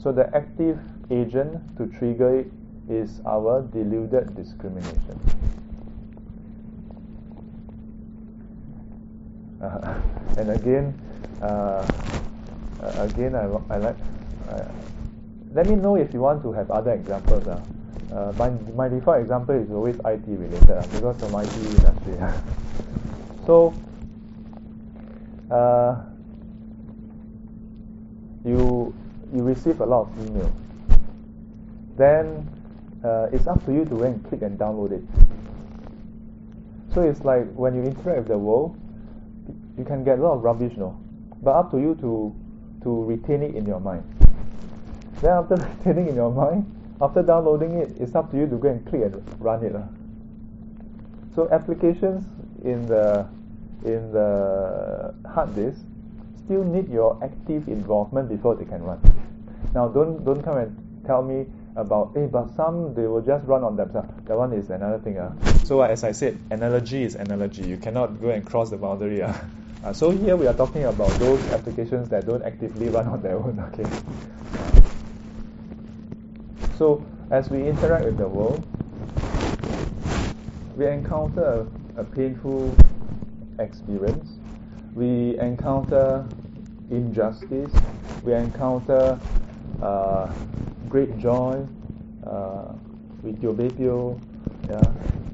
[0.01, 0.79] So the active
[1.11, 2.51] agent to trigger it
[2.89, 5.19] is our deluded discrimination.
[9.61, 10.01] Uh,
[10.37, 10.99] and again,
[11.41, 11.85] uh,
[12.97, 13.97] again, I, I like.
[14.49, 14.63] Uh,
[15.53, 17.47] let me know if you want to have other examples.
[17.47, 17.61] Uh.
[18.11, 22.17] Uh, my, my default example is always IT related uh, because of IT industry.
[23.45, 23.73] so,
[25.49, 25.95] uh,
[28.43, 28.93] you
[29.33, 30.51] you receive a lot of email.
[31.95, 32.49] Then
[33.03, 35.03] uh, it's up to you to go and click and download it.
[36.93, 38.77] So it's like when you interact with the world,
[39.77, 40.99] you can get a lot of rubbish, no?
[41.41, 42.35] But up to you to
[42.83, 44.20] to retain it in your mind.
[45.21, 46.65] Then after retaining in your mind,
[47.01, 49.75] after downloading it, it's up to you to go and click and run it.
[49.75, 49.83] Uh.
[51.35, 52.25] So applications
[52.63, 53.27] in the
[53.85, 55.81] in the hard disk
[56.45, 58.99] still need your active involvement before they can run.
[59.73, 61.45] Now don't don't come and tell me
[61.75, 64.09] about hey but some they will just run on themselves.
[64.25, 65.17] That one is another thing.
[65.17, 65.33] Uh.
[65.63, 67.63] So as I said, analogy is analogy.
[67.63, 69.21] You cannot go and cross the boundary.
[69.21, 69.33] Uh.
[69.83, 73.35] Uh, so here we are talking about those applications that don't actively run on their
[73.35, 73.57] own.
[73.73, 74.70] Okay.
[76.81, 78.65] So as we interact with the world,
[80.75, 82.75] we encounter a, a painful
[83.59, 84.39] experience.
[84.95, 86.25] We encounter
[86.89, 87.71] injustice.
[88.23, 89.19] We encounter
[89.79, 90.33] uh,
[90.89, 91.67] great joy.
[92.25, 92.73] Uh,
[93.43, 93.83] your baby,
[94.67, 94.81] yeah,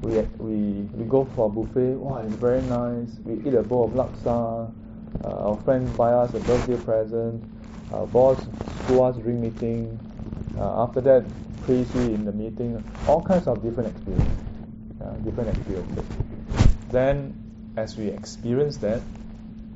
[0.02, 1.94] we, we, we go for a buffet.
[1.94, 3.08] Wow, it's very nice.
[3.24, 4.70] We eat a bowl of laksa.
[5.24, 7.42] Uh, our friends buy us a birthday present.
[7.94, 8.36] Our boss
[8.84, 9.98] school us during meeting.
[10.58, 11.24] Uh, after that,
[11.62, 12.82] praise you in the meeting.
[13.06, 14.32] All kinds of different experiences.
[15.00, 16.04] Uh, different experiences.
[16.90, 19.00] Then, as we experience that,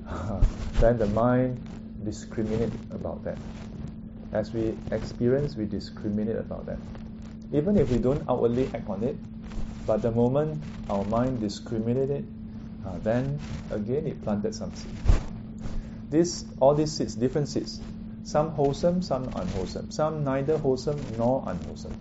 [0.80, 1.62] then the mind
[2.04, 3.38] discriminate about that.
[4.32, 6.78] As we experience, we discriminate about that.
[7.52, 9.16] Even if we don't outwardly act on it,
[9.86, 10.60] but the moment
[10.90, 12.26] our mind discriminated,
[12.84, 13.38] uh, then
[13.70, 14.96] again it planted some seed.
[16.10, 17.80] This, all these seeds, different seeds,
[18.24, 21.93] some wholesome, some unwholesome, some neither wholesome nor unwholesome.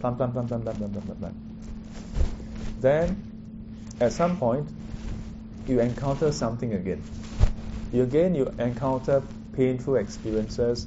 [0.00, 1.36] Plant, plant, plant, plant, plant, plant, plant, plant.
[2.80, 3.22] Then,
[4.00, 4.68] at some point,
[5.66, 7.02] you encounter something again.
[7.92, 9.22] You again you encounter
[9.52, 10.86] painful experiences,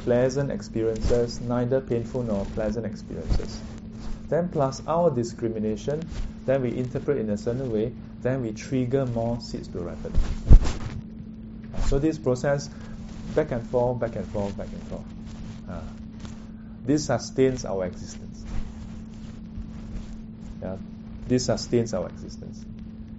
[0.00, 3.60] pleasant experiences, neither painful nor pleasant experiences.
[4.28, 6.08] Then plus our discrimination,
[6.46, 7.92] then we interpret in a certain way,
[8.22, 10.12] then we trigger more seeds to ripen.
[11.86, 12.70] So this process,
[13.36, 15.04] back and forth, back and forth, back and forth.
[15.70, 15.80] Uh,
[16.84, 18.44] this sustains our existence.
[20.62, 20.76] Yeah,
[21.28, 22.64] this sustains our existence.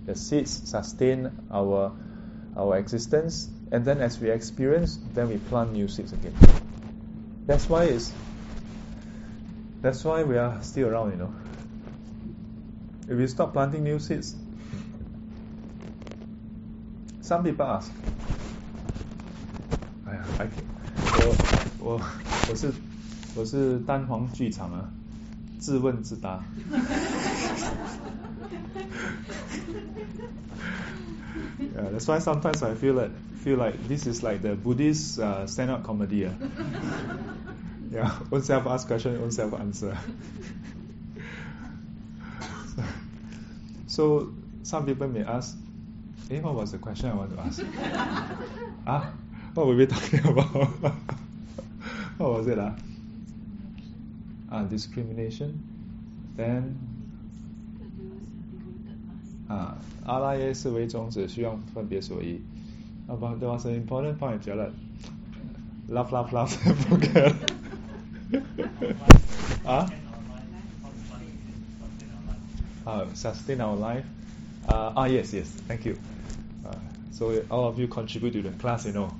[0.05, 1.93] The seeds sustain our
[2.55, 6.33] our existence, and then as we experience, then we plant new seeds again.
[7.45, 8.11] That's why it's
[9.81, 11.33] that's why we are still around, you know.
[13.09, 14.35] If we stop planting new seeds,
[17.21, 18.46] some people ask, 哎
[20.17, 20.63] 呀，I can,
[21.15, 21.35] 我
[21.79, 22.01] 我
[22.49, 22.71] 我是
[23.35, 24.89] 我是单簧剧场啊，
[25.59, 26.43] 自问自答。
[31.59, 33.11] yeah, that's why sometimes I feel like
[33.43, 36.25] feel like this is like the Buddhist uh, stand-up comedy.
[36.25, 36.31] Uh.
[37.91, 39.95] yeah, own self ask question, own self answer.
[43.87, 44.33] so
[44.63, 45.55] some people may ask,
[46.29, 47.61] "Hey, what was the question I want to ask?"
[48.87, 49.13] ah,
[49.56, 50.54] what were we talking about?
[52.18, 52.58] what was it?
[52.58, 52.74] Ah,
[54.50, 55.58] ah discrimination.
[56.36, 56.76] Then
[59.48, 59.76] 啊，
[60.06, 62.40] 阿拉耶是为种子，需要分别所依。
[63.08, 64.72] About there was an important point, Jared.
[65.88, 66.50] Laugh, laugh, laugh,
[66.88, 67.34] forget.
[69.66, 69.86] ah?
[72.86, 74.04] Uh, sustain our life.
[74.68, 75.96] Uh, ah, yes, yes, thank you.
[77.16, 79.14] Uh, so all of you contribute to the class, you know.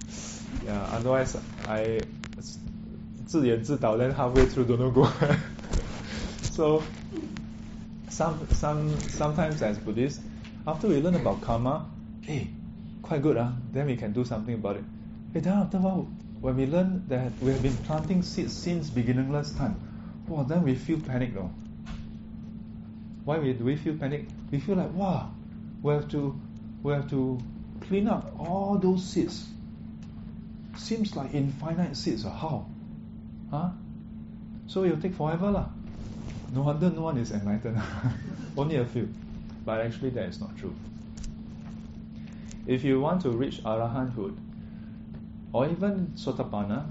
[0.65, 1.37] Yeah, otherwise
[1.67, 2.01] I
[3.27, 5.09] 自演自导 then halfway through don't know go.
[6.53, 6.83] so
[8.09, 10.23] some some sometimes as Buddhists,
[10.67, 11.87] after we learn about karma,
[12.23, 12.49] hey,
[13.03, 13.51] quite good, huh?
[13.73, 14.85] then we can do something about it.
[15.33, 16.09] Hey, then after a while,
[16.41, 19.77] when we learn that we have been planting seeds since beginningless time,
[20.29, 21.51] wow, then we feel panic though.
[23.25, 24.27] Why do we feel panic?
[24.51, 25.31] We feel like, wow,
[25.83, 26.39] we have to
[26.83, 27.39] we have to
[27.87, 29.49] clean up all those seeds.
[30.77, 32.67] Seems like infinite seeds, or how?
[33.51, 33.71] Huh?
[34.67, 35.69] So it'll take forever lah.
[36.55, 37.81] No wonder no one is enlightened.
[38.57, 39.09] Only a few.
[39.65, 40.75] But actually, that is not true.
[42.67, 44.37] if you want to reach arahanthood
[45.53, 46.89] or even sotapanna,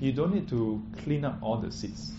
[0.00, 2.12] you don't need to clean up all the seeds.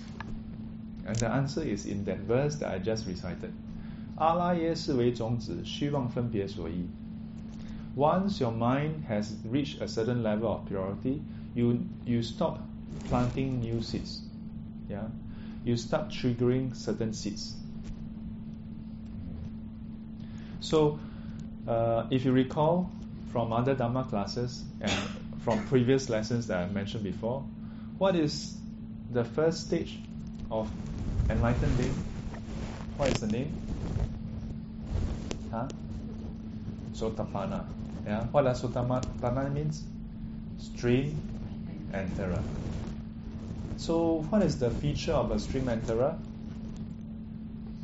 [1.05, 3.53] And the answer is in that verse that I just recited.
[4.17, 6.87] 阿拉耶视为种子，虚妄分别所依。
[7.94, 11.22] Once your mind has reached a certain level of purity,
[11.54, 12.60] you you stop
[13.04, 14.22] planting new seeds.
[14.88, 15.08] Yeah,
[15.64, 17.56] you start triggering certain seeds.
[20.60, 21.00] So,
[21.66, 22.90] uh, if you recall
[23.32, 24.92] from other Dharma classes and
[25.40, 27.44] from previous lessons that I mentioned before,
[27.98, 28.56] what is
[29.12, 29.98] the first stage
[30.50, 30.70] of
[31.28, 32.04] enlightened being?
[32.96, 33.56] What is the name?
[35.50, 35.68] Huh?
[36.92, 37.64] Sotapanna.
[38.10, 38.24] Yeah.
[38.32, 39.84] What does Sotapanna means?
[40.58, 41.22] Stream
[41.94, 42.42] enterer.
[43.76, 46.18] So, what is the feature of a stream enterer?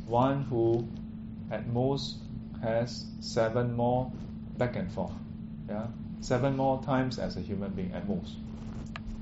[0.05, 0.85] One who,
[1.49, 2.17] at most,
[2.61, 4.11] has seven more
[4.57, 5.13] back and forth.
[5.69, 5.87] Yeah,
[6.19, 8.35] seven more times as a human being at most.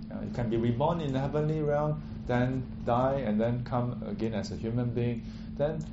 [0.09, 4.33] Yeah, you can be reborn in the heavenly realm, then die, and then come again
[4.33, 5.21] as a human being.
[5.55, 5.85] Then,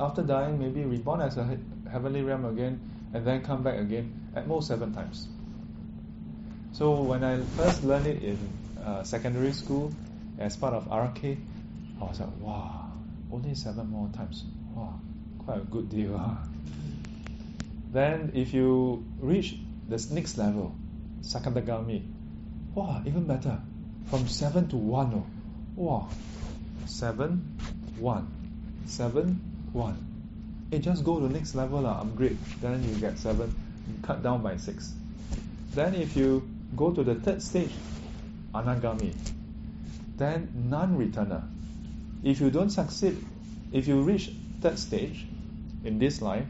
[0.00, 2.80] after dying, maybe reborn as a he- heavenly realm again,
[3.14, 5.28] and then come back again at most seven times.
[6.72, 8.38] So when I first learned it in
[8.84, 9.92] uh, secondary school
[10.38, 11.38] as part of RK,
[12.00, 12.92] I was like, wow,
[13.32, 14.44] only seven more times.
[14.74, 15.00] Wow,
[15.38, 16.16] quite a good deal.
[16.16, 16.36] Huh?
[17.90, 19.56] Then if you reach
[19.88, 20.76] this next level,
[21.22, 22.04] Sakadagami,
[22.74, 23.58] wow, even better.
[24.10, 25.26] From seven to one, oh,
[25.74, 26.08] wow,
[26.86, 27.58] seven,
[27.98, 28.28] one,
[28.86, 29.40] seven,
[29.72, 30.07] one.
[30.70, 32.36] Hey, just go to the next level, lah, upgrade.
[32.60, 33.54] Then you get seven,
[34.02, 34.92] cut down by six.
[35.72, 36.46] Then if you
[36.76, 37.72] go to the third stage,
[38.54, 39.14] Anagami,
[40.16, 41.42] then non-returner.
[42.22, 43.16] If you don't succeed,
[43.72, 45.26] if you reach third stage
[45.84, 46.44] in this life,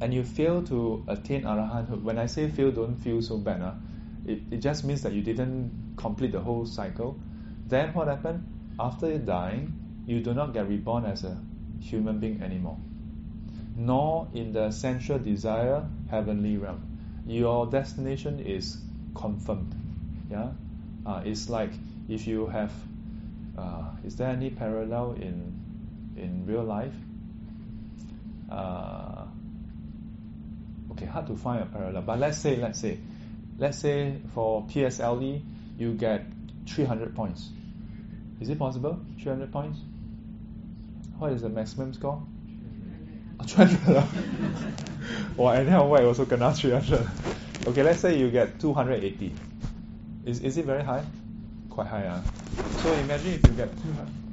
[0.00, 3.60] and you fail to attain arahanthood, when I say fail, don't feel so bad.
[3.62, 3.72] Huh?
[4.26, 7.18] It, it just means that you didn't complete the whole cycle.
[7.66, 8.46] Then what happened?
[8.78, 9.72] After dying,
[10.06, 11.36] you do not get reborn as a
[11.80, 12.78] human being anymore,
[13.76, 16.82] nor in the sensual desire heavenly realm.
[17.26, 18.78] Your destination is
[19.14, 19.74] confirmed.
[20.30, 20.50] Yeah,
[21.06, 21.70] uh, it's like
[22.08, 22.72] if you have.
[23.56, 25.60] Uh, is there any parallel in
[26.16, 26.94] in real life?
[28.50, 29.24] Uh,
[30.92, 32.02] okay, hard to find a parallel.
[32.02, 32.98] But let's say, let's say,
[33.58, 35.42] let's say for PSLE
[35.78, 36.24] you get
[36.66, 37.48] 300 points.
[38.40, 38.98] Is it possible?
[39.20, 39.78] 300 points?
[41.18, 42.22] What is the maximum score?
[43.42, 44.04] Oh, 300.
[45.36, 47.08] well, anyhow, white also kena 300.
[47.66, 49.32] Okay, let's say you get 280.
[50.24, 51.04] Is, is it very high?
[51.70, 52.22] Quite high, ah.
[52.82, 53.70] So imagine if you get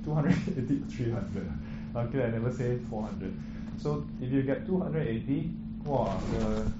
[0.05, 1.51] 280 300.
[1.95, 3.33] Okay, I never say 400.
[3.81, 5.51] So if you get 280,
[5.85, 6.71] wow, the,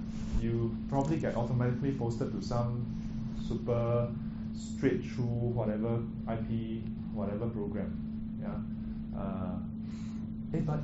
[0.41, 2.85] you probably get automatically posted to some
[3.47, 4.09] super
[4.53, 5.25] straight through
[5.57, 6.83] whatever IP,
[7.13, 7.89] whatever program.
[8.41, 9.19] Yeah.
[9.19, 9.57] Uh,
[10.51, 10.79] hey, but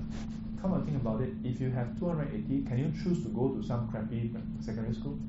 [0.62, 1.34] come and think about it.
[1.44, 5.20] If you have 280, can you choose to go to some crappy secondary school?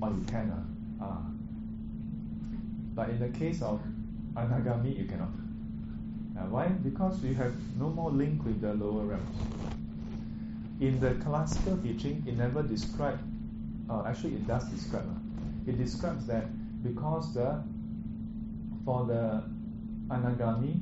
[0.00, 0.50] Or you can.
[0.50, 1.22] Uh, ah.
[2.94, 3.80] But in the case of
[4.34, 5.30] Anagami, you cannot.
[6.38, 6.68] Uh, why?
[6.68, 9.36] Because you have no more link with the lower realms.
[10.80, 13.20] In the classical teaching, it never describes,
[13.90, 15.08] uh, actually, it does describe.
[15.08, 16.46] Uh, it describes that
[16.82, 17.62] because the
[18.84, 19.42] for the
[20.08, 20.80] Anagami,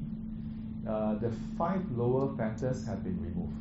[0.88, 3.56] uh, the five lower factors have been removed.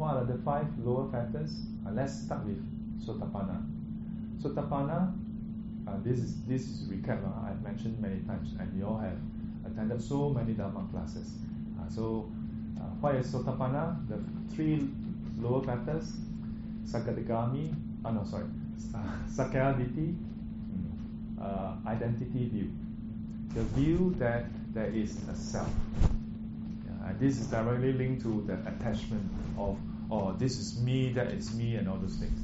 [0.00, 1.60] What are the five lower factors?
[1.86, 2.56] Uh, let's start with
[3.04, 3.62] Sotapanna.
[4.40, 5.12] Sotapanna,
[5.86, 7.20] uh, this is this is recap.
[7.22, 9.18] Uh, I've mentioned many times, and you all have
[9.66, 11.34] attended so many Dharma classes.
[11.78, 12.32] Uh, so,
[12.78, 14.08] uh, what is Sotapanna?
[14.08, 14.18] The
[14.54, 14.88] three
[15.38, 16.16] lower factors:
[16.86, 17.74] Sakadagami.
[18.02, 18.46] Oh no, sorry,
[19.28, 20.16] Sakkayaditthi,
[21.42, 22.72] uh, identity view.
[23.52, 25.68] The view that there is a self.
[27.10, 29.28] And this is directly linked to the attachment
[29.58, 29.76] of,
[30.10, 32.38] oh, this is me, that is me, and all those things.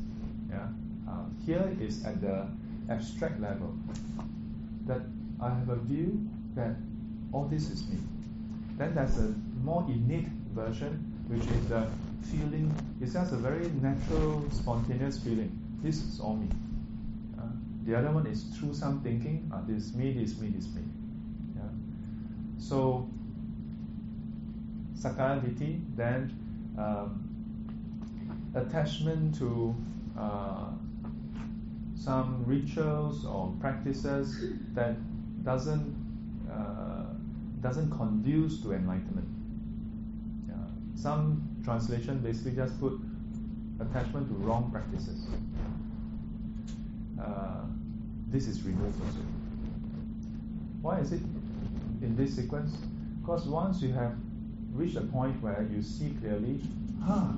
[0.50, 0.68] Yeah.
[1.08, 2.46] Uh, here is at the
[2.88, 3.74] abstract level
[4.86, 5.00] that
[5.40, 6.76] I have a view that
[7.32, 7.98] all this is me.
[8.78, 11.86] Then there's a more innate version, which is the
[12.30, 12.72] feeling.
[13.00, 15.50] It's just a very natural, spontaneous feeling.
[15.82, 16.48] This is all me.
[17.38, 17.42] Uh,
[17.84, 19.50] the other one is through some thinking.
[19.52, 20.82] Uh, this is me, this is me, this is me.
[21.56, 21.62] Yeah.
[22.58, 23.08] So
[24.98, 26.32] Sakkayaditthi, then
[26.78, 27.25] um,
[28.56, 29.74] attachment to
[30.18, 30.70] uh,
[31.94, 34.96] some rituals or practices that
[35.44, 35.94] doesn't
[36.50, 37.12] uh,
[37.60, 39.28] doesn't conduce to enlightenment.
[40.96, 42.98] Some translation basically just put
[43.78, 45.26] attachment to wrong practices.
[47.20, 47.64] Uh,
[48.28, 49.20] this is removed also.
[50.80, 51.20] Why is it
[52.02, 52.76] in this sequence?
[53.20, 54.14] Because once you have
[54.72, 56.60] reached a point where you see clearly,
[57.04, 57.32] huh,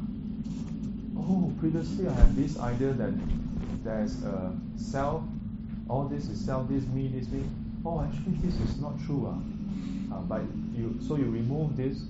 [1.18, 3.12] oh, previously I had this idea that
[3.84, 5.22] there's a self,
[5.88, 7.44] all this is self, this me, this me.
[7.84, 9.26] Oh, actually, this is not true.
[9.26, 9.58] Uh.
[10.12, 10.42] Uh, but
[10.74, 12.00] you, so you remove this,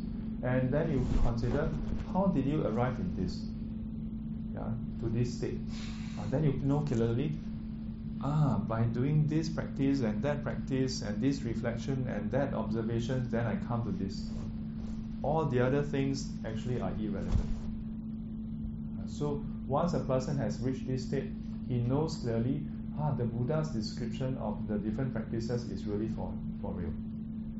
[0.42, 1.68] and then you consider
[2.12, 3.46] how did you arrive in this,
[4.54, 4.70] yeah,
[5.00, 5.58] to this state.
[6.18, 7.32] Uh, then you know clearly,
[8.22, 13.46] ah, by doing this practice and that practice and this reflection and that observation, then
[13.46, 14.30] I come to this.
[15.22, 17.57] All the other things actually are irrelevant.
[19.08, 21.30] So once a person has reached this state,
[21.66, 22.62] he knows clearly,
[23.00, 26.32] ah, the Buddha's description of the different practices is really for,
[26.62, 26.92] for real.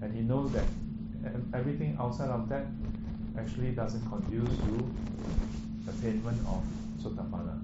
[0.03, 0.65] And he knows that
[1.55, 2.67] everything outside of that
[3.39, 4.91] actually doesn't conduce to
[5.89, 6.63] attainment of
[7.03, 7.61] Sotapanna.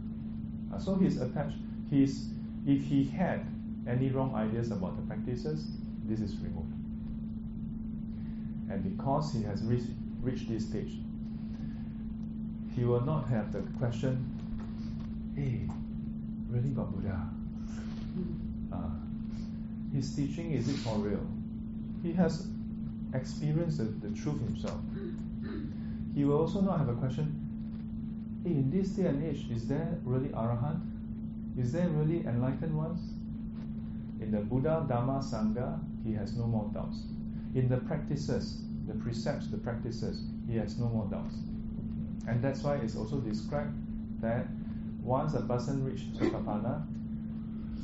[0.73, 1.57] Uh, so he's attached,
[1.91, 2.31] he's,
[2.67, 3.47] if he had
[3.87, 5.67] any wrong ideas about the practices,
[6.05, 6.73] this is removed.
[8.71, 9.91] And because he has reached,
[10.21, 10.95] reached this stage,
[12.75, 14.25] he will not have the question,
[15.37, 15.69] hey,
[16.49, 17.29] really got Buddha?
[18.73, 18.91] Uh,
[19.95, 21.27] his teaching, is it for real?
[22.03, 22.49] He has
[23.15, 24.81] experienced the, the truth himself.
[26.15, 29.99] He will also not have a question, hey, in this day and age, is there
[30.05, 30.81] really Arahant?
[31.59, 33.01] Is there really enlightened ones?
[34.21, 36.99] In the Buddha, Dhamma, Sangha, he has no more doubts.
[37.55, 41.37] In the practices, the precepts, the practices, he has no more doubts.
[42.27, 43.75] And that's why it's also described
[44.21, 44.47] that
[45.03, 46.87] once a person reaches Sotapanna,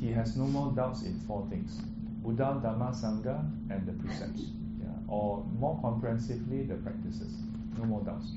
[0.00, 1.80] he has no more doubts in four things
[2.22, 3.40] Buddha, Dhamma, Sangha,
[3.70, 4.42] and the precepts.
[4.78, 4.88] Yeah.
[5.08, 7.34] Or more comprehensively, the practices.
[7.78, 8.32] No more doubts.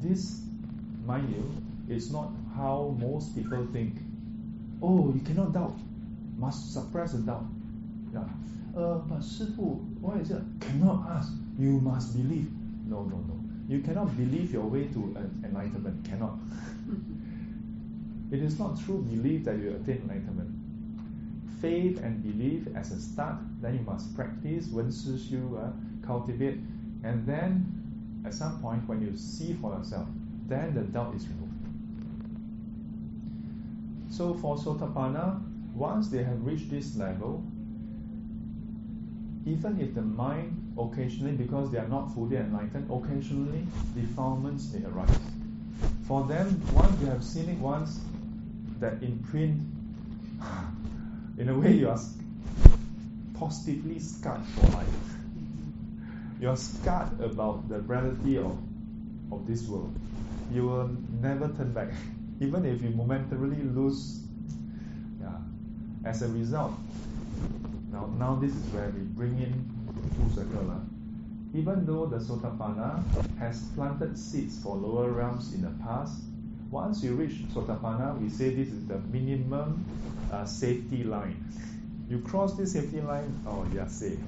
[0.00, 0.42] This,
[1.04, 3.94] mind you, is not how most people think.
[4.82, 5.78] Oh, you cannot doubt.
[6.38, 7.46] Must suppress the doubt.
[8.12, 8.24] Yeah.
[8.76, 10.42] Uh, but 师父, why is it?
[10.60, 11.32] Cannot ask.
[11.58, 12.50] You must believe.
[12.86, 13.35] No, no, no.
[13.68, 16.04] You cannot believe your way to an enlightenment.
[16.04, 16.38] Cannot.
[18.32, 20.50] it is not through belief that you attain enlightenment.
[21.60, 24.92] Faith and belief as a start, then you must practice, when
[25.28, 25.72] you uh,
[26.06, 26.58] cultivate,
[27.02, 30.06] and then at some point when you see for yourself,
[30.46, 31.52] then the doubt is removed.
[34.10, 35.42] So for Sotapanna,
[35.74, 37.44] once they have reached this level,
[39.46, 43.64] even if the mind occasionally, because they are not fully enlightened, occasionally
[43.94, 45.18] defilements may arise.
[46.06, 48.00] For them, once you have seen it once,
[48.80, 49.62] that imprint,
[51.38, 51.98] in a way, you are
[53.34, 54.86] positively scarred for life.
[56.38, 58.58] You are scarred about the reality of,
[59.32, 59.98] of this world.
[60.52, 60.90] You will
[61.22, 61.88] never turn back,
[62.40, 64.20] even if you momentarily lose.
[65.18, 65.38] Yeah.
[66.04, 66.74] As a result,
[67.92, 69.76] now, now this is where we bring in
[70.16, 70.70] full circle.
[70.70, 70.78] Uh.
[71.56, 73.02] Even though the Sotapanna
[73.38, 76.20] has planted seeds for lower realms in the past,
[76.70, 79.84] once you reach Sotapanna, we say this is the minimum
[80.32, 81.42] uh, safety line.
[82.10, 84.18] You cross this safety line, oh, you are safe.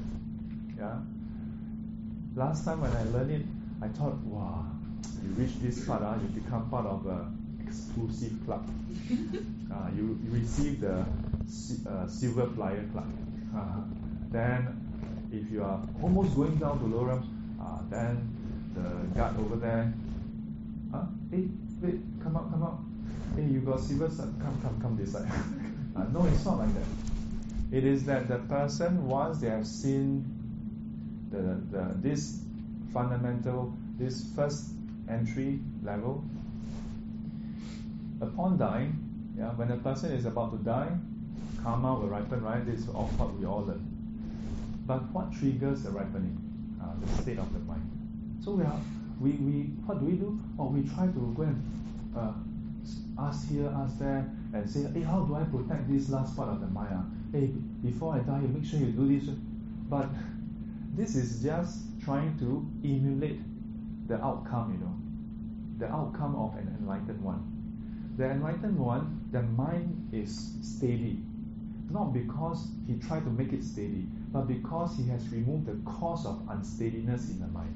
[0.78, 0.98] Yeah.
[2.34, 3.46] Last time when I learned it,
[3.82, 4.66] I thought, wow,
[5.22, 7.30] you reach this part, uh, you become part of a
[7.64, 8.68] exclusive club.
[9.68, 11.04] Uh, you, you receive the
[11.86, 13.06] uh, silver flyer club.
[13.54, 13.82] Uh,
[14.30, 17.26] then, if you are almost going down to lower realms,
[17.60, 18.34] uh, then
[18.74, 19.92] the guard over there,
[20.92, 21.04] huh?
[21.30, 21.48] Hey,
[21.80, 22.80] wait, come up, come up.
[23.36, 24.08] Hey, you got silver.
[24.08, 25.28] Come, come, come this side.
[25.96, 27.76] uh, no, it's not like that.
[27.76, 30.24] It is that the person, once they have seen
[31.30, 32.42] the, the this
[32.92, 34.70] fundamental, this first
[35.08, 36.24] entry level,
[38.20, 38.96] upon dying,
[39.36, 40.90] yeah, when a person is about to die,
[41.62, 42.64] karma will ripen, right?
[42.64, 43.84] This is all what we all learn.
[44.86, 46.36] But what triggers the ripening?
[46.82, 47.84] Uh, the state of the mind.
[48.42, 48.80] So we are,
[49.20, 49.52] we, we,
[49.84, 50.40] what do we do?
[50.58, 51.62] Oh, we try to go and
[52.16, 52.32] uh,
[53.18, 56.60] ask here, ask there, and say, hey, how do I protect this last part of
[56.60, 56.92] the mind?
[56.92, 57.38] Uh?
[57.38, 57.46] Hey,
[57.82, 59.28] before I die, make sure you do this.
[59.90, 60.08] But
[60.94, 63.40] this is just trying to emulate
[64.08, 64.96] the outcome, you know,
[65.78, 67.44] the outcome of an enlightened one.
[68.16, 71.20] The enlightened one, the mind is steady,
[71.90, 76.24] not because he tried to make it steady, but because he has removed the cause
[76.26, 77.74] of unsteadiness in the mind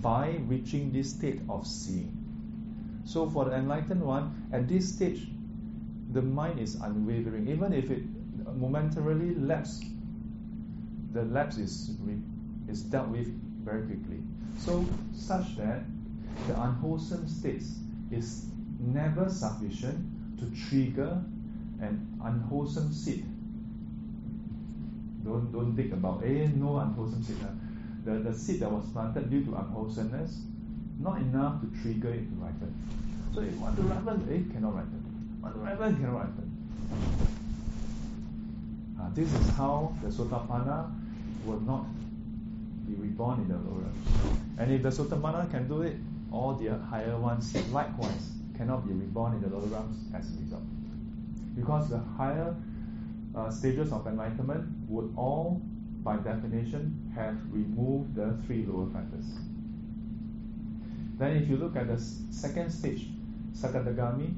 [0.00, 2.12] by reaching this state of seeing.
[3.04, 5.28] So for the enlightened one, at this stage,
[6.12, 7.48] the mind is unwavering.
[7.48, 8.02] Even if it
[8.54, 9.84] momentarily lapses,
[11.12, 11.96] the lapse is,
[12.68, 13.28] is dealt with
[13.64, 14.18] very quickly.
[14.58, 15.82] So such that
[16.46, 17.78] the unwholesome states
[18.10, 18.46] is
[18.78, 19.98] never sufficient
[20.38, 21.22] to trigger
[21.80, 23.24] an unwholesome seed.
[25.24, 27.36] Don't don't think about eh no unwholesome seed.
[27.42, 27.54] ah.
[28.04, 30.42] The the seed that was planted due to unwholesomeness,
[31.00, 32.72] not enough to trigger it to ripen.
[33.34, 35.00] So if want to ripen, eh cannot ripen.
[35.42, 36.46] Want to ripen, cannot ripen.
[38.98, 40.90] Ah, this is how the Sotapanna
[41.44, 41.86] will not
[42.86, 43.86] be reborn in the lower.
[44.58, 45.96] And if the Sotapanna can do it,
[46.32, 50.62] all the higher ones likewise cannot be reborn in the lower realms as a result.
[51.54, 52.54] Because the higher
[53.34, 55.62] uh, stages of enlightenment would all,
[56.02, 59.24] by definition, have removed the three lower factors.
[61.18, 63.06] Then, if you look at the second stage,
[63.52, 64.34] Sakadagami,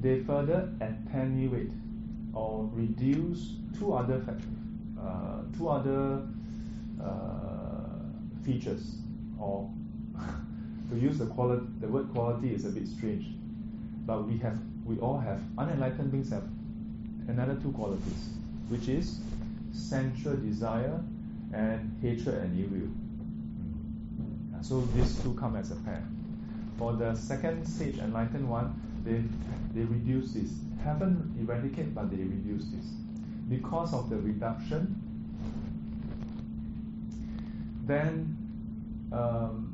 [0.00, 1.70] they further attenuate
[2.32, 4.34] or reduce two other fac-
[5.00, 6.26] uh, two other
[7.02, 8.96] uh, features,
[9.38, 9.70] or
[10.90, 11.24] to use the
[11.80, 13.26] the word quality is a bit strange,
[14.06, 16.44] but we have, we all have, unenlightened beings have
[17.28, 18.30] another two qualities,
[18.68, 19.20] which is
[19.72, 21.00] sensual desire
[21.52, 22.94] and hatred and.
[24.54, 26.02] Uh, So these two come as a pair.
[26.78, 29.22] For the second stage enlightened one, they
[29.74, 30.50] they reduce this.
[30.84, 32.86] Haven't eradicate, but they reduce this.
[33.48, 34.96] Because of the reduction,
[37.86, 38.36] then
[39.12, 39.69] um,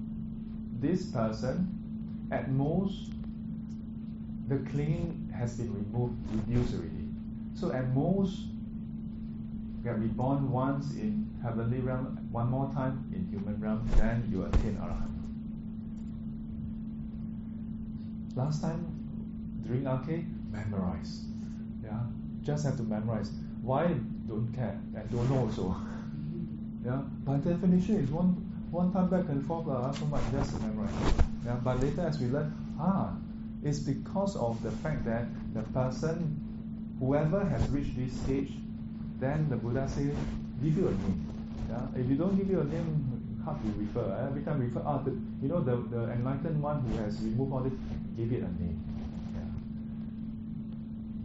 [0.81, 3.11] this person, at most,
[4.49, 7.09] the clinging has been removed, reduced already.
[7.55, 8.39] So at most,
[9.83, 14.77] get reborn once in heavenly realm, one more time in human realm, then you attain
[14.77, 15.13] arahant.
[18.37, 18.85] Last time
[19.67, 21.25] during RK, memorize.
[21.83, 22.01] Yeah,
[22.43, 23.31] just have to memorize.
[23.63, 23.87] Why
[24.29, 25.75] don't care and don't know also.
[26.85, 30.63] yeah, by definition is one one time back and forth lah, so much just to
[30.63, 30.93] memorize.
[31.45, 33.15] Yeah, but later as we learn, ah,
[33.63, 36.37] it's because of the fact that the person,
[37.01, 38.53] whoever has reached this stage,
[39.21, 40.11] then the Buddha say,
[40.63, 41.21] give you a name.
[41.71, 44.03] Yeah, if you don't give you a name, hard to refer.
[44.03, 44.27] eh?
[44.27, 45.11] Every time refer, ah, the,
[45.43, 47.75] you know the the enlightened one who has removed all this,
[48.17, 48.79] give it a name.
[49.35, 49.51] Yeah.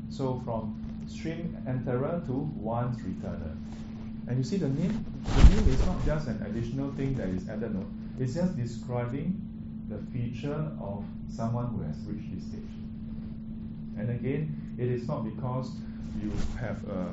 [0.10, 0.78] So from
[1.08, 3.58] stream enterer to one's returner.
[4.32, 7.50] And you see the name, the name is not just an additional thing that is
[7.50, 7.86] added, no.
[8.18, 9.36] It's just describing
[9.90, 12.72] the feature of someone who has reached this stage.
[13.98, 15.72] And again, it is not because
[16.24, 17.10] you have uh,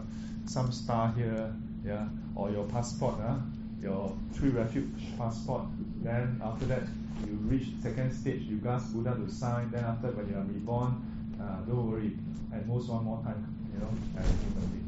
[0.46, 1.52] some star here,
[1.84, 3.38] yeah, or your passport, huh?
[3.82, 4.86] your three refuge
[5.18, 5.62] passport.
[6.04, 6.84] Then after that,
[7.26, 9.72] you reach second stage, you ask Buddha to sign.
[9.72, 11.02] Then after, when you are reborn,
[11.42, 12.12] uh, don't worry,
[12.54, 13.42] at most one more time,
[13.74, 14.87] you know, as human being.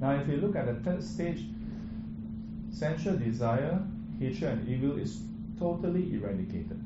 [0.00, 1.44] Now, if you look at the third stage,
[2.70, 3.82] sensual desire,
[4.18, 5.22] hatred, and evil is
[5.58, 6.80] totally eradicated.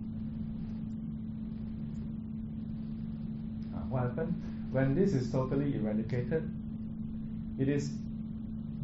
[3.73, 4.69] Uh, what happened?
[4.73, 6.51] When this is totally eradicated,
[7.59, 7.91] it is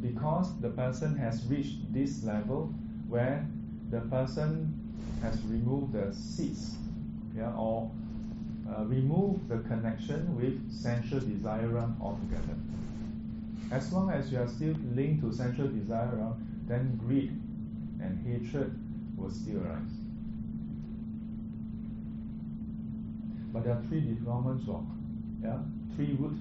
[0.00, 2.72] because the person has reached this level
[3.08, 3.44] where
[3.90, 4.72] the person
[5.22, 6.76] has removed the seeds,
[7.36, 7.90] yeah, or
[8.70, 12.54] uh, removed the connection with sensual desire altogether.
[13.70, 16.34] As long as you are still linked to sensual desire
[16.66, 17.30] then greed
[18.00, 18.76] and hatred
[19.16, 19.90] will still arise.
[23.52, 24.84] But there are three defilements of,
[25.42, 25.58] yeah,
[25.94, 26.38] three root: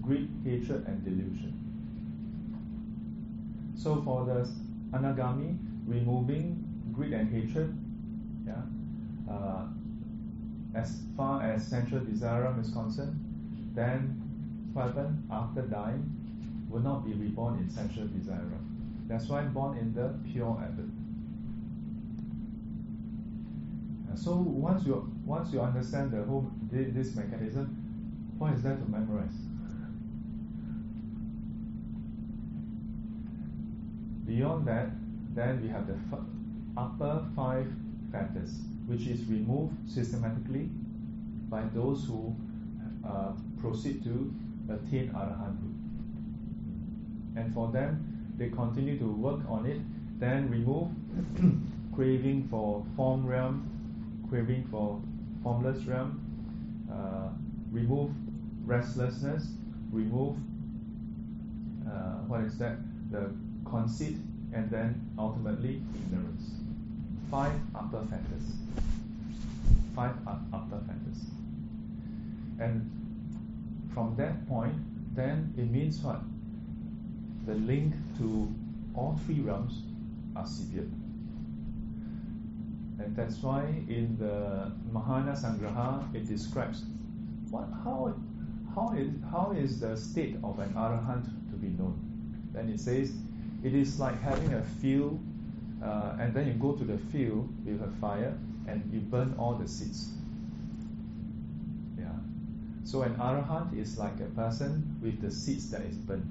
[0.00, 1.52] greed, hatred, and delusion.
[3.76, 4.48] So for the
[4.92, 7.76] anagami, removing greed and hatred,
[8.46, 8.62] yeah,
[9.32, 9.66] uh,
[10.74, 13.18] as far as sensual desire is concerned,
[13.74, 14.21] then
[14.80, 16.10] happen after dying
[16.68, 18.58] will not be reborn in sensual desire.
[19.06, 20.58] That's why born in the pure.
[24.10, 24.94] Uh, So once you
[25.24, 27.66] once you understand the whole this mechanism,
[28.38, 29.38] what is there to memorize?
[34.26, 34.90] Beyond that,
[35.34, 35.96] then we have the
[36.76, 37.66] upper five
[38.12, 40.70] factors, which is removed systematically
[41.48, 42.34] by those who
[43.04, 44.32] uh, proceed to
[44.74, 45.76] attain arahanthood.
[47.36, 49.80] And for them, they continue to work on it,
[50.18, 50.88] then remove
[51.94, 53.68] craving for form realm,
[54.28, 55.00] craving for
[55.42, 56.20] formless realm,
[56.90, 57.28] uh,
[57.70, 58.10] remove
[58.64, 59.48] restlessness,
[59.90, 60.36] remove
[61.86, 62.76] uh, what is that?
[63.10, 63.30] The
[63.68, 64.16] conceit,
[64.52, 66.50] and then ultimately ignorance.
[67.30, 68.56] Five upper factors.
[69.94, 71.26] Five upper factors.
[72.58, 72.90] And
[73.94, 74.74] from that point,
[75.14, 76.20] then it means what?
[77.46, 78.52] The link to
[78.94, 79.82] all three realms
[80.36, 80.90] are severed.
[82.98, 86.84] And that's why in the Mahayana Sangraha it describes
[87.50, 88.14] what how
[88.74, 91.98] how is how is the state of an arahant to be known.
[92.52, 93.12] Then it says
[93.64, 95.20] it is like having a field,
[95.82, 98.38] uh, and then you go to the field with a fire
[98.68, 100.10] and you burn all the seeds.
[102.84, 106.26] So an arahant is like a person with the seeds that is burnt.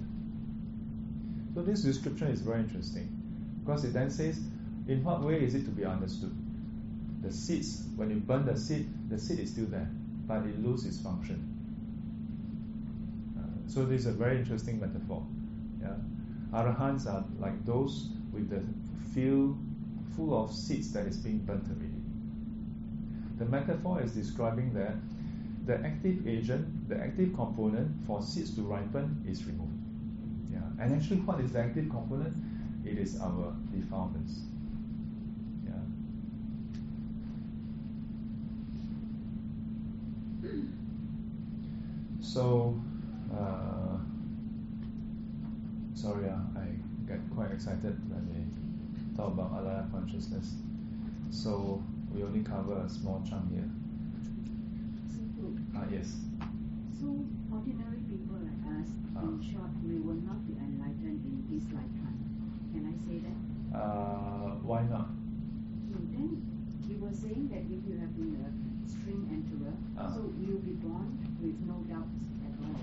[1.53, 3.07] So this description is very interesting
[3.63, 4.39] because it then says,
[4.87, 6.35] in what way is it to be understood?
[7.21, 9.89] The seeds, when you burn the seed, the seed is still there,
[10.27, 11.47] but it loses its function.
[13.37, 15.25] Uh, so this is a very interesting metaphor.
[15.81, 15.93] Yeah?
[16.53, 18.61] Arahants are like those with the
[19.13, 19.57] field
[20.15, 22.01] full of seeds that is being burnt already.
[23.37, 24.95] The metaphor is describing that
[25.71, 29.79] the active agent, the active component for seeds to ripen is removed.
[30.51, 30.59] Yeah.
[30.79, 32.35] And actually, what is the active component?
[32.85, 34.41] It is our defilements.
[35.65, 35.79] Yeah.
[42.19, 42.81] So,
[43.33, 43.97] uh,
[45.93, 46.65] sorry, uh, I
[47.07, 50.55] get quite excited when we talk about alaya consciousness.
[51.29, 51.81] So,
[52.13, 53.69] we only cover a small chunk here.
[55.81, 56.13] Ah, yes.
[56.93, 57.07] so
[57.51, 59.23] ordinary people like us, Ah.
[59.25, 62.19] in short, we will not be enlightened in this lifetime.
[62.71, 63.39] Can I say that?
[63.75, 65.09] Uh, why not?
[65.89, 66.29] Okay, then
[66.87, 68.49] you were saying that if you have been a
[68.87, 70.13] stream enterer, Ah.
[70.13, 72.77] so you'll be born with no doubts at all?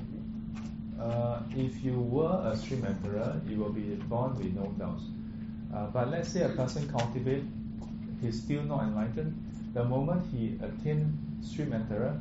[0.98, 5.04] Uh, if you were a stream enterer, you will be born with no doubts.
[5.72, 7.44] Uh, but let's say a person cultivate,
[8.20, 9.32] he's still not enlightened.
[9.74, 12.18] The moment he attain stream enterer,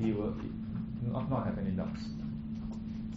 [0.00, 0.34] he will
[1.12, 2.00] not, not have any doubts.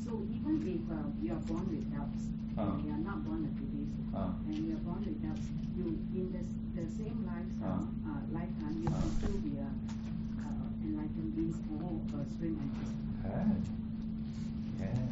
[0.04, 2.24] So even if uh, you are born with doubts,
[2.58, 2.74] Ah.
[2.74, 4.34] and you are not born a Buddhist, Ah.
[4.48, 5.46] and you are born with doubts,
[5.78, 5.86] you
[6.16, 6.42] in the,
[6.82, 8.10] the same lifetime, Ah.
[8.10, 9.00] uh, lifetime, you Ah.
[9.02, 9.70] can still be a
[10.46, 12.94] uh, enlightened being or a emperor.
[13.24, 13.62] Can.
[14.80, 15.10] Can.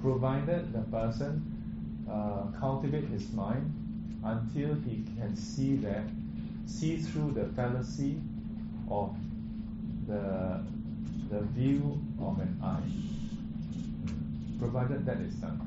[0.00, 1.42] Provided the person
[2.08, 3.72] uh, cultivate his mind
[4.22, 6.04] until he can see that,
[6.66, 8.20] see through the fallacy
[8.90, 9.16] of
[10.06, 10.60] the
[11.30, 12.82] the view of an eye.
[14.58, 15.60] Provided that is done.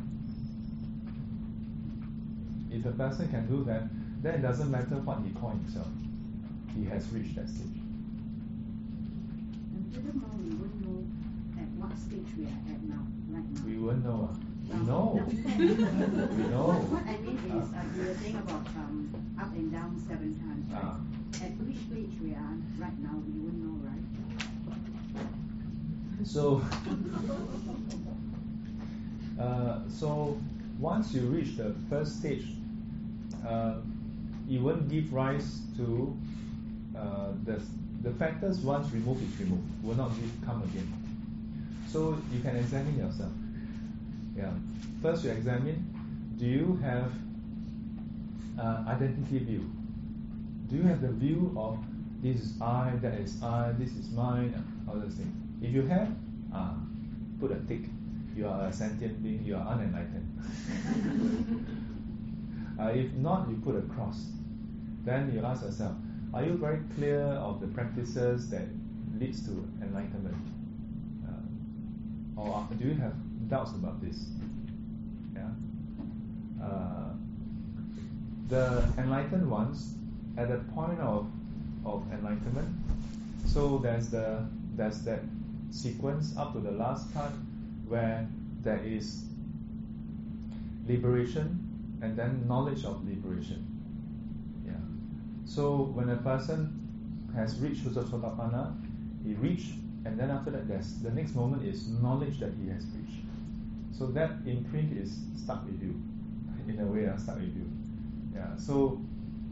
[2.71, 3.83] If a person can do that,
[4.21, 5.87] then it doesn't matter what he calls himself.
[6.75, 7.67] He has reached that stage.
[9.73, 11.03] And furthermore, we won't know
[11.61, 13.61] at what stage we are at now, right now.
[13.65, 14.29] We won't know.
[14.67, 15.13] We Um, know.
[15.15, 15.23] no.
[16.67, 20.33] What, what I mean is, uh, you were saying about um, up and down seven
[20.37, 20.83] times, right?
[20.83, 20.99] Ah.
[21.35, 24.05] At which stage we are right now, you wouldn't know, right?
[26.23, 26.61] So,
[29.41, 30.37] uh, so
[30.79, 32.45] once you reach the first stage,
[33.45, 33.75] uh,
[34.49, 36.17] it won't give rise to
[36.97, 37.61] uh, the
[38.03, 40.91] the factors once removed is removed will not give, come again.
[41.87, 43.31] So you can examine yourself.
[44.35, 44.51] Yeah.
[45.01, 45.83] First, you examine:
[46.37, 47.11] Do you have
[48.59, 49.76] uh, identity view?
[50.69, 51.77] Do you have the view of
[52.21, 54.53] this is I, that is I, this is mine,
[54.87, 55.33] all those things?
[55.61, 56.09] If you have,
[56.53, 56.75] ah,
[57.39, 57.81] put a tick.
[58.35, 59.43] You are a sentient being.
[59.43, 60.27] You are unenlightened.
[62.79, 64.27] uh, if not, you put a cross.
[65.05, 65.95] Then you ask yourself:
[66.33, 68.67] Are you very clear of the practices that
[69.19, 70.37] leads to enlightenment,
[71.27, 73.13] uh, or do you have
[73.49, 74.27] doubts about this?
[75.33, 75.49] Yeah.
[76.63, 77.13] Uh,
[78.49, 79.96] the enlightened ones,
[80.37, 81.27] at the point of
[81.85, 82.69] of enlightenment,
[83.45, 84.45] so there's the
[84.75, 85.21] there's that
[85.71, 87.31] sequence up to the last part
[87.87, 88.27] where
[88.61, 89.25] there is
[90.87, 93.65] liberation and then knowledge of liberation.
[94.65, 94.73] Yeah.
[95.45, 96.77] So when a person
[97.35, 98.75] has reached Sotapanna,
[99.25, 99.73] he reached,
[100.05, 103.21] and then after that, there's the next moment is knowledge that he has reached.
[103.97, 105.99] So that imprint is stuck with you,
[106.67, 107.69] in a way, uh, stuck with you.
[108.35, 108.55] Yeah.
[108.57, 109.01] So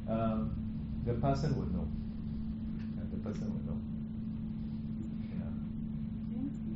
[0.08, 0.65] um,
[1.06, 1.88] the person would know.
[2.98, 3.80] Yeah, the person would know.
[5.30, 5.54] Yeah.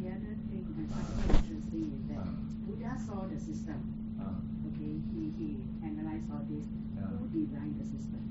[0.01, 2.29] The other thing I find interesting is that Ah.
[2.65, 3.79] Buddha saw the system.
[4.19, 4.39] Uh,
[4.69, 6.65] Okay, he, he analyzed all this.
[6.95, 7.07] Yeah.
[7.07, 8.21] Who designed the system?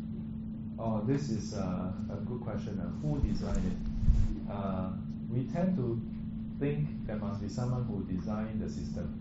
[0.79, 2.79] Oh, this is uh, a good question.
[2.79, 4.51] Uh, who designed it?
[4.51, 4.91] Uh,
[5.29, 6.01] we tend to
[6.61, 9.13] think there must be someone who designed the system.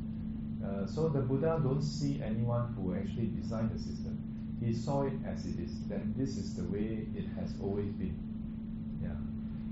[0.64, 4.18] Uh, so the Buddha don't see anyone who actually designed the system.
[4.61, 5.83] He saw it as it is.
[5.89, 8.17] That this is the way it has always been.
[9.03, 9.17] Yeah.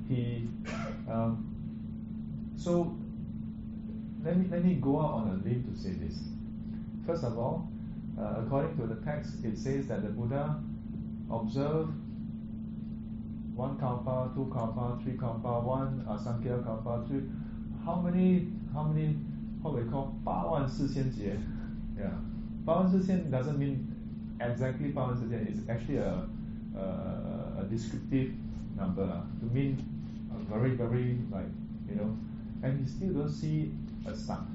[0.08, 0.48] He.
[1.08, 1.46] Um,
[2.56, 2.96] so
[4.24, 6.18] let me let me go out on a limb to say this.
[7.06, 7.68] First of all,
[8.18, 10.60] uh, according to the text, it says that the Buddha
[11.30, 11.92] observed
[13.54, 17.22] one kalpa, two kalpa, three kalpa, one asankhya kalpa, three.
[17.84, 18.48] How many?
[18.74, 19.16] How many?
[19.62, 21.36] What we call 八万四千劫?
[21.98, 22.12] Yeah,
[22.64, 23.86] 八万四千 doesn't mean
[24.39, 26.27] exactly power incident is actually a,
[26.77, 28.31] a, a descriptive
[28.75, 29.77] number to mean
[30.49, 31.45] very, very, like,
[31.89, 32.17] you know,
[32.63, 33.71] and he still don't see
[34.07, 34.45] a start.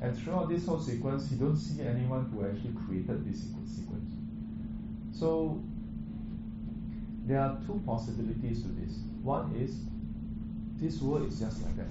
[0.00, 4.10] And throughout this whole sequence, he don't see anyone who actually created this sequence.
[5.12, 5.62] So
[7.24, 8.98] there are two possibilities to this.
[9.22, 9.76] One is
[10.80, 11.86] this world is just like that.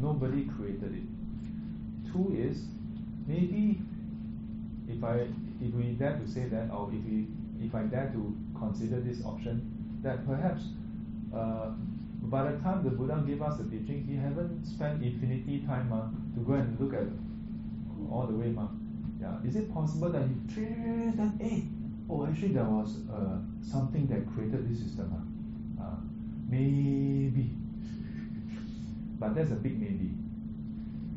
[0.00, 2.12] Nobody created it.
[2.12, 2.66] Two is
[3.26, 3.80] maybe
[4.88, 5.26] if I
[5.64, 7.26] if we dare to say that or if we
[7.60, 10.62] if I dare to consider this option that perhaps
[11.34, 11.70] uh,
[12.24, 16.08] by the time the Buddha gave us the teaching, he haven't spent infinity time uh,
[16.34, 17.06] to go and look at
[18.10, 18.48] all the way.
[18.48, 18.68] Ma.
[19.20, 19.36] Yeah.
[19.46, 21.64] Is it possible that he traced that, hey,
[22.08, 25.12] oh, actually there was uh, something that created this system?
[25.12, 25.84] Uh?
[25.84, 25.96] Uh,
[26.48, 27.50] maybe.
[29.18, 30.10] But that's a big maybe.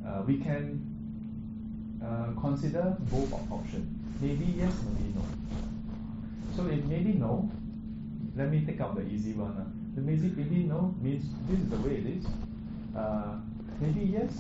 [0.06, 0.80] Uh, we can
[2.04, 3.97] uh, consider both options.
[4.20, 5.22] Maybe yes, maybe no.
[6.56, 7.52] So if maybe no,
[8.36, 9.52] let me take out the easy one.
[9.52, 9.66] Uh.
[9.96, 12.26] The maybe, maybe no means this is the way it is.
[12.96, 13.38] Uh,
[13.80, 14.32] maybe yes.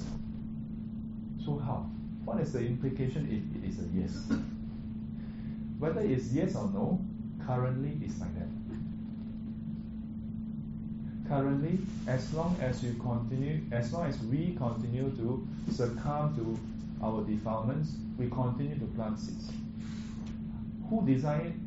[1.44, 1.90] So how?
[2.26, 4.40] What is the implication if it is a yes?
[5.80, 7.00] Whether it's yes or no,
[7.46, 8.48] currently it's like that.
[11.30, 17.24] Currently, as long as you continue, as long as we continue to succumb to our
[17.24, 19.52] defilements, we continue to plant seeds.
[20.90, 21.64] Who designed?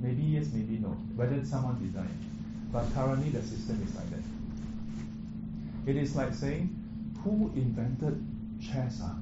[0.00, 0.90] Maybe yes, maybe no.
[1.16, 2.18] Whether someone designed.
[2.72, 4.22] But currently the system is like that.
[5.86, 6.74] It is like saying,
[7.24, 8.24] who invented
[8.60, 9.00] chess?
[9.02, 9.16] Ah?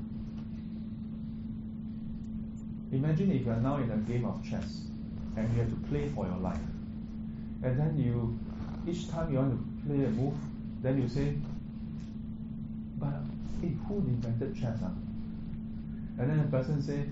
[2.93, 4.83] Imagine if you are now in a game of chess
[5.37, 6.59] and you have to play for your life.
[7.62, 8.39] And then you,
[8.87, 10.35] each time you want to play a move,
[10.83, 11.35] then you say,
[12.99, 13.15] but
[13.61, 14.78] hey, who invented chess?
[14.83, 14.91] Ah?
[16.19, 17.05] And then the person say,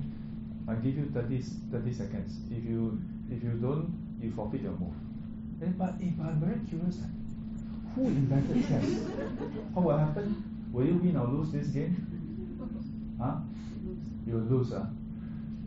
[0.66, 1.43] I give you 30,
[1.73, 2.41] 30 seconds.
[2.51, 3.01] If you
[3.31, 4.95] if you don't, you forfeit your move.
[5.59, 6.99] Then, but if I'm very curious,
[7.95, 8.85] who invented chess?
[9.74, 10.69] what will happen?
[10.73, 11.95] Will you win or lose this game?
[13.20, 13.36] Huh?
[14.27, 14.73] You'll lose.
[14.73, 14.86] Huh?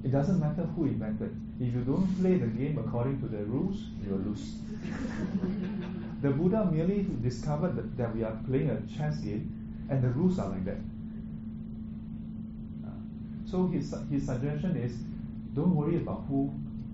[0.04, 1.36] It doesn't matter who invented.
[1.60, 4.56] If you don't play the game according to the rules, you'll lose.
[6.22, 9.54] the Buddha merely discovered that, that we are playing a chess game
[9.90, 10.78] and the rules are like that.
[13.50, 14.98] So his, his suggestion is
[15.56, 16.48] don't worry about who,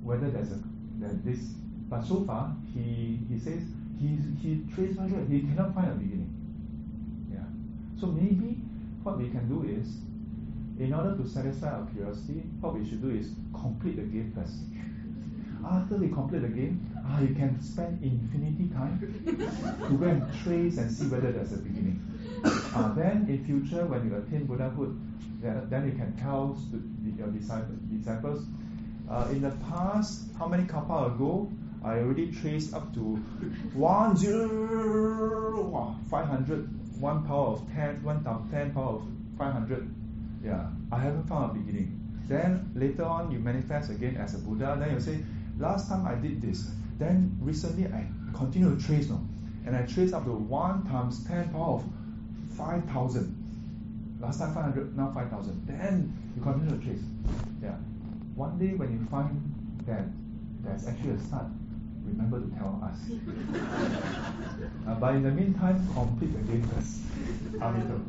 [0.03, 0.59] whether there's a
[0.99, 1.39] that this.
[1.89, 3.61] But so far, he he says
[3.99, 6.29] he he traced right he cannot find a beginning.
[7.33, 7.45] Yeah.
[7.99, 8.61] So maybe
[9.03, 9.97] what we can do is,
[10.79, 14.55] in order to satisfy our curiosity, what we should do is complete the game first.
[15.65, 18.99] After we complete the game, ah, you can spend infinity time
[19.87, 21.99] to go and trace and see whether there's a beginning.
[22.43, 24.99] Uh, then in future, when you attain Buddhahood,
[25.43, 26.57] then, then you can tell
[27.17, 28.45] your disciples,
[29.09, 31.51] uh, in the past, how many kappa ago,
[31.83, 33.17] I already traced up to
[33.75, 39.05] 1 0, 500, 1 power of 10, 1 times 10 power of
[39.37, 39.93] 500.
[40.43, 41.99] Yeah, I haven't found a beginning.
[42.27, 44.77] Then later on, you manifest again as a Buddha.
[44.79, 45.19] Then you say,
[45.59, 46.71] last time I did this.
[46.97, 49.21] Then recently I continue to trace now.
[49.65, 51.83] And I trace up to 1 times 10 power of
[52.55, 53.42] 5,000.
[54.23, 55.67] Last time 500, now 5,000.
[55.67, 57.03] Then you continue to chase.
[57.61, 57.75] Yeah.
[58.35, 59.35] One day when you find
[59.85, 60.05] that
[60.63, 61.47] there's actually a start,
[62.07, 62.97] remember to tell us.
[64.87, 67.01] uh, but in the meantime, complete the game first.
[67.59, 67.99] Amito.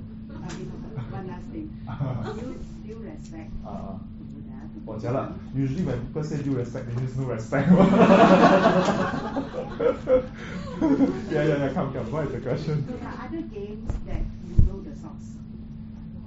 [1.10, 1.68] One last thing.
[2.38, 2.54] due,
[2.86, 4.58] due respect Uh, to Buddha.
[4.70, 5.02] to Oh, Buddha.
[5.02, 5.28] jialat.
[5.56, 7.68] Usually when people say due respect, it means no respect.
[7.70, 7.82] yeah,
[11.42, 12.06] yeah, yeah, come, come.
[12.12, 12.86] What is the question?
[12.86, 15.34] So there are other games that you know the source.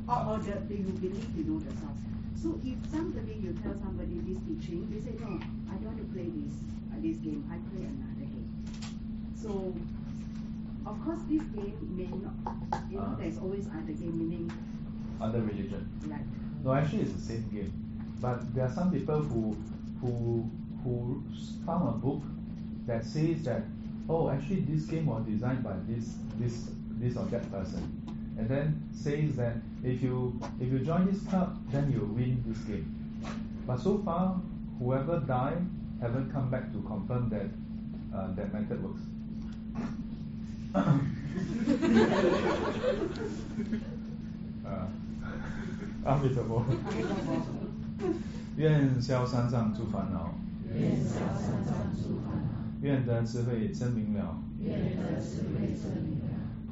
[0.07, 1.99] Or, or the, the, you believe you know the source.
[2.41, 5.39] So if somebody, you tell somebody this teaching, they say, no,
[5.69, 6.53] I don't want to play this,
[6.93, 8.47] uh, this game, I play another game.
[9.35, 9.73] So,
[10.85, 12.55] of course, this game may not,
[12.89, 13.15] you know, Ah.
[13.19, 14.51] there's always other game, meaning,
[15.19, 15.89] Other religion.
[16.07, 16.21] like,
[16.63, 17.73] No, actually, it's the same game.
[18.21, 19.55] But there are some people who
[20.01, 20.49] who
[20.83, 21.23] who
[21.65, 22.21] found a book
[22.85, 23.63] that says that
[24.09, 26.69] oh, actually, this game was designed by this this
[26.99, 27.81] this or that person,
[28.38, 32.58] and then says that if you if you join this club, then you win this
[32.64, 32.86] game.
[33.66, 34.40] But so far,
[34.78, 35.64] whoever died
[36.00, 37.50] haven't come back to confirm that
[38.14, 39.02] uh, that method works.
[44.64, 44.86] uh,
[46.04, 46.64] Amitabha.
[48.56, 50.34] 愿消三障诸烦恼，
[50.74, 52.42] 愿消三障诸烦恼，
[52.82, 56.25] 愿得智慧真明了，愿得智慧真明了，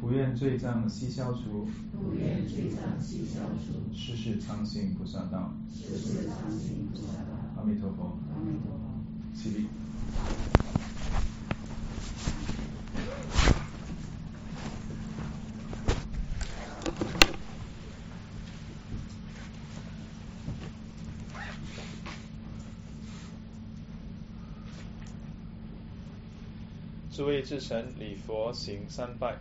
[0.05, 5.51] 普愿罪障悉消除，不愿罪障悉消除，世世常行菩萨道。
[5.73, 7.33] 世世常行菩萨道。
[7.57, 9.33] 阿弥陀佛，阿弥陀佛。
[9.33, 9.65] 起立。
[27.11, 29.39] 诸位至神礼佛行三拜。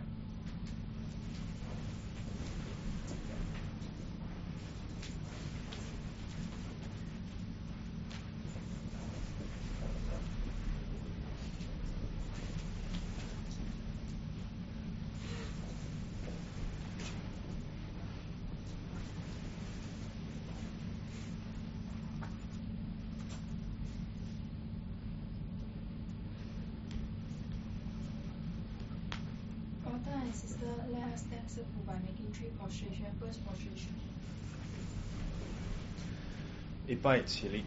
[37.04, 37.64] 拜起立。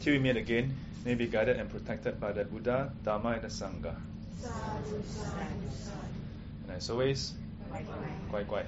[0.00, 0.70] Till we meet again,
[1.04, 3.94] may be guided and protected by the Buddha, Dharma, and the Sangha.
[6.66, 7.34] And as always,
[8.30, 8.64] 乖乖。